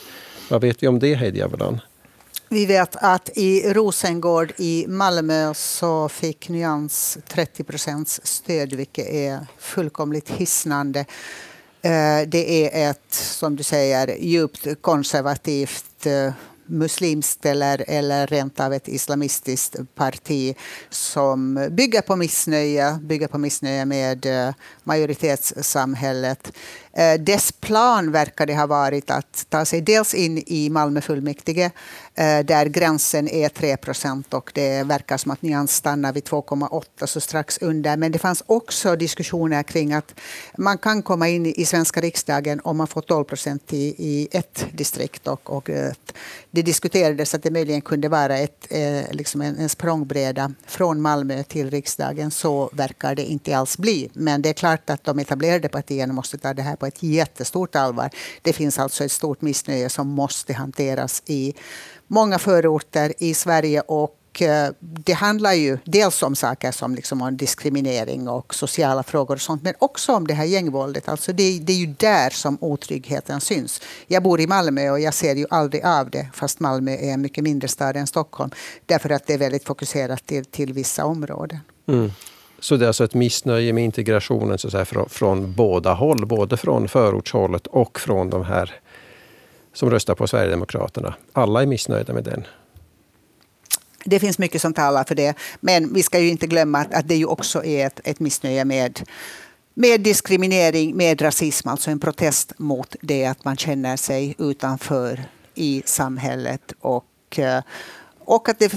Vad 0.50 0.60
vet 0.60 0.82
vi 0.82 0.88
om 0.88 0.98
det, 0.98 1.14
Heidi 1.14 1.42
Aveland? 1.42 1.80
Vi 2.50 2.66
vet 2.66 2.96
att 2.96 3.30
i 3.34 3.72
Rosengård 3.72 4.52
i 4.56 4.86
Malmö 4.88 5.54
så 5.54 6.08
fick 6.08 6.48
Nyans 6.48 7.18
30 7.28 7.64
procents 7.64 8.20
stöd, 8.24 8.72
vilket 8.72 9.06
är 9.06 9.46
fullkomligt 9.58 10.30
hisnande. 10.30 11.00
Eh, 11.82 12.20
det 12.26 12.66
är 12.74 12.90
ett, 12.90 13.12
som 13.12 13.56
du 13.56 13.62
säger, 13.62 14.16
djupt 14.20 14.66
konservativt 14.80 16.06
eh, 16.06 16.32
muslimskt 16.68 17.46
eller, 17.46 17.84
eller 17.88 18.26
rent 18.26 18.60
av 18.60 18.72
ett 18.72 18.88
islamistiskt 18.88 19.76
parti 19.94 20.56
som 20.90 21.68
bygger 21.70 22.00
på 22.00 22.16
missnöje, 22.16 22.98
bygger 23.02 23.28
på 23.28 23.38
missnöje 23.38 23.84
med 23.84 24.26
eh, 24.26 24.54
majoritetssamhället. 24.84 26.52
Eh, 26.98 27.20
dess 27.20 27.52
plan 27.52 28.12
verkar 28.12 28.46
det 28.46 28.54
ha 28.54 28.66
varit 28.66 29.10
att 29.10 29.46
ta 29.48 29.64
sig 29.64 29.80
dels 29.80 30.14
in 30.14 30.42
i 30.46 30.70
Malmö 30.70 31.00
fullmäktige 31.00 31.70
eh, 32.14 32.38
där 32.44 32.66
gränsen 32.66 33.28
är 33.28 33.48
3 33.48 33.76
procent 33.76 34.34
och 34.34 34.52
det 34.54 34.82
verkar 34.82 35.16
som 35.16 35.30
att 35.30 35.42
Nyans 35.42 35.72
stannar 35.72 36.12
vid 36.12 36.24
2,8 36.24 37.06
så 37.06 37.20
strax 37.20 37.58
under. 37.58 37.96
Men 37.96 38.12
det 38.12 38.18
fanns 38.18 38.42
också 38.46 38.96
diskussioner 38.96 39.62
kring 39.62 39.92
att 39.92 40.14
man 40.56 40.78
kan 40.78 41.02
komma 41.02 41.28
in 41.28 41.46
i 41.46 41.64
svenska 41.64 42.00
riksdagen 42.00 42.60
om 42.64 42.76
man 42.76 42.86
får 42.86 43.00
12 43.00 43.24
procent 43.24 43.72
i, 43.72 43.94
i 43.98 44.28
ett 44.30 44.66
distrikt 44.72 45.26
och, 45.26 45.50
och 45.56 45.70
eh, 45.70 45.92
det 46.50 46.62
diskuterades 46.62 47.34
att 47.34 47.42
det 47.42 47.50
möjligen 47.50 47.80
kunde 47.80 48.08
vara 48.08 48.38
ett, 48.38 48.66
liksom 49.10 49.40
en, 49.42 49.56
en 49.56 49.68
språngbräda 49.68 50.52
från 50.66 51.00
Malmö 51.00 51.42
till 51.42 51.70
riksdagen. 51.70 52.30
Så 52.30 52.70
verkar 52.72 53.14
det 53.14 53.24
inte 53.24 53.56
alls 53.56 53.78
bli. 53.78 54.10
Men 54.12 54.42
det 54.42 54.48
är 54.48 54.52
klart 54.52 54.90
att 54.90 55.04
de 55.04 55.18
etablerade 55.18 55.68
partierna 55.68 56.12
måste 56.12 56.38
ta 56.38 56.54
det 56.54 56.62
här 56.62 56.76
på 56.76 56.87
ett 56.88 57.02
jättestort 57.02 57.76
allvar. 57.76 58.10
Det 58.42 58.52
finns 58.52 58.78
alltså 58.78 59.04
ett 59.04 59.12
stort 59.12 59.42
missnöje 59.42 59.88
som 59.88 60.08
måste 60.08 60.52
hanteras 60.52 61.22
i 61.26 61.54
många 62.06 62.38
förorter 62.38 63.12
i 63.18 63.34
Sverige 63.34 63.80
och 63.80 64.42
eh, 64.42 64.70
det 64.80 65.12
handlar 65.12 65.52
ju 65.52 65.78
dels 65.84 66.22
om 66.22 66.36
saker 66.36 66.72
som 66.72 66.94
liksom 66.94 67.22
om 67.22 67.36
diskriminering 67.36 68.28
och 68.28 68.54
sociala 68.54 69.02
frågor 69.02 69.34
och 69.34 69.40
sånt, 69.40 69.62
men 69.62 69.74
också 69.78 70.12
om 70.12 70.26
det 70.26 70.34
här 70.34 70.44
gängvåldet. 70.44 71.08
Alltså 71.08 71.32
det, 71.32 71.58
det, 71.58 71.72
är 71.72 71.76
ju 71.76 71.94
där 71.98 72.30
som 72.30 72.58
otryggheten 72.60 73.40
syns. 73.40 73.80
Jag 74.06 74.22
bor 74.22 74.40
i 74.40 74.46
Malmö 74.46 74.90
och 74.90 75.00
jag 75.00 75.14
ser 75.14 75.34
ju 75.34 75.46
aldrig 75.50 75.84
av 75.84 76.10
det, 76.10 76.28
fast 76.34 76.60
Malmö 76.60 76.92
är 76.92 77.12
en 77.12 77.20
mycket 77.20 77.44
mindre 77.44 77.68
stad 77.68 77.96
än 77.96 78.06
Stockholm, 78.06 78.50
därför 78.86 79.10
att 79.10 79.26
det 79.26 79.34
är 79.34 79.38
väldigt 79.38 79.64
fokuserat 79.64 80.26
till, 80.26 80.44
till 80.44 80.72
vissa 80.72 81.04
områden. 81.04 81.58
Mm. 81.88 82.10
Så 82.58 82.76
det 82.76 82.84
är 82.84 82.86
alltså 82.86 83.04
ett 83.04 83.14
missnöje 83.14 83.72
med 83.72 83.84
integrationen 83.84 84.58
så 84.58 84.68
att 84.68 84.72
säga, 84.72 84.84
från, 84.84 85.08
från 85.08 85.52
båda 85.52 85.94
håll, 85.94 86.26
både 86.26 86.56
från 86.56 86.88
förortshållet 86.88 87.66
och 87.66 88.00
från 88.00 88.30
de 88.30 88.44
här 88.44 88.80
som 89.72 89.90
röstar 89.90 90.14
på 90.14 90.26
Sverigedemokraterna. 90.26 91.14
Alla 91.32 91.62
är 91.62 91.66
missnöjda 91.66 92.12
med 92.12 92.24
den. 92.24 92.46
Det 94.04 94.18
finns 94.18 94.38
mycket 94.38 94.60
som 94.62 94.74
talar 94.74 95.04
för 95.04 95.14
det. 95.14 95.34
Men 95.60 95.94
vi 95.94 96.02
ska 96.02 96.18
ju 96.18 96.28
inte 96.28 96.46
glömma 96.46 96.78
att, 96.78 96.94
att 96.94 97.08
det 97.08 97.16
ju 97.16 97.24
också 97.24 97.64
är 97.64 97.86
ett, 97.86 98.00
ett 98.04 98.20
missnöje 98.20 98.64
med 98.64 99.02
med 99.74 100.00
diskriminering, 100.00 100.96
med 100.96 101.22
rasism, 101.22 101.68
alltså 101.68 101.90
en 101.90 102.00
protest 102.00 102.52
mot 102.56 102.96
det 103.00 103.26
att 103.26 103.44
man 103.44 103.56
känner 103.56 103.96
sig 103.96 104.34
utanför 104.38 105.24
i 105.54 105.82
samhället 105.86 106.72
och, 106.80 107.38
eh, 107.38 107.62
och 108.18 108.48
att 108.48 108.58
det, 108.58 108.72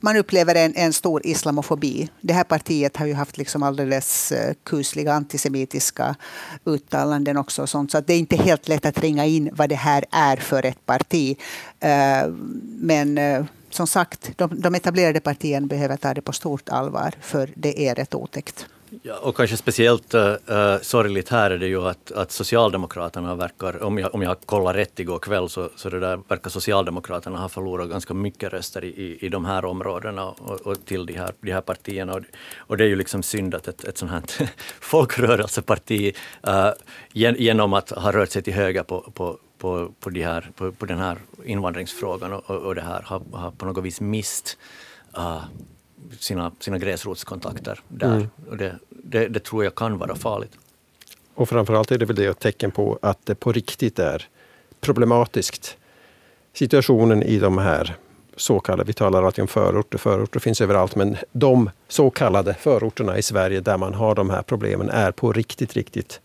man 0.00 0.16
upplever 0.16 0.54
en, 0.54 0.72
en 0.76 0.92
stor 0.92 1.26
islamofobi. 1.26 2.08
Det 2.20 2.34
här 2.34 2.44
partiet 2.44 2.96
har 2.96 3.06
ju 3.06 3.14
haft 3.14 3.38
liksom 3.38 3.62
alldeles 3.62 4.32
eh, 4.32 4.54
kusliga 4.64 5.12
antisemitiska 5.12 6.16
uttalanden 6.64 7.36
också. 7.36 7.62
Och 7.62 7.68
sånt, 7.68 7.90
så 7.90 8.00
det 8.00 8.14
är 8.14 8.18
inte 8.18 8.36
helt 8.36 8.68
lätt 8.68 8.86
att 8.86 8.98
ringa 8.98 9.26
in 9.26 9.50
vad 9.52 9.68
det 9.68 9.74
här 9.74 10.04
är 10.10 10.36
för 10.36 10.66
ett 10.66 10.86
parti. 10.86 11.36
Eh, 11.80 12.28
men 12.62 13.18
eh, 13.18 13.44
som 13.70 13.86
sagt, 13.86 14.30
de, 14.36 14.60
de 14.60 14.74
etablerade 14.74 15.20
partierna 15.20 15.66
behöver 15.66 15.96
ta 15.96 16.14
det 16.14 16.22
på 16.22 16.32
stort 16.32 16.68
allvar, 16.68 17.14
för 17.20 17.50
det 17.54 17.88
är 17.88 17.94
rätt 17.94 18.14
otäckt. 18.14 18.66
Ja, 19.02 19.18
och 19.18 19.36
kanske 19.36 19.56
speciellt 19.56 20.14
äh, 20.14 20.34
sorgligt 20.82 21.28
här 21.28 21.50
är 21.50 21.58
det 21.58 21.66
ju 21.66 21.88
att, 21.88 22.12
att 22.12 22.30
Socialdemokraterna 22.30 23.34
verkar, 23.34 23.82
om 23.82 23.98
jag, 23.98 24.14
om 24.14 24.22
jag 24.22 24.36
kollar 24.46 24.74
rätt 24.74 25.00
igår 25.00 25.18
kväll, 25.18 25.48
så, 25.48 25.68
så 25.76 25.90
det 25.90 26.00
där 26.00 26.20
verkar 26.28 26.50
Socialdemokraterna 26.50 27.38
ha 27.38 27.48
förlorat 27.48 27.90
ganska 27.90 28.14
mycket 28.14 28.52
röster 28.52 28.84
i, 28.84 29.18
i 29.20 29.28
de 29.28 29.44
här 29.44 29.64
områdena 29.64 30.26
och, 30.26 30.60
och 30.60 30.84
till 30.84 31.06
de 31.06 31.12
här, 31.12 31.32
de 31.40 31.52
här 31.52 31.60
partierna. 31.60 32.14
Och, 32.14 32.22
och, 32.56 32.76
det 32.76 32.84
är 32.84 32.88
ju 32.88 32.96
liksom 32.96 33.22
synd 33.22 33.54
att 33.54 33.68
ett, 33.68 33.84
ett 33.84 33.98
sånt 33.98 34.10
här 34.10 34.22
folkrörelseparti 34.80 36.16
uh, 36.48 36.70
genom 37.12 37.72
att 37.72 37.90
ha 37.90 38.12
rört 38.12 38.30
sig 38.30 38.42
till 38.42 38.54
höger 38.54 38.82
på, 38.82 39.00
på 39.14 39.38
på, 39.58 39.92
på, 40.00 40.10
de 40.10 40.22
här, 40.22 40.50
på, 40.56 40.72
på 40.72 40.86
den 40.86 40.98
här 40.98 41.18
invandringsfrågan 41.44 42.32
och, 42.32 42.50
och 42.50 42.74
det 42.74 42.80
här 42.80 43.02
har, 43.02 43.22
har 43.32 43.50
på 43.50 43.66
något 43.66 43.84
vis 43.84 44.00
mist 44.00 44.58
uh, 45.18 45.44
sina, 46.18 46.52
sina 46.58 46.78
gräsrotskontakter 46.78 47.80
där. 47.88 48.14
Mm. 48.14 48.28
Och 48.50 48.56
det, 48.56 48.78
det, 48.88 49.28
det, 49.28 49.40
tror 49.40 49.64
jag 49.64 49.74
kan 49.74 49.98
vara 49.98 50.14
farligt. 50.14 50.52
Och 51.34 51.48
framförallt 51.48 51.90
är 51.90 51.98
det 51.98 52.04
väl 52.04 52.16
det 52.16 52.26
ett 52.26 52.38
tecken 52.38 52.70
på 52.70 52.98
att 53.02 53.26
det 53.26 53.34
på 53.34 53.52
riktigt 53.52 53.98
är 53.98 54.28
problematiskt. 54.80 55.76
Situationen 56.52 57.22
i 57.22 57.38
de 57.38 57.58
här 57.58 57.96
så 58.36 58.60
kallade, 58.60 58.86
vi 58.86 58.92
talar 58.92 59.22
alltid 59.22 59.42
om 59.42 59.48
förorter, 59.48 59.98
förorter 59.98 60.40
finns 60.40 60.60
överallt, 60.60 60.96
men 60.96 61.16
de 61.32 61.70
så 61.88 62.10
kallade 62.10 62.54
förorterna 62.54 63.18
i 63.18 63.22
Sverige 63.22 63.60
där 63.60 63.78
man 63.78 63.94
har 63.94 64.14
de 64.14 64.30
här 64.30 64.42
problemen 64.42 64.90
är 64.90 65.12
på 65.12 65.32
riktigt, 65.32 65.74
riktigt 65.74 66.20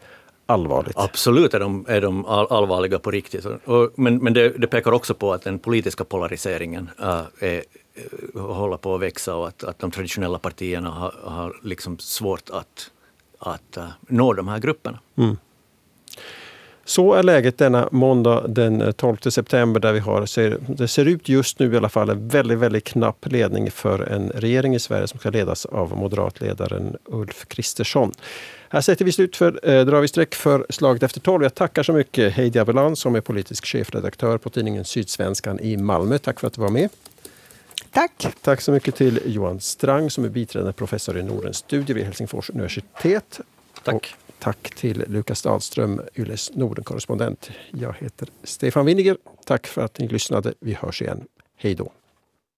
allvarligt. 0.46 0.98
Absolut 0.98 1.54
är 1.54 1.60
de, 1.60 1.86
är 1.88 2.02
de 2.02 2.26
allvarliga 2.26 3.00
på 3.00 3.12
riktigt. 3.12 3.46
Och, 3.46 3.92
men 3.96 4.18
men 4.18 4.34
det, 4.34 4.50
det, 4.50 4.68
pekar 4.68 4.92
också 4.92 5.14
på 5.14 5.34
att 5.34 5.42
den 5.42 5.60
politiska 5.60 6.04
polariseringen 6.04 6.90
äh, 7.00 7.22
är, 7.40 7.64
hålla 8.34 8.78
på 8.78 8.96
att 8.96 9.02
växa 9.02 9.36
och 9.36 9.48
att, 9.48 9.64
att 9.64 9.80
de 9.80 9.92
traditionella 9.92 10.40
partierna 10.40 10.90
har, 10.90 11.14
har 11.24 11.60
liksom 11.64 12.00
svårt 12.00 12.50
att, 12.50 12.92
att 13.40 13.78
uh, 13.78 13.88
nå 14.00 14.34
de 14.34 14.48
här 14.48 14.60
grupperna. 14.60 15.00
Mm. 15.18 15.38
Så 16.88 17.14
är 17.14 17.24
läget 17.24 17.58
denna 17.58 17.90
måndag 17.92 18.48
den 18.48 18.82
eh, 18.82 18.92
12 18.92 19.18
september 19.18 19.80
där 19.80 19.94
vi 19.94 20.00
har, 20.00 20.26
ser, 20.26 20.58
det 20.68 20.88
ser 20.88 21.06
ut 21.06 21.30
just 21.30 21.60
nu 21.60 21.74
i 21.74 21.78
alla 21.78 21.90
fall, 21.90 22.10
en 22.10 22.28
väldigt, 22.28 22.58
väldigt 22.58 22.84
knapp 22.84 23.26
ledning 23.26 23.72
för 23.72 24.00
en 24.00 24.30
regering 24.30 24.76
i 24.76 24.80
Sverige 24.80 25.08
som 25.08 25.20
ska 25.20 25.30
ledas 25.30 25.66
av 25.66 25.98
moderatledaren 25.98 26.98
Ulf 27.06 27.46
Kristersson. 27.48 28.12
Här 28.70 28.82
sätter 28.82 29.06
vi 29.06 29.12
slut 29.12 29.36
för, 29.36 29.70
eh, 29.70 29.86
drar 29.86 30.02
vi 30.02 30.08
streck 30.08 30.36
för 30.36 30.66
slaget 30.70 31.04
efter 31.04 31.20
tolv. 31.20 31.44
Jag 31.44 31.56
tackar 31.56 31.84
så 31.84 31.94
mycket 31.94 32.34
Heidi 32.34 32.60
Abelan 32.60 32.96
som 32.96 33.16
är 33.16 33.22
politisk 33.22 33.66
chefredaktör 33.66 34.38
på 34.38 34.50
tidningen 34.50 34.86
Sydsvenskan 34.86 35.60
i 35.60 35.78
Malmö. 35.78 36.18
Tack 36.18 36.40
för 36.40 36.48
att 36.48 36.54
du 36.54 36.62
var 36.62 36.70
med. 36.70 36.90
Tack. 37.96 38.28
Tack 38.42 38.62
så 38.62 38.72
mycket 38.72 38.96
till 38.96 39.20
Johan 39.26 39.60
Strang 39.60 40.10
som 40.10 40.26
är 40.26 40.30
biträdande 40.30 40.74
professor 40.74 41.18
i 41.18 41.24
Nordens 41.24 41.58
studier 41.58 41.96
vid 41.96 42.06
Helsingfors 42.06 42.50
universitet. 42.50 43.40
Tack. 43.84 43.96
Och 43.96 44.08
tack 44.40 44.76
till 44.76 45.04
Lukas 45.08 45.42
Dahlström, 45.42 46.02
Yles 46.16 46.52
Norden-korrespondent. 46.56 47.50
Jag 47.72 47.96
heter 48.00 48.28
Stefan 48.44 48.86
Winniger. 48.86 49.18
Tack 49.46 49.68
för 49.68 49.82
att 49.82 50.00
ni 50.00 50.08
lyssnade. 50.08 50.54
Vi 50.60 50.74
hörs 50.74 51.02
igen. 51.02 51.28
Hej 51.58 51.76
då. 51.76 51.92